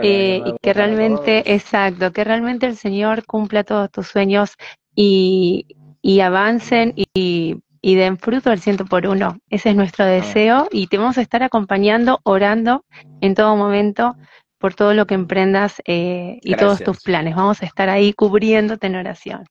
eh, 0.03 0.43
y 0.45 0.53
que 0.61 0.73
realmente, 0.73 1.51
exacto, 1.51 2.11
que 2.11 2.23
realmente 2.23 2.67
el 2.67 2.75
Señor 2.75 3.25
cumpla 3.25 3.63
todos 3.63 3.89
tus 3.89 4.05
sueños 4.05 4.55
y, 4.93 5.65
y 6.03 6.19
avancen 6.19 6.93
y 6.95 7.55
y 7.81 7.95
den 7.95 8.19
fruto 8.19 8.51
al 8.51 8.59
ciento 8.59 8.85
por 8.85 9.07
uno. 9.07 9.39
Ese 9.49 9.71
es 9.71 9.75
nuestro 9.75 10.05
deseo 10.05 10.67
y 10.71 10.85
te 10.85 10.99
vamos 10.99 11.17
a 11.17 11.21
estar 11.21 11.41
acompañando, 11.41 12.19
orando 12.21 12.85
en 13.21 13.33
todo 13.33 13.55
momento 13.57 14.15
por 14.59 14.75
todo 14.75 14.93
lo 14.93 15.07
que 15.07 15.15
emprendas 15.15 15.81
eh, 15.85 16.37
y 16.43 16.53
todos 16.53 16.83
tus 16.83 17.01
planes. 17.01 17.35
Vamos 17.35 17.63
a 17.63 17.65
estar 17.65 17.89
ahí 17.89 18.13
cubriéndote 18.13 18.85
en 18.85 18.97
oración. 18.97 19.45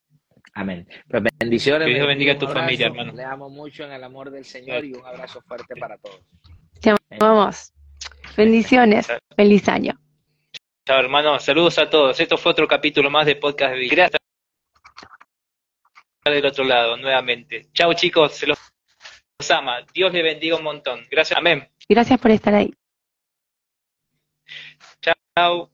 Amén. 0.55 0.87
Pues 1.09 1.23
bendiciones. 1.39 1.87
Que 1.87 1.95
Dios 1.95 2.07
bendiga 2.07 2.33
a 2.35 2.39
tu 2.39 2.47
familia, 2.47 2.87
hermano. 2.87 3.13
Le 3.13 3.25
amo 3.25 3.49
mucho 3.49 3.85
en 3.85 3.93
el 3.93 4.03
amor 4.05 4.31
del 4.31 4.45
Señor 4.45 4.85
y 4.85 4.95
un 4.95 5.05
abrazo 5.05 5.41
fuerte 5.43 5.75
para 5.77 5.97
todos. 5.99 6.21
Te 6.81 6.95
amamos. 7.19 7.73
Bendiciones. 8.37 9.09
Feliz 9.37 9.69
año. 9.69 9.95
Chao, 10.87 10.99
hermano. 10.99 11.39
Saludos 11.39 11.79
a 11.79 11.89
todos. 11.89 12.19
Esto 12.19 12.37
fue 12.37 12.53
otro 12.53 12.67
capítulo 12.67 13.11
más 13.11 13.27
de 13.27 13.37
Podcast 13.37 13.75
de 13.75 13.89
Gracias 13.89 14.21
del 16.25 16.45
otro 16.45 16.65
lado 16.65 16.97
nuevamente. 16.97 17.69
Chao 17.73 17.95
chicos, 17.95 18.35
se 18.35 18.47
los, 18.47 18.59
ama. 19.51 19.85
Dios 19.95 20.13
le 20.13 20.23
bendiga 20.23 20.57
un 20.57 20.65
montón. 20.65 21.07
Gracias. 21.11 21.39
Amén. 21.39 21.69
Gracias 21.89 22.21
por 22.21 22.31
estar 22.31 22.55
ahí. 22.55 22.75
Chao. 25.01 25.71